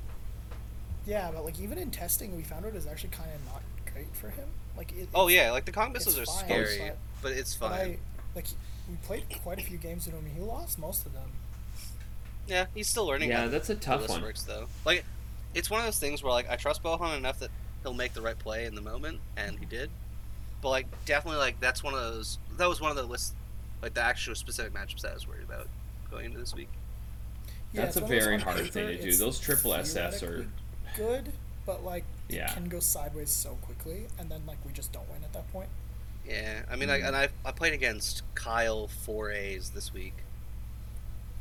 Yeah, 1.07 1.31
but 1.35 1.45
like 1.45 1.59
even 1.59 1.79
in 1.79 1.91
testing, 1.91 2.37
we 2.37 2.43
found 2.43 2.65
out 2.67 2.75
it 2.75 2.77
is 2.77 2.87
actually 2.87 3.11
kind 3.11 3.31
of 3.35 3.53
not 3.53 3.63
great 3.93 4.15
for 4.15 4.29
him. 4.29 4.49
Like 4.77 4.93
it, 4.93 5.09
Oh 5.15 5.29
yeah, 5.29 5.51
like 5.51 5.65
the 5.65 5.73
Kong 5.73 5.93
missiles 5.93 6.19
are 6.19 6.27
fine, 6.27 6.45
scary, 6.45 6.79
but- 6.89 6.99
but 7.23 7.33
it's 7.33 7.57
But 7.57 7.71
fine. 7.71 7.81
I 7.81 7.99
like 8.35 8.47
we 8.89 8.97
played 9.05 9.25
quite 9.43 9.59
a 9.59 9.63
few 9.63 9.79
games 9.79 10.07
with 10.07 10.15
him. 10.15 10.25
And 10.27 10.35
he 10.37 10.41
lost 10.43 10.79
most 10.79 11.07
of 11.07 11.13
them. 11.13 11.31
Yeah, 12.47 12.67
he's 12.75 12.89
still 12.89 13.07
learning. 13.07 13.31
Yeah, 13.31 13.43
how 13.43 13.49
that's 13.49 13.71
a 13.71 13.75
the 13.75 13.81
tough 13.81 14.03
list 14.03 14.11
one. 14.13 14.23
works 14.23 14.43
though. 14.43 14.67
Like, 14.85 15.05
it's 15.55 15.71
one 15.71 15.81
of 15.81 15.87
those 15.87 15.99
things 15.99 16.23
where 16.23 16.33
like 16.33 16.51
I 16.51 16.57
trust 16.57 16.83
Bohan 16.83 17.17
enough 17.17 17.39
that 17.41 17.51
he'll 17.83 17.95
make 17.95 18.15
the 18.15 18.23
right 18.23 18.39
play 18.39 18.65
in 18.67 18.75
the 18.75 18.81
moment, 18.81 19.21
and 19.37 19.59
he 19.59 19.65
did. 19.67 19.91
But 20.61 20.71
like, 20.71 20.87
definitely 21.07 21.39
like 21.41 21.59
that's 21.61 21.83
one 21.83 21.95
of 21.95 22.01
those. 22.01 22.39
That 22.57 22.69
was 22.69 22.81
one 22.81 22.91
of 22.91 22.97
the 22.97 23.03
lists, 23.05 23.33
like 23.83 23.95
the 23.95 24.03
actual 24.03 24.35
specific 24.35 24.73
matchups 24.73 25.01
that 25.03 25.11
I 25.11 25.15
was 25.15 25.27
worried 25.27 25.45
about 25.45 25.67
going 26.11 26.27
into 26.27 26.39
this 26.39 26.55
week. 26.55 26.69
Yeah, 27.73 27.87
That's 27.87 27.97
a 27.97 28.01
one 28.01 28.05
of 28.13 28.17
those 28.17 28.25
very 28.25 28.39
hard 28.41 28.57
paper, 28.59 28.69
thing 28.71 28.87
to 28.89 29.03
do. 29.03 29.17
Those 29.17 29.41
triple 29.41 29.75
SS 29.75 30.23
are 30.23 30.47
good, 30.97 31.33
but 31.67 31.83
like 31.85 32.05
Yeah. 32.29 32.51
it 32.51 32.55
can 32.55 32.69
go 32.69 32.81
sideways 32.81 33.31
so 33.31 33.55
quickly, 33.63 34.07
and 34.19 34.31
then 34.31 34.43
like 34.47 34.59
we 34.67 34.73
just 34.73 34.93
don't 34.93 35.09
win 35.11 35.25
at 35.25 35.33
that 35.33 35.51
point. 35.53 35.69
Yeah, 36.29 36.63
I 36.71 36.77
mean, 36.77 36.89
Mhm. 36.89 36.93
I, 36.93 37.07
and 37.09 37.17
I 37.17 37.29
I 37.45 37.51
played 37.51 37.73
against 37.73 38.23
Kyle 38.35 38.87
four 38.89 39.31
A's 39.33 39.71
this 39.71 39.93
week. 39.93 40.15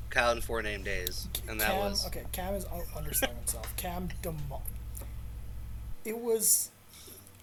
Kyle 0.10 0.32
in 0.32 0.42
four 0.42 0.62
name 0.62 0.84
days, 0.84 1.28
and 1.48 1.62
that 1.62 1.76
was 1.76 2.06
okay. 2.08 2.24
Cam 2.32 2.54
is 2.56 2.66
un- 2.66 2.82
underselling 2.96 3.36
himself. 3.38 3.74
Cam 3.78 4.10
demo- 4.22 4.62
It 6.06 6.18
was. 6.18 6.72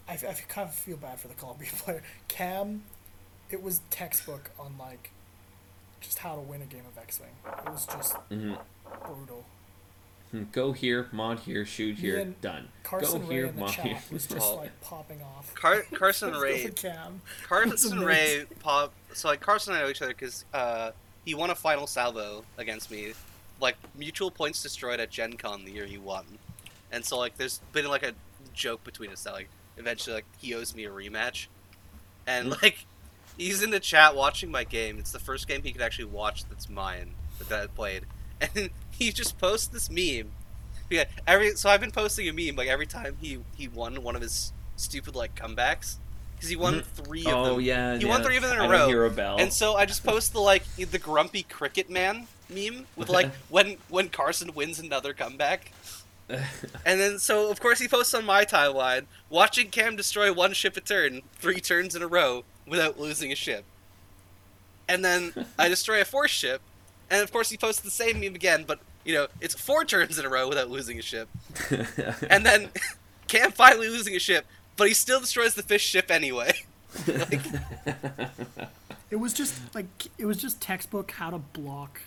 I, 0.07 0.13
I 0.13 0.33
kind 0.47 0.67
of 0.67 0.73
feel 0.73 0.97
bad 0.97 1.19
for 1.19 1.27
the 1.27 1.35
Colombia 1.35 1.69
player. 1.77 2.01
Cam, 2.27 2.83
it 3.49 3.61
was 3.61 3.81
textbook 3.89 4.51
on 4.59 4.75
like, 4.79 5.11
just 6.01 6.19
how 6.19 6.35
to 6.35 6.41
win 6.41 6.61
a 6.61 6.65
game 6.65 6.83
of 6.91 6.97
X 7.01 7.19
Wing. 7.19 7.29
It 7.65 7.71
was 7.71 7.85
just 7.85 8.15
mhm. 8.31 8.57
brutal. 9.05 9.45
go 10.51 10.71
here, 10.71 11.07
mod 11.11 11.39
here, 11.39 11.65
shoot 11.65 11.97
here, 11.97 12.17
Me 12.17 12.21
and 12.23 12.41
done. 12.41 12.67
Carson 12.83 13.21
go 13.21 13.27
Ray 13.27 13.35
here, 13.35 13.45
in 13.47 13.55
the 13.55 13.61
mod 13.61 13.71
chat 13.71 13.85
here. 13.85 13.97
was 14.11 14.25
just 14.25 14.55
like 14.55 14.81
popping 14.81 15.21
off. 15.21 15.53
Car- 15.55 15.85
Carson 15.93 16.33
Ray. 16.33 16.69
Cam. 16.75 17.21
Carson 17.47 17.99
Ray 17.99 18.45
pop. 18.59 18.93
So 19.13 19.27
like 19.27 19.39
Carson 19.41 19.73
and 19.73 19.81
I 19.81 19.85
know 19.85 19.89
each 19.91 20.01
other 20.01 20.13
because 20.13 20.45
uh, 20.53 20.91
he 21.25 21.35
won 21.35 21.49
a 21.51 21.55
final 21.55 21.87
salvo 21.87 22.43
against 22.57 22.89
me, 22.91 23.13
like 23.61 23.75
mutual 23.95 24.31
points 24.31 24.63
destroyed 24.63 24.99
at 24.99 25.11
Gen 25.11 25.33
Con 25.33 25.65
the 25.65 25.71
year 25.71 25.85
he 25.85 25.97
won, 25.97 26.25
and 26.91 27.05
so 27.05 27.17
like 27.17 27.37
there's 27.37 27.59
been 27.73 27.87
like 27.87 28.03
a 28.03 28.13
joke 28.49 28.83
between 28.83 29.11
us 29.11 29.23
that 29.23 29.33
like 29.33 29.49
eventually 29.77 30.15
like 30.15 30.25
he 30.37 30.53
owes 30.53 30.75
me 30.75 30.85
a 30.85 30.89
rematch, 30.89 31.47
and 32.27 32.49
like 32.61 32.85
he's 33.37 33.61
in 33.63 33.69
the 33.71 33.79
chat 33.79 34.15
watching 34.15 34.51
my 34.51 34.63
game. 34.63 34.99
It's 34.99 35.11
the 35.11 35.19
first 35.19 35.47
game 35.47 35.63
he 35.63 35.71
could 35.71 35.81
actually 35.81 36.05
watch 36.05 36.45
that's 36.45 36.69
mine 36.69 37.11
that 37.47 37.61
I 37.63 37.67
played, 37.67 38.03
and 38.41 38.69
he 38.91 39.11
just 39.11 39.37
posts 39.39 39.67
this 39.67 39.89
meme 39.89 40.31
Yeah, 40.89 41.05
every 41.27 41.51
so 41.55 41.69
I've 41.69 41.81
been 41.81 41.91
posting 41.91 42.27
a 42.27 42.33
meme 42.33 42.55
like 42.55 42.67
every 42.67 42.87
time 42.87 43.17
he 43.21 43.39
he 43.55 43.67
won 43.67 44.01
one 44.03 44.15
of 44.15 44.21
his 44.21 44.51
stupid 44.75 45.15
like 45.15 45.35
comebacks 45.35 45.95
because 46.35 46.49
he 46.49 46.55
won 46.55 46.75
Mhm. 46.81 46.85
three 46.85 47.25
of 47.25 47.33
Oh 47.33 47.45
them. 47.55 47.61
yeah, 47.61 47.95
He 47.97 48.03
yeah. 48.03 48.09
won 48.09 48.23
three 48.23 48.37
of 48.37 48.43
them 48.43 48.53
in 48.53 48.59
a 48.59 48.63
I 48.63 48.71
row. 48.71 48.87
hear 48.87 49.05
a 49.05 49.09
bell. 49.09 49.37
And 49.39 49.51
so 49.53 49.75
I 49.75 49.85
just 49.85 50.03
post 50.05 50.33
the 50.33 50.39
like 50.39 50.63
the 50.75 50.97
grumpy 50.97 51.43
cricket 51.43 51.89
man 51.89 52.27
meme 52.49 52.85
with 52.95 53.09
like 53.09 53.29
when 53.49 53.77
when 53.89 54.09
Carson 54.09 54.53
wins 54.55 54.79
another 54.79 55.13
comeback. 55.13 55.71
And 56.85 56.99
then 56.99 57.19
so 57.19 57.49
of 57.49 57.59
course 57.59 57.79
he 57.79 57.87
posts 57.87 58.13
on 58.13 58.25
my 58.25 58.45
timeline 58.45 59.05
watching 59.29 59.69
Cam 59.69 59.95
destroy 59.95 60.31
one 60.31 60.53
ship 60.53 60.77
a 60.77 60.81
turn, 60.81 61.21
three 61.35 61.59
turns 61.59 61.95
in 61.95 62.01
a 62.01 62.07
row 62.07 62.43
without 62.67 62.99
losing 62.99 63.31
a 63.31 63.35
ship. 63.35 63.65
And 64.87 65.03
then 65.03 65.33
I 65.57 65.67
destroy 65.67 66.01
a 66.01 66.05
fourth 66.05 66.31
ship, 66.31 66.61
and 67.09 67.21
of 67.21 67.31
course 67.31 67.49
he 67.49 67.57
posts 67.57 67.81
the 67.81 67.91
same 67.91 68.19
meme 68.19 68.35
again, 68.35 68.63
but 68.67 68.79
you 69.05 69.13
know, 69.13 69.27
it's 69.41 69.55
four 69.55 69.85
turns 69.85 70.19
in 70.19 70.25
a 70.25 70.29
row 70.29 70.47
without 70.47 70.69
losing 70.69 70.99
a 70.99 71.01
ship. 71.01 71.29
And 72.29 72.45
then 72.45 72.69
Cam 73.27 73.51
finally 73.51 73.89
losing 73.89 74.15
a 74.15 74.19
ship, 74.19 74.45
but 74.77 74.87
he 74.87 74.93
still 74.93 75.19
destroys 75.19 75.53
the 75.55 75.63
fish 75.63 75.83
ship 75.83 76.09
anyway. 76.09 76.51
like, 77.07 77.41
It 79.11 79.15
was 79.17 79.33
just 79.33 79.73
like 79.73 79.87
it 80.17 80.25
was 80.25 80.37
just 80.37 80.61
textbook 80.61 81.11
how 81.11 81.31
to 81.31 81.39
block. 81.39 82.01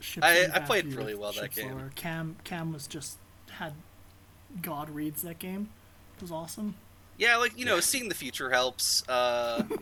Ships 0.00 0.24
I- 0.26 0.48
I 0.54 0.58
played 0.60 0.92
really 0.94 1.14
well 1.14 1.32
that 1.32 1.52
ship 1.52 1.54
game. 1.54 1.70
slower. 1.72 1.90
Cam 1.94 2.36
Cam 2.44 2.72
was 2.72 2.86
just 2.86 3.18
had 3.50 3.74
God 4.62 4.90
reads 4.90 5.22
that 5.22 5.38
game. 5.38 5.68
It 6.16 6.22
was 6.22 6.32
awesome. 6.32 6.74
yeah, 7.16 7.36
like 7.36 7.56
you 7.58 7.64
know, 7.64 7.80
seeing 7.80 8.08
the 8.08 8.14
future 8.14 8.50
helps. 8.50 9.06
Uh, 9.08 9.64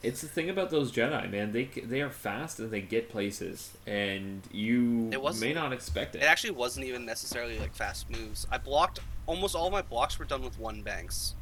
It's 0.00 0.20
the 0.20 0.28
thing 0.28 0.48
about 0.48 0.70
those 0.70 0.92
Jedi, 0.92 1.28
man. 1.28 1.50
They 1.50 1.64
they 1.64 2.02
are 2.02 2.10
fast 2.10 2.60
and 2.60 2.70
they 2.70 2.80
get 2.80 3.10
places, 3.10 3.72
and 3.84 4.42
you 4.52 5.10
It 5.12 5.20
was- 5.20 5.40
may 5.40 5.52
not 5.52 5.72
expect 5.72 6.14
it. 6.14 6.22
it 6.22 6.24
actually 6.24 6.52
wasn't 6.52 6.86
even 6.86 7.04
necessarily 7.04 7.58
like 7.58 7.74
fast 7.74 8.08
moves. 8.08 8.46
I 8.48 8.58
blocked 8.58 9.00
almost 9.26 9.56
all 9.56 9.70
my 9.72 9.82
blocks 9.82 10.16
were 10.16 10.24
done 10.24 10.42
with 10.42 10.56
one 10.56 10.82
banks, 10.82 11.34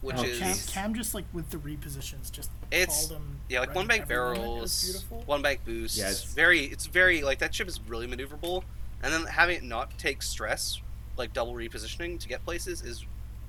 which 0.00 0.16
Oh, 0.18 0.22
is 0.22 0.38
Cam, 0.38 0.56
Cam 0.68 0.94
just 0.94 1.14
like 1.14 1.24
with 1.32 1.50
the 1.50 1.56
repositions 1.58 2.30
just 2.30 2.50
It's- 2.70 3.06
called 3.08 3.20
him. 3.20 3.40
yeah, 3.48 3.60
like 3.60 3.68
right 3.70 3.76
one 3.76 3.86
bank 3.86 4.02
every 4.02 4.16
moment. 4.16 4.38
Barrels, 4.38 4.84
beautiful. 4.84 5.22
one 5.26 5.42
bank 5.42 5.64
boost. 5.64 5.96
Yeah, 5.96 6.08
it's 6.10 6.18
it's- 6.20 6.34
very 6.34 6.60
it's 6.66 6.86
very 6.86 7.22
like 7.22 7.38
that 7.40 7.54
ship 7.54 7.68
is 7.68 7.80
really 7.86 8.06
maneuverable, 8.06 8.62
and 9.02 9.12
then 9.12 9.24
having 9.24 9.56
it 9.56 9.62
not 9.64 9.98
take 9.98 10.22
stress, 10.22 10.80
like 11.16 11.32
double 11.32 11.54
repositioning 11.54 12.18
to 12.20 12.28
get 12.28 12.44
places, 12.44 12.82
is 12.82 13.04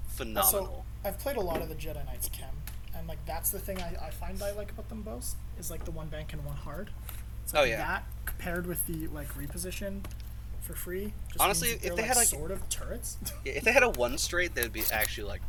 phenomenal. 0.08 0.43
Also, 0.43 0.86
I've 1.06 1.20
played 1.20 1.38
a 1.38 1.41
lot 1.41 1.62
of 1.62 1.70
the 1.70 1.76
Jedi 1.76 2.04
Knights 2.06 2.30
Cam, 2.30 2.50
and 2.95 3.08
like 3.08 3.24
that's 3.26 3.52
the 3.52 3.60
thing 3.60 3.80
I, 3.82 3.95
I 4.08 4.10
find 4.10 4.41
I 4.41 4.52
like 4.52 4.72
about 4.72 4.89
them 4.89 5.02
both 5.04 5.36
is 5.60 5.70
like 5.70 5.86
the 5.86 5.91
one 5.91 6.08
bank 6.08 6.34
and 6.34 6.43
one 6.45 6.56
hard. 6.58 6.89
It's 7.43 7.54
Oh, 7.54 7.62
like 7.62 7.70
yeah. 7.70 7.78
That 7.78 8.04
paired 8.39 8.66
with 8.68 8.86
the 8.88 9.08
like 9.08 9.28
reposition 9.36 10.02
for 10.62 10.74
free. 10.74 11.14
Just 11.30 11.39
Honestly, 11.41 11.70
if 11.70 11.82
they're, 11.82 11.95
they 11.95 12.02
like, 12.04 12.08
had, 12.10 12.18
like- 12.18 12.28
sort 12.28 12.52
of 12.52 12.68
turrets. 12.70 13.18
Yeah, 13.45 13.54
if 13.54 13.64
they 13.64 13.72
had 13.72 13.84
a 13.84 13.89
one 13.89 14.18
straight, 14.18 14.54
they'd 14.56 14.72
be 14.74 14.84
actually 14.91 15.28
like 15.28 15.41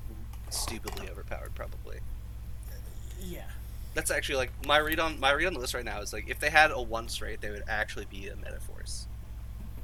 stupidly 0.51 1.09
overpowered, 1.11 1.55
probably. 1.55 2.01
yeah. 3.23 3.43
That's 3.95 4.11
actually 4.11 4.37
like 4.37 4.53
my 4.67 4.79
read 4.79 5.01
on 5.01 5.19
my 5.19 5.33
read 5.33 5.47
on 5.47 5.55
the 5.55 5.59
list 5.59 5.75
right 5.75 5.85
now 5.85 6.01
is 6.01 6.13
like 6.13 6.29
if 6.29 6.39
they 6.39 6.49
had 6.51 6.71
a 6.71 6.81
one 6.81 7.09
straight, 7.09 7.41
they 7.41 7.51
would 7.51 7.65
actually 7.69 8.05
be 8.07 8.29
a 8.29 8.35
metaforce. 8.35 9.07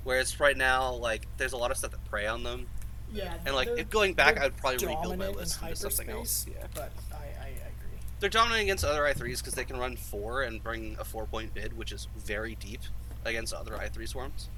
Whereas 0.05 0.39
right 0.39 0.57
now, 0.57 0.93
like 0.95 1.27
there's 1.37 1.53
a 1.53 1.57
lot 1.57 1.71
of 1.73 1.77
stuff 1.77 1.91
that 1.91 2.05
prey 2.09 2.27
on 2.29 2.45
them, 2.45 2.67
Yeah. 3.13 3.35
and 3.45 3.55
like 3.57 3.69
if 3.77 3.91
going 3.91 4.15
back, 4.15 4.39
I 4.39 4.45
would 4.45 4.57
probably 4.57 4.87
rebuild 4.87 5.19
my 5.19 5.29
list 5.29 5.61
into 5.61 5.75
something 5.75 6.09
else. 6.11 6.47
Yeah, 6.49 6.67
But 6.73 6.93
I, 7.13 7.17
I 7.17 7.47
agree. 7.49 7.99
they're 8.21 8.31
dominating 8.31 8.69
against 8.69 8.85
other 8.85 9.05
i 9.05 9.13
threes 9.13 9.41
because 9.41 9.55
they 9.55 9.65
can 9.65 9.77
run 9.77 9.97
four 9.97 10.43
and 10.43 10.63
bring 10.63 10.97
a 11.01 11.05
four 11.05 11.27
point 11.27 11.53
bid, 11.53 11.77
which 11.77 11.91
is 11.91 12.07
very 12.17 12.55
deep 12.55 12.83
against 13.25 13.53
other 13.53 13.77
i 13.77 13.89
three 13.89 14.07
swarms. 14.07 14.49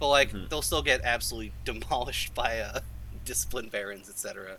But 0.00 0.08
like 0.08 0.32
Mhm. 0.32 0.48
they'll 0.48 0.60
still 0.60 0.82
get 0.82 1.02
absolutely 1.04 1.52
demolished 1.64 2.34
by 2.34 2.58
uh, 2.58 2.80
disciplined 3.24 3.70
barons, 3.70 4.08
etc., 4.08 4.56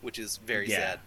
which 0.00 0.18
is 0.18 0.38
very 0.38 0.68
yeah. 0.68 0.76
sad. 0.76 1.00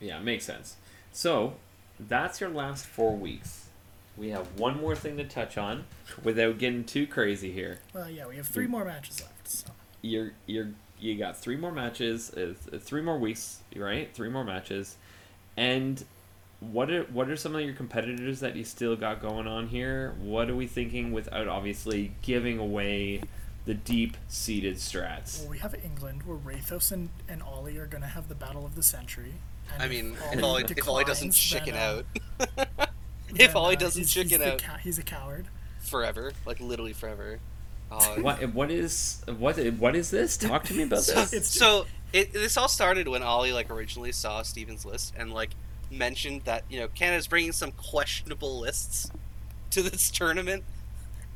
Yeah, 0.00 0.20
makes 0.20 0.44
sense. 0.44 0.76
So 1.12 1.54
that's 1.98 2.40
your 2.40 2.50
last 2.50 2.86
four 2.86 3.16
weeks. 3.16 3.68
We 4.16 4.30
have 4.30 4.58
one 4.58 4.80
more 4.80 4.94
thing 4.94 5.16
to 5.16 5.24
touch 5.24 5.58
on 5.58 5.84
without 6.22 6.58
getting 6.58 6.84
too 6.84 7.06
crazy 7.06 7.50
here. 7.50 7.80
Well, 7.92 8.08
yeah, 8.08 8.26
we 8.26 8.36
have 8.36 8.46
three 8.46 8.66
more 8.66 8.84
matches 8.84 9.20
left. 9.20 9.48
So. 9.48 9.70
You're 10.02 10.32
you're 10.46 10.70
you 11.00 11.16
got 11.16 11.36
three 11.36 11.56
more 11.56 11.72
matches, 11.72 12.32
uh, 12.32 12.54
three 12.78 13.02
more 13.02 13.18
weeks, 13.18 13.60
right? 13.74 14.12
Three 14.14 14.28
more 14.28 14.44
matches, 14.44 14.96
and 15.56 16.04
what 16.60 16.90
are 16.90 17.04
what 17.04 17.28
are 17.28 17.36
some 17.36 17.54
of 17.54 17.62
your 17.62 17.74
competitors 17.74 18.40
that 18.40 18.56
you 18.56 18.64
still 18.64 18.96
got 18.96 19.20
going 19.20 19.46
on 19.46 19.68
here? 19.68 20.14
What 20.20 20.48
are 20.48 20.56
we 20.56 20.66
thinking 20.66 21.12
without 21.12 21.48
obviously 21.48 22.12
giving 22.22 22.58
away 22.58 23.22
the 23.64 23.74
deep 23.74 24.16
seated 24.28 24.76
strats? 24.76 25.40
Well, 25.40 25.50
we 25.50 25.58
have 25.58 25.74
England, 25.84 26.22
where 26.24 26.36
Rathos 26.36 26.92
and, 26.92 27.10
and 27.28 27.42
Ollie 27.42 27.78
are 27.78 27.86
going 27.86 28.02
to 28.02 28.08
have 28.08 28.28
the 28.28 28.34
battle 28.34 28.64
of 28.64 28.74
the 28.74 28.82
century. 28.82 29.34
And 29.72 29.82
I 29.82 29.88
mean, 29.88 30.16
Ollie 30.22 30.36
if 30.36 30.44
Ollie, 30.44 30.64
if 30.76 30.88
Ollie 30.88 31.04
doesn't 31.04 31.32
declines, 31.32 31.38
chicken 31.38 31.74
then, 31.74 32.04
uh, 32.40 32.44
out, 32.58 32.68
if 33.30 33.36
then, 33.38 33.56
Ollie 33.56 33.76
uh, 33.76 33.80
doesn't 33.80 34.02
he's, 34.02 34.12
chicken 34.12 34.40
he's 34.40 34.48
out 34.48 34.58
cow- 34.58 34.76
he's 34.76 34.98
a 34.98 35.02
coward. 35.02 35.46
forever, 35.80 36.32
like 36.46 36.60
literally 36.60 36.92
forever. 36.92 37.40
What 38.20 38.52
what 38.52 38.70
is 38.70 39.22
what 39.38 39.56
what 39.56 39.94
is 39.94 40.10
this? 40.10 40.36
Talk 40.36 40.64
to 40.64 40.74
me 40.74 40.82
about 40.82 41.02
so, 41.02 41.14
this. 41.14 41.32
It's- 41.32 41.48
so 41.48 41.86
it, 42.12 42.32
this 42.32 42.56
all 42.56 42.68
started 42.68 43.08
when 43.08 43.22
Ollie 43.22 43.52
like 43.52 43.70
originally 43.70 44.12
saw 44.12 44.42
Steven's 44.42 44.84
list 44.84 45.14
and 45.16 45.32
like 45.32 45.50
mentioned 45.90 46.42
that 46.44 46.64
you 46.68 46.80
know 46.80 46.88
Canada's 46.88 47.26
bringing 47.26 47.52
some 47.52 47.72
questionable 47.72 48.58
lists 48.58 49.10
to 49.70 49.82
this 49.82 50.10
tournament, 50.10 50.64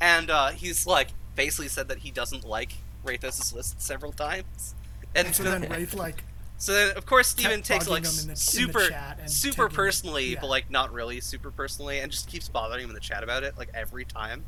and 0.01 0.29
uh, 0.29 0.49
he's 0.49 0.85
like 0.85 1.09
basically 1.35 1.67
said 1.67 1.87
that 1.87 1.99
he 1.99 2.11
doesn't 2.11 2.43
like 2.43 2.73
Rathos' 3.05 3.53
list 3.53 3.81
several 3.81 4.11
times, 4.11 4.75
and 5.15 5.27
And 5.27 5.35
so 5.35 5.43
then 5.43 5.61
Wraith 5.69 5.93
like 5.93 6.23
So 6.57 6.73
then, 6.73 6.97
of 6.97 7.05
course, 7.05 7.29
Steven 7.29 7.61
takes 7.61 7.87
like 7.87 8.03
the- 8.03 8.35
super, 8.35 8.89
super 9.25 9.69
personally, 9.69 10.33
yeah. 10.33 10.39
but 10.41 10.47
like 10.47 10.69
not 10.69 10.91
really 10.91 11.21
super 11.21 11.51
personally, 11.51 11.99
and 11.99 12.11
just 12.11 12.27
keeps 12.27 12.49
bothering 12.49 12.83
him 12.83 12.89
in 12.89 12.93
the 12.93 12.99
chat 12.99 13.23
about 13.23 13.43
it 13.43 13.57
like 13.57 13.69
every 13.73 14.05
time. 14.05 14.45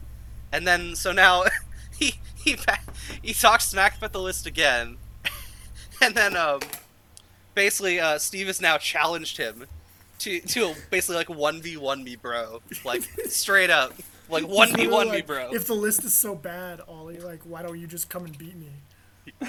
And 0.52 0.68
then 0.68 0.96
so 0.96 1.12
now 1.12 1.44
he 2.00 2.16
he 2.36 2.58
he 3.22 3.34
talks 3.34 3.68
smack 3.68 3.98
about 3.98 4.12
the 4.12 4.22
list 4.22 4.46
again, 4.46 4.98
and 6.02 6.16
then 6.16 6.36
um 6.36 6.60
basically 7.56 8.00
uh 8.00 8.18
Steve 8.18 8.48
has 8.48 8.62
now 8.62 8.78
challenged 8.78 9.38
him 9.38 9.66
to 10.20 10.40
to 10.40 10.74
basically 10.90 11.16
like 11.16 11.30
one 11.30 11.62
v 11.62 11.78
one 11.78 12.04
me, 12.04 12.16
bro, 12.16 12.62
like 12.86 13.04
straight 13.28 13.70
up, 13.70 13.94
like 14.32 14.48
one 14.48 14.74
v 14.76 14.88
one 14.88 15.12
me, 15.12 15.22
bro. 15.22 15.52
If 15.54 15.68
the 15.68 15.74
list 15.76 16.04
is 16.04 16.14
so 16.14 16.36
bad, 16.36 16.82
Ollie, 16.88 17.20
like, 17.20 17.42
why 17.44 17.62
don't 17.62 17.80
you 17.80 17.88
just 17.88 18.10
come 18.10 18.26
and 18.26 18.38
beat 18.38 18.56
me? 18.56 18.70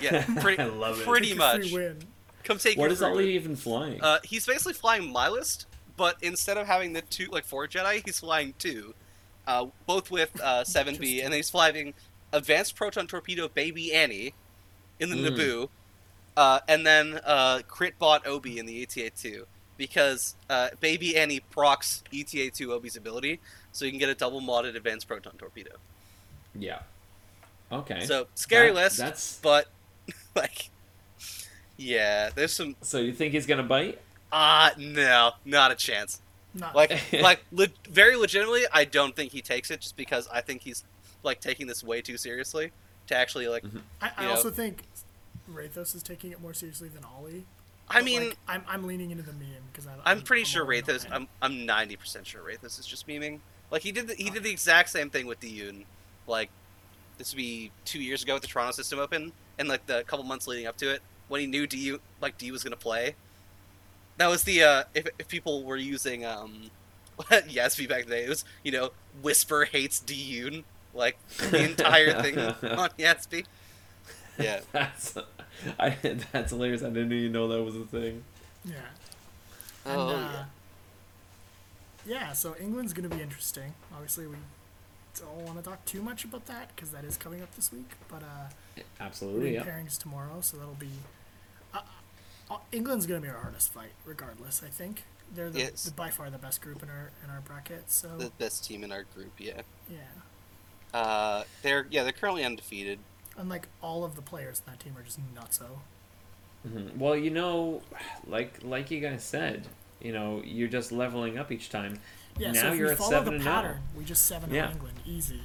Yeah, 0.01 0.25
pretty 0.41 0.63
I 0.63 0.67
love 0.67 1.01
it. 1.01 1.07
pretty 1.07 1.31
Take 1.31 1.39
much. 1.39 1.73
Win. 1.73 1.99
Come 2.45 2.59
take 2.59 2.77
What 2.77 2.91
your 2.99 3.09
Ollie 3.09 3.25
win. 3.27 3.35
even 3.35 3.57
flying? 3.57 4.01
Uh, 4.03 4.19
he's 4.25 4.45
basically 4.47 4.73
flying 4.75 5.11
my 5.13 5.29
list, 5.29 5.67
but 5.97 6.17
instead 6.23 6.57
of 6.59 6.67
having 6.67 6.93
the 6.93 7.03
two, 7.03 7.27
like 7.31 7.45
four 7.45 7.67
Jedi, 7.69 8.03
he's 8.05 8.19
flying 8.21 8.55
two, 8.59 8.95
uh, 9.47 9.67
both 9.87 10.11
with 10.11 10.31
uh, 10.43 10.63
7B, 10.67 11.23
and 11.25 11.33
then 11.33 11.39
he's 11.39 11.51
flying 11.51 11.95
Advanced 12.33 12.75
Proton 12.77 13.07
Torpedo 13.07 13.49
Baby 13.49 13.93
Annie 13.95 14.35
in 14.99 15.11
the 15.11 15.17
Mm. 15.17 15.37
Naboo, 15.37 15.69
uh, 16.37 16.61
and 16.69 16.87
then 16.87 17.21
uh, 17.25 17.61
Crit 17.69 17.99
Bot 17.99 18.27
Obi 18.27 18.59
in 18.59 18.67
the 18.67 18.83
ETA 18.83 19.11
2, 19.11 19.47
because 19.77 20.35
uh, 20.51 20.71
Baby 20.81 21.17
Annie 21.17 21.41
procs 21.41 22.03
ETA 22.13 22.51
2 22.51 22.73
Obi's 22.73 22.97
ability, 22.97 23.39
so 23.73 23.85
you 23.85 23.91
can 23.91 23.99
get 23.99 24.09
a 24.09 24.15
double 24.15 24.41
modded 24.41 24.77
Advanced 24.77 25.09
Proton 25.09 25.33
Torpedo. 25.39 25.73
yeah. 26.55 26.81
Okay. 27.71 28.05
So, 28.05 28.27
scary 28.35 28.69
That- 28.69 28.75
list, 28.75 28.99
That's 28.99 29.39
but, 29.43 29.67
like, 30.37 30.69
yeah, 31.79 32.31
there's 32.35 32.53
some. 32.53 32.77
so 32.83 32.99
you 32.99 33.13
think 33.13 33.33
he's 33.33 33.47
gonna 33.47 33.63
bite? 33.63 33.99
Ah, 34.31 34.73
no, 34.79 35.33
not 35.45 35.71
a 35.73 35.75
chance. 35.75 36.21
Not 36.55 36.75
like 36.77 36.93
like 37.23 37.45
le- 37.51 37.69
very 37.89 38.15
legitimately 38.15 38.65
i 38.75 38.85
don't 38.85 39.17
think 39.17 39.33
he 39.33 39.41
takes 39.41 39.71
it 39.71 39.81
just 39.81 39.97
because 39.97 40.29
i 40.31 40.43
think 40.43 40.61
he's 40.61 40.85
like 41.23 41.41
taking 41.41 41.67
this 41.67 41.83
way 41.83 42.03
too 42.03 42.19
seriously 42.19 42.73
to 43.07 43.17
actually 43.17 43.49
like 43.49 43.65
I, 44.03 44.11
I 44.19 44.27
also 44.27 44.51
think 44.51 44.83
Rathos 45.51 45.95
is 45.97 46.03
taking 46.03 46.31
it 46.31 46.43
more 46.43 46.53
seriously 46.53 46.91
than 46.91 47.05
Ollie. 47.05 47.47
i 47.89 47.95
but, 48.01 48.05
mean 48.05 48.29
like, 48.29 48.39
I'm, 48.47 48.63
I'm 48.69 48.85
leaning 48.85 49.11
into 49.13 49.23
the 49.23 49.33
meme 49.33 49.49
because 49.73 49.87
I'm, 49.87 49.99
i'm 50.05 50.21
pretty 50.21 50.45
sure 50.45 50.63
Ollie 50.63 50.83
Rathos 50.83 51.07
i'm 51.11 51.27
i'm 51.41 51.53
90% 51.67 52.27
sure 52.27 52.43
Rathos 52.43 52.79
is 52.79 52.85
just 52.85 53.09
memeing 53.09 53.39
like 53.73 53.83
he 53.83 53.91
did 53.91 54.07
the, 54.07 54.15
he 54.15 54.31
did 54.31 54.45
the 54.45 54.51
exact 54.51 54.91
same 54.91 55.11
thing 55.11 55.27
with 55.27 55.41
Diyun 55.41 55.85
like 56.29 56.51
this 57.19 57.33
would 57.33 57.39
be 57.39 57.73
2 57.87 58.01
years 58.01 58.23
ago 58.23 58.37
at 58.37 58.43
the 58.43 58.47
Toronto 58.47 58.71
System 58.73 59.01
Open 59.01 59.33
and 59.59 59.69
like 59.69 59.85
the 59.87 60.05
couple 60.05 60.25
months 60.25 60.47
leading 60.47 60.67
up 60.69 60.77
to 60.77 60.89
it 60.95 61.03
when 61.29 61.41
he 61.41 61.47
knew 61.49 61.67
DU 61.67 61.99
like 62.21 62.39
D 62.39 62.53
was 62.53 62.63
going 62.63 62.73
to 62.73 62.79
play 62.79 63.17
that 64.19 64.29
was 64.29 64.45
the 64.45 64.63
uh 64.63 64.85
if, 64.95 65.09
if 65.19 65.27
people 65.27 65.65
were 65.65 65.77
using 65.77 66.25
um 66.25 66.71
Yasby 67.19 67.89
back 67.89 68.07
then 68.07 68.25
it 68.25 68.29
was 68.29 68.45
you 68.63 68.71
know 68.71 68.91
whisper 69.23 69.65
hates 69.65 69.99
Diyun 70.01 70.63
like 70.95 71.17
the 71.51 71.65
entire 71.65 72.23
thing 72.23 72.39
on 72.79 72.91
Yasby 72.99 73.47
yeah 74.39 74.61
That's 74.73 75.17
I 75.79 75.91
that's 76.33 76.51
hilarious. 76.51 76.83
I 76.83 76.89
didn't 76.89 77.13
even 77.13 77.33
know 77.33 77.47
that 77.49 77.63
was 77.63 77.77
a 77.77 77.85
thing. 77.85 78.25
Yeah. 78.65 78.75
And, 79.85 79.97
Oh, 80.01 80.09
uh, 80.09 80.13
yeah. 80.13 80.45
Yeah. 82.07 82.33
So 82.33 82.55
England's 82.61 82.93
going 82.93 83.09
to 83.09 83.15
be 83.15 83.23
interesting. 83.23 83.75
Obviously, 83.93 84.27
we 84.27 84.37
don't 85.19 85.45
want 85.47 85.59
to 85.63 85.69
talk 85.69 85.85
too 85.85 86.03
much 86.03 86.25
about 86.25 86.47
that 86.47 86.75
because 86.75 86.91
that 86.91 87.05
is 87.05 87.17
coming 87.17 87.43
up 87.43 87.55
this 87.55 87.73
week. 87.73 87.91
But 88.09 88.23
uh, 88.23 88.83
Absolutely, 89.01 89.55
yeah. 89.55 89.63
pairings 89.65 89.99
tomorrow, 89.99 90.41
so 90.41 90.57
that'll 90.57 90.75
be. 90.75 90.89
Uh, 91.75 91.81
uh, 92.51 92.57
England's 92.73 93.07
gonna 93.07 93.21
be 93.21 93.29
our 93.29 93.39
hardest 93.39 93.73
fight, 93.73 93.93
regardless. 94.05 94.63
I 94.65 94.69
think 94.69 95.05
they're 95.35 95.51
the, 95.51 95.59
Yes. 95.61 95.85
the, 95.85 95.91
by 95.93 96.11
far 96.11 96.29
the 96.31 96.39
best 96.39 96.61
group 96.61 96.83
in 96.83 96.89
our 96.91 97.11
in 97.25 97.31
our 97.31 97.41
bracket. 97.41 97.91
So 97.91 98.09
The 98.19 98.31
best 98.39 98.65
team 98.65 98.85
in 98.85 98.93
our 98.93 99.05
group, 99.05 99.33
yeah. 99.39 99.63
yeah, 99.91 99.99
Uh, 100.99 101.45
they're 101.63 101.87
yeah 101.91 102.03
they're 102.03 102.13
currently 102.13 102.45
undefeated. 102.45 102.99
and 103.39 103.49
like 103.49 103.69
all 103.83 104.05
of 104.05 104.15
the 104.17 104.23
players 104.23 104.61
in 104.67 104.71
that 104.73 104.81
team 104.81 104.95
are 104.99 105.03
just 105.03 105.19
nutso. 105.35 105.79
Mhm. 106.69 106.97
Well, 106.97 107.17
you 107.17 107.31
know, 107.31 107.83
like 108.27 108.63
like 108.63 108.91
you 108.91 109.01
guys 109.01 109.25
said, 109.25 109.67
you 110.03 110.13
know, 110.13 110.43
you're 110.45 110.69
just 110.69 110.93
leveling 110.93 111.39
up 111.39 111.51
each 111.53 111.71
time. 111.71 112.01
Yeah, 112.39 112.53
now 112.53 112.61
so 112.63 112.73
if 112.73 112.79
you're 112.79 112.87
we 112.89 112.93
at 112.93 112.99
follow 112.99 113.11
seven 113.11 113.29
the 113.35 113.37
and 113.37 113.45
pattern, 113.45 113.73
zero. 113.73 113.83
we 113.99 114.05
just 114.05 114.27
seven 114.27 114.51
Yeah. 114.51 114.67
yeah. 114.67 114.73
England, 114.73 114.97
easy. 115.07 115.41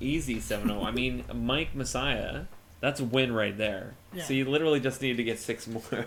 Easy 0.00 0.36
7-0. 0.36 0.84
I 0.84 0.90
mean, 1.00 1.24
Mike 1.32 1.74
Messiah, 1.74 2.42
that's 2.80 3.00
a 3.00 3.04
win 3.04 3.32
right 3.32 3.56
there. 3.56 3.94
Yeah. 4.12 4.24
So 4.24 4.34
you 4.34 4.44
literally 4.44 4.80
just 4.80 5.00
need 5.00 5.16
to 5.16 5.24
get 5.24 5.38
six 5.38 5.66
more. 5.68 6.06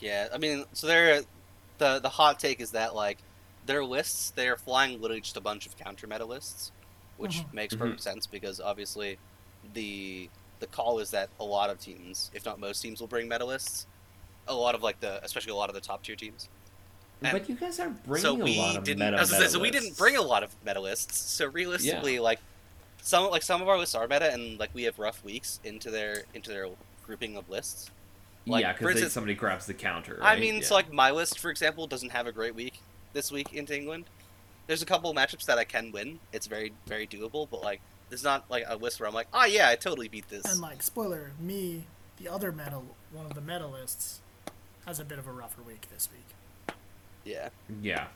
Yeah, 0.00 0.28
I 0.32 0.38
mean, 0.38 0.64
so 0.72 0.86
they're 0.86 1.22
the 1.78 1.98
the 2.00 2.08
hot 2.08 2.38
take 2.38 2.60
is 2.60 2.70
that 2.72 2.94
like 2.94 3.18
their 3.66 3.84
lists 3.84 4.30
they 4.30 4.48
are 4.48 4.56
flying 4.56 5.00
literally 5.00 5.20
just 5.20 5.36
a 5.36 5.40
bunch 5.40 5.66
of 5.66 5.76
counter 5.76 6.06
meta 6.06 6.24
lists, 6.24 6.70
which 7.16 7.38
Mhm. 7.38 7.52
makes 7.52 7.74
Mhm. 7.74 7.78
perfect 7.78 8.02
sense 8.02 8.26
because 8.26 8.60
obviously 8.60 9.18
the 9.74 10.30
the 10.60 10.66
call 10.68 10.98
is 11.00 11.10
that 11.10 11.28
a 11.40 11.44
lot 11.44 11.70
of 11.70 11.78
teams, 11.80 12.30
if 12.34 12.44
not 12.44 12.58
most 12.60 12.80
teams, 12.80 13.00
will 13.00 13.08
bring 13.08 13.28
meta 13.28 13.44
lists. 13.44 13.86
A 14.48 14.54
lot 14.54 14.74
of 14.74 14.82
like 14.82 15.00
the 15.00 15.22
especially 15.24 15.52
a 15.52 15.56
lot 15.56 15.68
of 15.68 15.74
the 15.74 15.80
top 15.80 16.02
tier 16.02 16.16
teams. 16.16 16.48
And 17.22 17.32
but 17.32 17.48
you 17.48 17.56
guys 17.56 17.80
are 17.80 17.90
bringing 18.06 18.22
so 18.22 18.32
a 18.32 18.44
we 18.44 18.58
lot 18.58 18.76
of 18.76 18.84
didn't. 18.84 19.00
meta, 19.00 19.16
I 19.16 19.20
was 19.20 19.30
gonna 19.30 19.44
say, 19.44 19.50
so 19.50 19.58
we 19.58 19.70
didn't 19.70 19.96
bring 19.96 20.16
a 20.16 20.22
lot 20.22 20.42
of 20.42 20.54
meta 20.64 20.80
lists. 20.80 21.18
So 21.18 21.46
realistically, 21.46 22.18
like 22.20 22.38
some 23.02 23.30
like 23.30 23.42
some 23.42 23.60
of 23.60 23.68
our 23.68 23.78
lists 23.78 23.94
are 23.94 24.06
meta, 24.06 24.32
and 24.32 24.58
like 24.58 24.70
we 24.74 24.84
have 24.84 24.98
rough 24.98 25.24
weeks 25.24 25.60
into 25.64 25.90
their 25.90 26.24
into 26.34 26.50
their 26.50 26.68
grouping 27.04 27.36
of 27.36 27.48
lists. 27.48 27.90
Like, 28.46 28.62
yeah, 28.62 28.72
because 28.72 29.12
somebody 29.12 29.34
grabs 29.34 29.66
the 29.66 29.74
counter. 29.74 30.18
I 30.22 30.38
mean, 30.38 30.56
yeah. 30.56 30.62
so 30.62 30.74
like 30.74 30.92
my 30.92 31.10
list, 31.10 31.38
for 31.38 31.50
example, 31.50 31.86
doesn't 31.86 32.10
have 32.10 32.26
a 32.26 32.32
great 32.32 32.54
week 32.54 32.80
this 33.12 33.30
week 33.30 33.52
into 33.52 33.76
England. 33.76 34.04
There's 34.66 34.80
a 34.82 34.86
couple 34.86 35.12
matchups 35.14 35.44
that 35.46 35.58
I 35.58 35.64
can 35.64 35.92
win. 35.92 36.20
It's 36.32 36.46
very 36.46 36.72
very 36.86 37.06
doable, 37.06 37.48
but 37.50 37.62
like 37.62 37.80
there's 38.08 38.24
not 38.24 38.44
like 38.50 38.64
a 38.66 38.76
list 38.76 39.00
where 39.00 39.08
I'm 39.08 39.14
like, 39.14 39.28
oh 39.34 39.44
yeah, 39.44 39.68
I 39.68 39.76
totally 39.76 40.08
beat 40.08 40.28
this. 40.28 40.44
And 40.44 40.60
like 40.60 40.82
spoiler, 40.82 41.32
me, 41.40 41.84
the 42.18 42.28
other 42.28 42.52
medal, 42.52 42.84
one 43.12 43.26
of 43.26 43.34
the 43.34 43.40
medalists, 43.40 44.18
has 44.88 44.98
a 45.00 45.04
bit 45.04 45.18
of 45.18 45.26
a 45.26 45.32
rougher 45.32 45.62
week 45.62 45.86
this 45.92 46.08
week. 46.12 46.74
yeah, 47.24 47.50
yeah, 47.82 48.06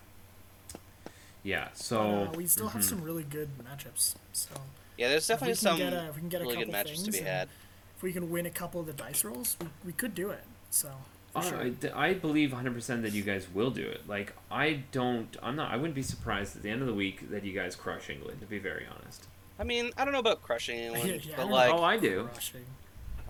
yeah. 1.43 1.69
So 1.75 2.01
uh, 2.01 2.33
we 2.37 2.47
still 2.47 2.69
have 2.69 2.83
mhm. 2.83 2.89
some 2.89 3.03
really 3.03 3.25
good 3.25 3.49
matchups. 3.63 4.15
So 4.33 4.51
yeah. 4.97 5.09
There's 5.09 5.27
definitely 5.27 5.55
some 5.55 5.79
get 5.79 5.93
a, 5.93 6.09
if 6.09 6.15
we 6.17 6.21
can 6.21 6.29
get 6.29 6.41
a 6.41 6.45
really 6.45 6.57
good 6.57 6.67
couple 6.67 6.73
matches 6.73 7.03
things, 7.03 7.17
to 7.17 7.23
be 7.23 7.29
had. 7.29 7.49
if 7.97 8.03
we 8.03 8.13
can 8.13 8.31
win 8.31 8.47
a 8.47 8.51
couple 8.51 8.81
of 8.81 8.87
the 8.87 8.93
dice 8.93 9.25
rolls, 9.25 9.57
we, 9.61 9.67
we 9.87 9.93
could 9.93 10.15
do 10.15 10.31
it. 10.31 10.45
So 10.71 10.89
for 11.33 11.39
Oh, 11.39 11.43
sure. 11.43 11.59
I, 11.61 11.69
d- 11.71 11.91
I 11.91 12.15
believe 12.15 12.51
100% 12.51 13.03
that 13.03 13.13
you 13.13 13.23
guys 13.23 13.47
will 13.53 13.71
do 13.71 13.83
it. 13.87 14.07
Like, 14.07 14.35
I 14.51 14.83
don't, 14.93 15.35
I'm 15.43 15.57
not, 15.57 15.73
I 15.73 15.77
wouldn't 15.77 15.95
be 15.95 16.03
surprised 16.03 16.57
at 16.57 16.63
the 16.63 16.69
end 16.71 16.83
of 16.83 16.87
the 16.89 16.95
week 16.95 17.31
that 17.31 17.43
you 17.45 17.53
guys 17.55 17.75
crush 17.75 18.11
England, 18.11 18.41
to 18.41 18.47
be 18.47 18.59
very 18.59 18.87
honest. 18.87 19.27
I 19.59 19.65
mean, 19.65 19.93
I 19.97 20.05
don't 20.05 20.13
know 20.13 20.19
about 20.19 20.43
crushing 20.43 20.79
anyone, 20.79 21.07
Yeah, 21.25 21.35
I 21.35 21.37
but 21.39 21.49
like, 21.49 21.73
Oh, 21.73 21.83
I 21.83 21.97
do. 21.97 22.29
Crushing. 22.33 22.65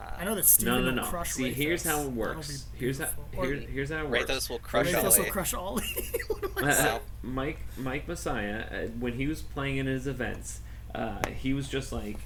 Uh, 0.01 0.05
I 0.19 0.25
know 0.25 0.35
that 0.35 0.45
Steven 0.47 0.75
No, 0.75 0.81
no, 0.81 0.87
will 0.87 0.95
no. 0.97 1.03
crush 1.05 1.33
See, 1.33 1.53
here's 1.53 1.83
how 1.85 2.03
it 2.03 2.13
works. 2.13 2.67
Here's 2.75 2.99
how, 2.99 3.09
here, 3.33 3.55
here's 3.55 3.91
how 3.91 4.05
it 4.05 4.09
works. 4.11 4.25
Rathos 4.31 4.51
will 4.51 4.59
crush 4.59 4.93
Rathos 4.93 5.19
will 5.19 5.25
crush 5.27 5.55
Ollie. 5.55 5.85
What 6.53 6.65
am 6.65 6.69
I 6.69 6.73
Uh. 6.73 6.99
Mike 7.23 7.59
Mike 7.77 8.07
Messiah, 8.09 8.65
uh, 8.71 8.87
when 8.99 9.15
he 9.15 9.27
was 9.27 9.43
playing 9.43 9.79
in 9.79 9.87
his 9.87 10.07
events, 10.07 10.61
uh, 10.95 11.21
he 11.29 11.53
was 11.55 11.69
just 11.69 11.93
like, 11.93 12.19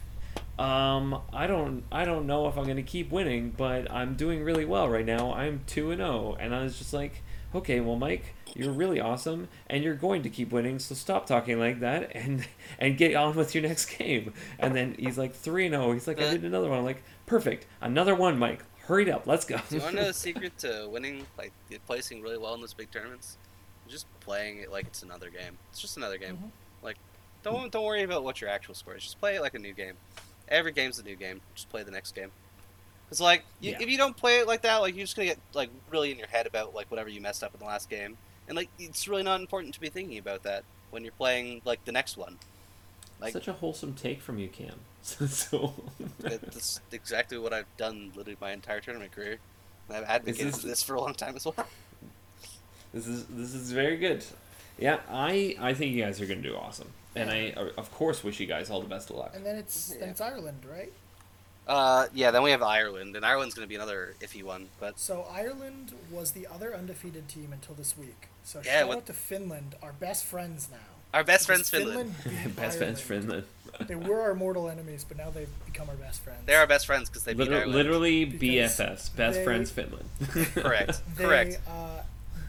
um, 0.58 1.20
I 1.32 1.46
don't 1.46 1.84
I 1.92 2.04
don't 2.04 2.26
know 2.26 2.48
if 2.48 2.56
I'm 2.56 2.66
gonna 2.66 2.82
keep 2.82 3.10
winning, 3.10 3.54
but 3.56 3.90
I'm 3.90 4.14
doing 4.14 4.42
really 4.42 4.64
well 4.64 4.88
right 4.88 5.04
now. 5.06 5.32
I'm 5.32 5.60
two 5.66 5.90
and 5.90 5.98
zero, 6.00 6.36
and 6.40 6.54
I 6.54 6.62
was 6.62 6.78
just 6.78 6.92
like, 6.92 7.22
okay, 7.54 7.80
well, 7.80 7.96
Mike, 7.96 8.34
you're 8.54 8.72
really 8.72 9.00
awesome, 9.00 9.48
and 9.68 9.84
you're 9.84 9.94
going 9.94 10.22
to 10.22 10.30
keep 10.30 10.50
winning. 10.52 10.78
So 10.78 10.94
stop 10.94 11.26
talking 11.26 11.58
like 11.58 11.80
that, 11.80 12.10
and 12.14 12.46
and 12.78 12.96
get 12.96 13.14
on 13.14 13.36
with 13.36 13.54
your 13.54 13.62
next 13.62 13.86
game. 13.86 14.32
And 14.58 14.74
then 14.74 14.96
he's 14.98 15.18
like 15.18 15.34
three 15.34 15.66
and 15.66 15.74
zero. 15.74 15.92
He's 15.92 16.06
like, 16.08 16.18
I 16.20 16.30
did 16.32 16.44
another 16.44 16.68
one. 16.68 16.78
I'm 16.78 16.84
like, 16.84 17.02
perfect, 17.26 17.66
another 17.80 18.14
one, 18.14 18.38
Mike. 18.38 18.64
Hurry 18.86 19.10
up, 19.10 19.26
let's 19.26 19.44
go. 19.44 19.56
Do 19.68 19.76
you 19.76 19.82
want 19.82 19.96
to 19.96 20.02
know 20.02 20.06
the 20.08 20.14
secret 20.28 20.56
to 20.58 20.88
winning, 20.90 21.26
like 21.36 21.52
placing 21.86 22.22
really 22.22 22.38
well 22.38 22.54
in 22.54 22.60
those 22.60 22.72
big 22.74 22.90
tournaments? 22.90 23.36
Just 23.88 24.06
playing 24.20 24.58
it 24.58 24.70
like 24.70 24.86
it's 24.86 25.02
another 25.02 25.28
game. 25.30 25.58
It's 25.70 25.80
just 25.80 25.96
another 25.96 26.18
game. 26.18 26.36
Mhm. 26.36 26.50
Like, 26.82 26.96
don't 27.42 27.70
don't 27.72 27.84
worry 27.84 28.02
about 28.02 28.22
what 28.24 28.40
your 28.40 28.48
actual 28.50 28.74
score 28.74 28.94
is. 28.96 29.02
Just 29.02 29.18
play 29.20 29.36
it 29.36 29.40
like 29.40 29.54
a 29.54 29.58
new 29.58 29.72
game. 29.72 29.94
Every 30.48 30.70
game's 30.72 30.98
a 31.00 31.02
new 31.02 31.16
game. 31.16 31.40
Just 31.54 31.68
play 31.68 31.82
the 31.82 31.90
next 31.90 32.14
game. 32.14 32.30
It's 33.10 33.20
like 33.20 33.44
you, 33.60 33.72
Yeah. 33.72 33.78
if 33.82 33.88
you 33.88 33.98
don't 33.98 34.16
play 34.16 34.38
it 34.38 34.46
like 34.46 34.62
that, 34.62 34.76
like 34.78 34.94
you're 34.96 35.04
just 35.04 35.16
gonna 35.16 35.26
get 35.26 35.38
like 35.52 35.70
really 35.90 36.10
in 36.12 36.18
your 36.18 36.26
head 36.28 36.46
about 36.46 36.74
like 36.74 36.88
whatever 36.90 37.08
you 37.08 37.20
messed 37.20 37.42
up 37.44 37.54
in 37.54 37.60
the 37.60 37.66
last 37.66 37.88
game, 37.90 38.16
and 38.48 38.56
like 38.56 38.68
it's 38.78 39.06
really 39.08 39.22
not 39.24 39.40
important 39.40 39.74
to 39.74 39.80
be 39.80 39.88
thinking 39.88 40.18
about 40.18 40.42
that 40.44 40.64
when 40.90 41.02
you're 41.02 41.12
playing 41.12 41.60
like 41.64 41.84
the 41.84 41.92
next 41.92 42.16
one. 42.16 42.38
Like 43.20 43.32
Such 43.32 43.48
a 43.48 43.52
wholesome 43.54 43.94
take 43.94 44.20
from 44.20 44.38
you, 44.38 44.48
Cam. 44.48 44.74
so. 45.02 45.72
that's 46.20 46.80
exactly 46.92 47.38
what 47.38 47.52
I've 47.52 47.74
done 47.76 48.12
literally 48.14 48.36
my 48.40 48.52
entire 48.52 48.80
tournament 48.80 49.12
career. 49.12 49.38
And 49.88 49.96
I've 49.98 50.04
advocated 50.04 50.48
is- 50.48 50.62
this 50.62 50.82
for 50.82 50.94
a 50.94 51.00
long 51.00 51.14
time 51.14 51.36
as 51.36 51.44
well. 51.44 51.54
This 52.94 53.06
is 53.08 53.26
this 53.26 53.52
is 53.52 53.72
very 53.72 53.96
good. 53.98 54.24
Yeah, 54.78 55.00
I 55.10 55.54
I 55.60 55.74
think 55.74 55.92
you 55.92 56.02
guys 56.02 56.18
are 56.20 56.24
gonna 56.26 56.40
do 56.40 56.56
awesome, 56.56 56.88
and 57.14 57.28
I 57.30 57.50
uh, 57.50 57.68
of 57.76 57.92
course 57.92 58.24
wish 58.24 58.40
you 58.40 58.46
guys 58.46 58.70
all 58.70 58.80
the 58.80 58.88
best 58.88 59.10
of 59.10 59.16
luck. 59.16 59.32
And 59.34 59.44
then 59.44 59.56
it's 59.56 59.90
Yeah. 59.92 60.00
then 60.00 60.08
it's 60.10 60.20
Ireland, 60.20 60.64
right? 60.70 60.92
Uh, 61.66 62.06
yeah, 62.14 62.30
then 62.30 62.42
we 62.42 62.52
have 62.52 62.62
Ireland, 62.62 63.14
and 63.16 63.26
Ireland's 63.26 63.54
going 63.54 63.66
to 63.66 63.68
be 63.68 63.74
another 63.74 64.14
iffy 64.22 64.42
one. 64.42 64.68
But 64.80 64.98
So 64.98 65.26
Ireland 65.30 65.92
was 66.10 66.30
the 66.30 66.46
other 66.46 66.74
undefeated 66.74 67.28
team 67.28 67.52
until 67.52 67.74
this 67.74 67.98
week. 67.98 68.28
So 68.44 68.62
Yeah, 68.64 68.78
shout 68.80 68.88
what- 68.88 68.96
out 68.98 69.06
to 69.06 69.12
Finland, 69.12 69.74
our 69.82 69.92
best 69.92 70.24
friends 70.24 70.68
now. 70.70 70.78
Our 71.14 71.24
best 71.24 71.46
Because 71.46 71.68
friends, 71.68 71.70
Finland. 71.70 72.14
beat 72.24 72.56
Best 72.56 72.78
friends, 72.78 73.00
Finland. 73.00 73.44
They 73.86 73.94
were 73.94 74.20
our 74.22 74.34
mortal 74.34 74.68
enemies, 74.70 75.04
but 75.06 75.18
now 75.18 75.28
they've 75.30 75.48
become 75.66 75.88
our 75.90 75.96
best 75.96 76.20
friends. 76.22 76.40
They're 76.46 76.60
our 76.60 76.66
best 76.66 76.86
friends 76.86 77.08
because 77.10 77.24
they 77.24 77.32
beat 77.34 77.40
Liter- 77.44 77.56
Ireland. 77.56 77.74
literally 77.74 78.24
Because 78.24 78.78
BFFs, 78.78 79.14
best 79.16 79.38
they- 79.38 79.44
friends, 79.44 79.70
Finland. 79.70 80.08
Correct. 80.54 81.00
They 81.16 81.24
Correct. 81.24 81.60
Uh, 81.68 82.00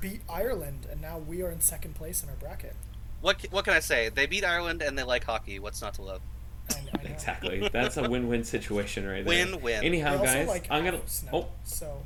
beat 0.02 0.22
Ireland, 0.30 0.88
and 0.92 1.02
now 1.02 1.18
we 1.18 1.42
are 1.42 1.50
in 1.52 1.60
second 1.60 1.96
place 1.96 2.24
in 2.24 2.30
our 2.30 2.36
bracket. 2.36 2.76
What 3.22 3.40
ca- 3.42 3.48
what 3.52 3.66
can 3.66 3.74
I 3.74 3.80
say? 3.80 4.10
They 4.10 4.26
beat 4.26 4.46
Ireland, 4.46 4.82
and 4.82 4.98
they 4.98 5.04
like 5.04 5.24
hockey. 5.26 5.60
What's 5.60 5.82
not 5.82 5.96
to 5.96 6.02
love? 6.02 6.22
I, 6.70 6.76
I 6.78 6.82
know. 7.04 7.10
exactly. 7.12 7.70
That's 7.74 7.98
a 7.98 8.08
win-win 8.10 8.44
situation 8.44 9.06
right 9.08 9.26
there. 9.26 9.46
Win-win. 9.48 9.82
They 9.82 9.86
Anyhow, 9.88 10.14
also 10.14 10.26
guys, 10.26 10.48
like 10.48 10.68
I'm 10.70 10.86
gonna. 10.86 10.98
Avs 11.00 11.24
now, 11.26 11.30
Oh, 11.34 11.48
so. 11.64 12.04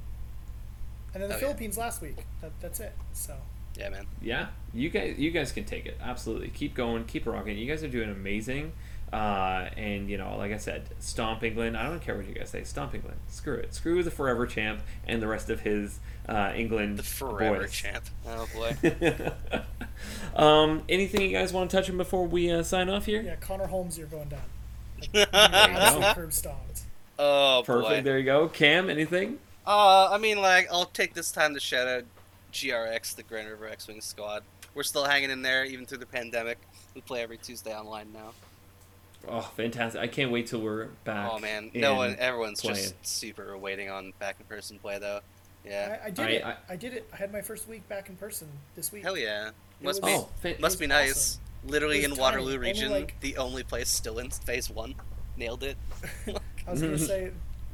And 1.13 1.21
then 1.21 1.29
the 1.29 1.35
Oh, 1.35 1.37
yeah. 1.37 1.41
Philippines 1.43 1.77
last 1.77 2.01
week. 2.01 2.17
That, 2.41 2.51
that's 2.61 2.79
it. 2.79 2.93
So 3.13 3.35
Yeah, 3.77 3.89
man. 3.89 4.05
yeah, 4.21 4.47
you 4.73 4.89
guys, 4.89 5.17
you 5.17 5.31
guys 5.31 5.51
can 5.51 5.63
take 5.63 5.85
it. 5.85 5.97
Absolutely, 6.01 6.49
keep 6.49 6.73
going, 6.75 7.05
keep 7.05 7.25
rocking. 7.25 7.57
You 7.57 7.65
guys 7.67 7.83
are 7.83 7.87
doing 7.87 8.09
amazing. 8.09 8.73
Uh, 9.13 9.69
and 9.75 10.09
you 10.09 10.17
know, 10.17 10.37
like 10.37 10.53
I 10.53 10.57
said, 10.57 10.83
stomp 10.99 11.43
England. 11.43 11.75
I 11.75 11.83
don't 11.83 12.01
care 12.01 12.15
what 12.15 12.25
you 12.27 12.33
guys 12.33 12.49
say. 12.49 12.63
Stomp 12.63 12.93
England. 12.95 13.17
Screw 13.27 13.55
it. 13.55 13.73
Screw 13.73 14.03
the 14.03 14.11
forever 14.11 14.45
champ 14.45 14.81
and 15.05 15.21
the 15.21 15.27
rest 15.27 15.49
of 15.49 15.59
his 15.61 15.99
uh, 16.29 16.53
England 16.55 16.97
The 16.99 17.03
forever 17.03 17.59
boys. 17.61 17.71
champ. 17.73 18.05
Oh 18.27 18.47
boy. 18.55 18.75
um, 20.35 20.83
anything 20.89 21.21
you 21.21 21.31
guys 21.31 21.51
want 21.53 21.69
to 21.69 21.77
touch 21.77 21.89
on 21.89 21.97
before 21.97 22.25
we 22.25 22.49
uh, 22.51 22.63
sign 22.63 22.89
off 22.89 23.05
here? 23.05 23.21
yeah, 23.21 23.35
Connor 23.35 23.67
Holmes, 23.67 23.97
you're 23.97 24.07
going 24.07 24.29
down. 24.29 24.41
There 25.13 25.21
you 25.23 25.33
Absolute 25.33 26.15
curb 26.15 26.33
stomped. 26.33 26.81
oh 27.19 27.63
Perfect. 27.65 27.89
boy. 27.89 28.01
There 28.03 28.19
you 28.19 28.25
go. 28.25 28.47
Cam, 28.47 28.89
anything? 28.89 29.39
Uh, 29.65 30.09
I 30.11 30.17
mean, 30.19 30.39
like, 30.41 30.67
I'll 30.71 30.85
take 30.85 31.13
this 31.15 31.31
time 31.31 31.53
to 31.55 31.59
shout 31.59 31.87
out 31.87 32.03
GRX, 32.51 33.15
the 33.15 33.23
Grand 33.23 33.47
River 33.49 33.67
X-Wing 33.67 34.01
squad. 34.01 34.43
We're 34.73 34.83
still 34.83 35.03
hanging 35.05 35.29
in 35.31 35.41
there 35.41 35.65
even 35.65 35.85
through 35.85 35.97
the 35.99 36.05
pandemic. 36.05 36.57
We 36.95 37.01
play 37.01 37.21
every 37.21 37.37
Tuesday 37.37 37.73
online 37.75 38.11
now. 38.13 38.31
Oh, 39.27 39.41
fantastic! 39.55 40.01
I 40.01 40.07
can't 40.07 40.31
wait 40.31 40.47
till 40.47 40.61
we're 40.61 40.85
back. 41.03 41.29
Oh 41.31 41.37
man, 41.37 41.69
no 41.75 41.93
one, 41.95 42.15
everyone's 42.17 42.59
playing. 42.61 42.77
just 42.77 43.05
super 43.05 43.55
waiting 43.57 43.87
on 43.89 44.13
back 44.19 44.37
in 44.39 44.45
person 44.47 44.79
play 44.79 44.97
though. 44.97 45.19
Yeah. 45.63 45.99
I, 46.03 46.07
I 46.07 46.09
did 46.09 46.25
I- 46.25 46.29
it. 46.31 46.43
I- 46.45 46.57
I, 46.69 46.75
did 46.75 46.93
it. 46.93 47.07
I 47.13 47.17
had 47.17 47.31
my 47.31 47.41
first 47.41 47.67
week 47.69 47.87
back 47.87 48.09
in 48.09 48.15
person 48.15 48.47
this 48.75 48.91
week. 48.91 49.03
Hell 49.03 49.15
yeah. 49.17 49.51
Must 49.81 50.01
was- 50.01 50.09
be 50.11 50.15
Oh, 50.17 50.29
fan- 50.41 50.55
must 50.59 50.79
be 50.79 50.87
nice. 50.87 51.11
awesome. 51.11 51.41
Literally 51.71 52.03
in 52.03 52.09
was 52.11 52.19
Waterloo 52.19 52.45
tiny, 52.45 52.55
only, 52.55 52.67
region, 52.69 52.91
like- 52.91 53.19
the 53.21 53.37
only 53.37 53.61
place 53.63 53.89
still 53.89 54.17
in 54.17 54.31
phase 54.31 54.71
one. 54.71 54.95
Nailed 55.37 55.61
it. 55.63 55.77
I 56.67 56.71
was 56.71 56.81
gonna 56.81 56.97
say, 56.97 57.29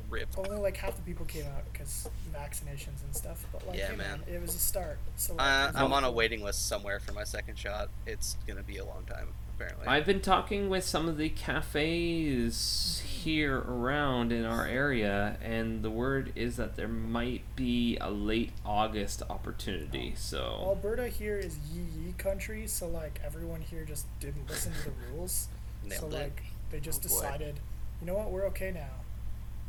Rip. 0.10 0.30
only 0.38 0.58
like 0.58 0.78
half 0.78 0.96
the 0.96 1.02
people 1.02 1.26
came 1.26 1.46
out 1.46 1.64
because 1.72 2.10
vaccinations 2.34 3.04
and 3.04 3.16
stuff. 3.16 3.46
But 3.52 3.68
like, 3.68 3.78
Yeah, 3.78 3.90
hey, 3.92 3.96
man. 3.98 4.22
it 4.32 4.42
was 4.42 4.56
a 4.56 4.60
start. 4.60 4.98
So 5.18 5.34
like, 5.36 5.46
Uh, 5.46 5.72
I'm 5.76 5.92
on 5.94 6.04
a 6.04 6.12
waiting 6.12 6.44
list 6.44 6.68
somewhere 6.68 7.00
for 7.00 7.12
my 7.14 7.24
second 7.24 7.58
shot. 7.58 7.90
It's 8.06 8.38
gonna 8.48 8.64
be 8.64 8.78
a 8.78 8.86
long 8.86 9.04
time, 9.06 9.30
apparently. 9.56 9.88
I've 9.88 10.06
been 10.06 10.22
talking 10.22 10.70
with 10.70 10.84
some 10.86 11.08
of 11.10 11.18
the 11.18 11.30
cafes 11.30 13.02
here 13.06 13.60
around 13.60 14.32
in 14.32 14.46
our 14.46 14.66
area, 14.66 15.38
and 15.42 15.84
the 15.84 15.90
word 15.90 16.32
is 16.36 16.56
that 16.58 16.76
there 16.76 16.88
might 16.88 17.42
be 17.56 17.98
a 18.00 18.10
late 18.10 18.52
August 18.66 19.22
opportunity. 19.30 20.14
So 20.16 20.60
Alberta 20.64 21.08
here 21.08 21.38
is 21.38 21.58
yee 21.74 21.82
yee 22.06 22.14
country, 22.18 22.68
so 22.68 22.88
like 22.88 23.20
everyone 23.26 23.62
here 23.62 23.84
just 23.84 24.06
didn't 24.20 24.50
listen 24.50 24.72
to 24.74 24.86
the 24.86 24.92
rules. 25.12 25.48
so 25.90 26.06
it. 26.08 26.12
like 26.14 26.44
they 26.72 26.80
just 26.80 27.00
Oh, 27.06 27.08
decided, 27.08 27.60
you 28.02 28.08
know 28.08 28.14
what, 28.16 28.30
we're 28.32 28.46
okay 28.48 28.72
now, 28.72 28.90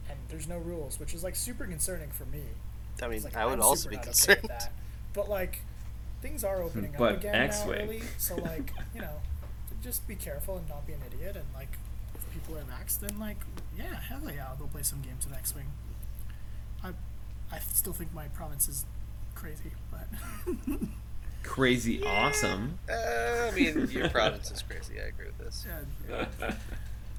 and 0.09 0.19
there's 0.29 0.49
no 0.49 0.59
rules, 0.59 0.99
which 1.01 1.15
is 1.15 1.23
like 1.25 1.37
super 1.37 1.67
concerning 1.67 2.11
for 2.11 2.25
me. 2.27 2.43
I 3.03 3.09
mean, 3.09 3.23
like, 3.23 3.37
I 3.37 3.47
would 3.47 3.55
I'm 3.55 3.63
also 3.63 3.83
super 3.83 3.91
be 3.91 3.97
not 3.97 4.03
okay 4.03 4.11
concerned. 4.11 4.49
that. 4.49 4.73
But 5.15 5.29
like, 5.29 5.61
things 6.23 6.45
are 6.45 6.63
opening 6.63 6.95
But 6.99 7.13
up 7.13 7.19
again 7.21 7.35
X-Wing. 7.35 7.79
now 7.79 7.85
early, 7.85 8.03
so 8.19 8.37
like, 8.43 8.73
you 8.95 9.01
know, 9.01 9.21
just 9.83 10.07
be 10.09 10.15
careful 10.17 10.57
and 10.57 10.69
not 10.69 10.87
be 10.87 10.93
an 10.93 11.01
idiot. 11.07 11.37
And 11.37 11.47
like, 11.55 11.79
if 12.15 12.33
people 12.33 12.57
are 12.57 12.63
vaxxed, 12.63 13.01
then 13.01 13.19
like, 13.19 13.39
yeah, 13.77 13.95
hell 14.01 14.21
yeah, 14.35 14.49
I'll 14.49 14.57
go 14.57 14.67
play 14.67 14.83
some 14.83 15.01
games 15.03 15.27
with 15.27 15.35
X-wing. 15.37 15.67
I, 16.83 16.91
I 17.53 17.59
still 17.61 17.93
think 17.93 18.13
my 18.15 18.27
province 18.29 18.69
is 18.69 18.85
crazy, 19.35 19.73
but 19.91 20.09
crazy 21.43 22.03
awesome. 22.03 22.79
Uh, 22.91 23.49
I 23.49 23.51
mean, 23.55 23.89
your 23.91 24.09
province 24.11 24.51
is 24.51 24.63
crazy. 24.63 24.95
I 25.01 25.07
agree 25.09 25.27
with 25.27 25.39
this. 25.39 25.67
yeah, 26.09 26.53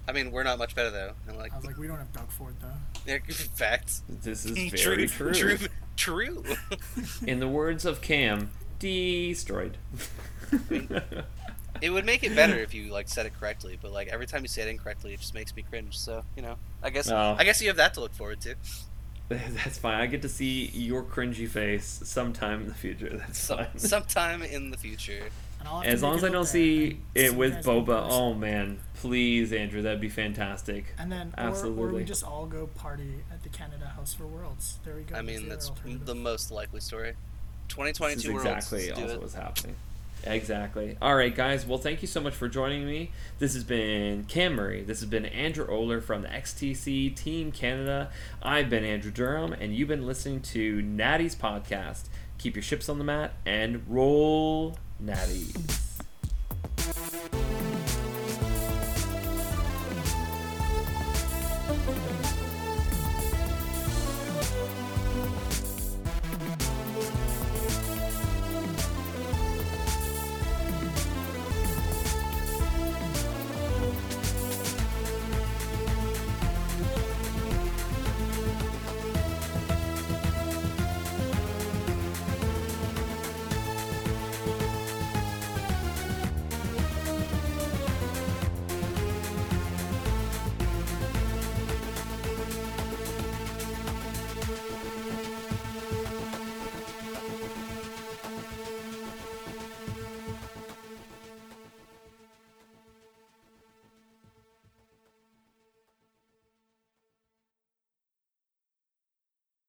I 0.10 0.12
mean, 0.12 0.32
we're 0.32 0.41
not 0.41 0.57
much 0.57 0.74
better 0.74 0.89
though. 0.89 1.12
And 1.28 1.38
like, 1.38 1.53
I 1.53 1.57
was 1.57 1.66
like, 1.68 1.78
we 1.78 1.86
don't 1.86 1.99
have 1.99 2.12
Doug 2.12 2.32
Ford 2.32 2.55
though. 2.60 2.68
yeah, 3.05 3.20
facts. 3.53 4.01
This 4.10 4.43
is 4.43 4.72
very 4.84 5.07
true. 5.07 5.34
True. 5.34 5.57
True. 5.95 6.43
In 7.28 7.39
the 7.39 7.47
words 7.47 7.86
of 7.86 8.01
Cam, 8.01 8.49
destroyed. 8.80 9.78
it 11.82 11.89
would 11.91 12.05
make 12.05 12.24
it 12.24 12.36
better 12.36 12.57
if 12.57 12.74
you 12.74 12.91
like 12.91 13.07
said 13.07 13.28
it 13.28 13.34
correctly, 13.39 13.78
but 13.80 13.91
like 13.91 14.07
every 14.07 14.26
time 14.26 14.41
you 14.41 14.47
say 14.47 14.64
it 14.64 14.68
incorrectly, 14.68 15.14
it 15.14 15.20
just 15.20 15.36
makes 15.36 15.55
me 15.55 15.62
cringe. 15.62 15.97
So 15.99 16.24
you 16.36 16.41
know, 16.41 16.55
I 16.82 16.89
guess 16.89 17.12
Oh. 17.12 17.36
I 17.38 17.43
guess 17.43 17.62
you 17.62 17.68
have 17.68 17.78
that 17.78 17.93
to 17.93 17.99
look 17.99 18.14
forward 18.16 18.41
to. 18.41 18.55
That's 19.30 19.78
fine. 19.78 20.01
I 20.01 20.07
get 20.07 20.24
to 20.24 20.30
see 20.30 20.72
your 20.74 21.03
cringy 21.03 21.47
face 21.47 22.01
sometime 22.03 22.62
in 22.62 22.68
the 22.68 22.74
future. 22.74 23.16
That's 23.16 23.38
Some, 23.39 23.57
fine. 23.60 23.78
sometime 23.78 24.41
in 24.41 24.72
the 24.72 24.78
future. 24.78 25.26
And 25.60 25.68
I'll 25.68 25.76
have 25.76 25.84
to 25.84 25.89
As 25.89 26.01
long 26.01 26.16
as 26.16 26.24
I 26.24 26.30
don't 26.30 26.45
see 26.45 26.99
it 27.16 27.32
you 27.32 27.38
with 27.38 27.66
Boba, 27.66 28.07
oh 28.10 28.34
man, 28.34 28.80
please, 28.95 29.51
Andrew, 29.51 29.82
that'd 29.82 30.01
be 30.01 30.10
fantastic. 30.10 30.93
And 30.97 31.12
then, 31.12 31.34
or, 31.38 31.43
or 31.43 31.47
Absolutely. 31.47 31.93
we 31.93 32.03
just 32.03 32.24
all 32.24 32.45
go 32.45 32.68
party 32.68 33.16
at 33.32 33.43
the 33.43 33.49
Canada 33.49 33.86
House 33.88 34.14
for 34.14 34.26
Worlds. 34.26 34.80
There 34.84 34.95
we 34.95 35.03
go. 35.03 35.16
I 35.16 35.22
mean, 35.22 35.49
that's 35.49 35.72
the 35.86 36.16
most 36.16 36.51
likely 36.51 36.80
story. 36.80 37.12
This 37.12 37.76
2022 37.76 38.20
is 38.20 38.28
Worlds. 38.34 38.45
exactly 38.45 38.88
let's 38.88 38.99
also 38.99 39.14
it. 39.14 39.22
what's 39.22 39.34
happening. 39.36 39.76
Exactly. 40.26 40.97
All 41.01 41.16
right, 41.16 41.34
guys. 41.34 41.66
Well, 41.66 41.78
thank 41.78 42.01
you 42.01 42.07
so 42.07 42.20
much 42.20 42.34
for 42.34 42.49
joining 42.49 42.86
me. 42.86 43.12
This 43.39 43.53
has 43.53 43.64
been 43.64 44.26
Cam 44.26 44.53
Murray. 44.55 44.84
This 44.84 44.99
has 44.99 45.10
been 45.10 45.26
Andrew 45.26 45.66
Oler 45.68 46.03
from 46.03 46.24
the 46.24 46.28
XTC 46.28 47.16
Team 47.16 47.51
Canada. 47.51 48.10
I've 48.41 48.70
been 48.70 48.84
Andrew 48.84 49.12
Durham, 49.12 49.53
and 49.53 49.74
you've 49.74 49.88
been 49.88 50.05
listening 50.05 50.41
to 50.41 50.82
Natty's 50.82 51.36
podcast. 51.36 52.07
Keep 52.38 52.55
your 52.55 52.64
ships 52.64 52.89
on 52.89 52.97
the 52.97 53.03
mat 53.03 53.34
and 53.45 53.84
roll 53.88 54.78
Natty. 55.02 55.54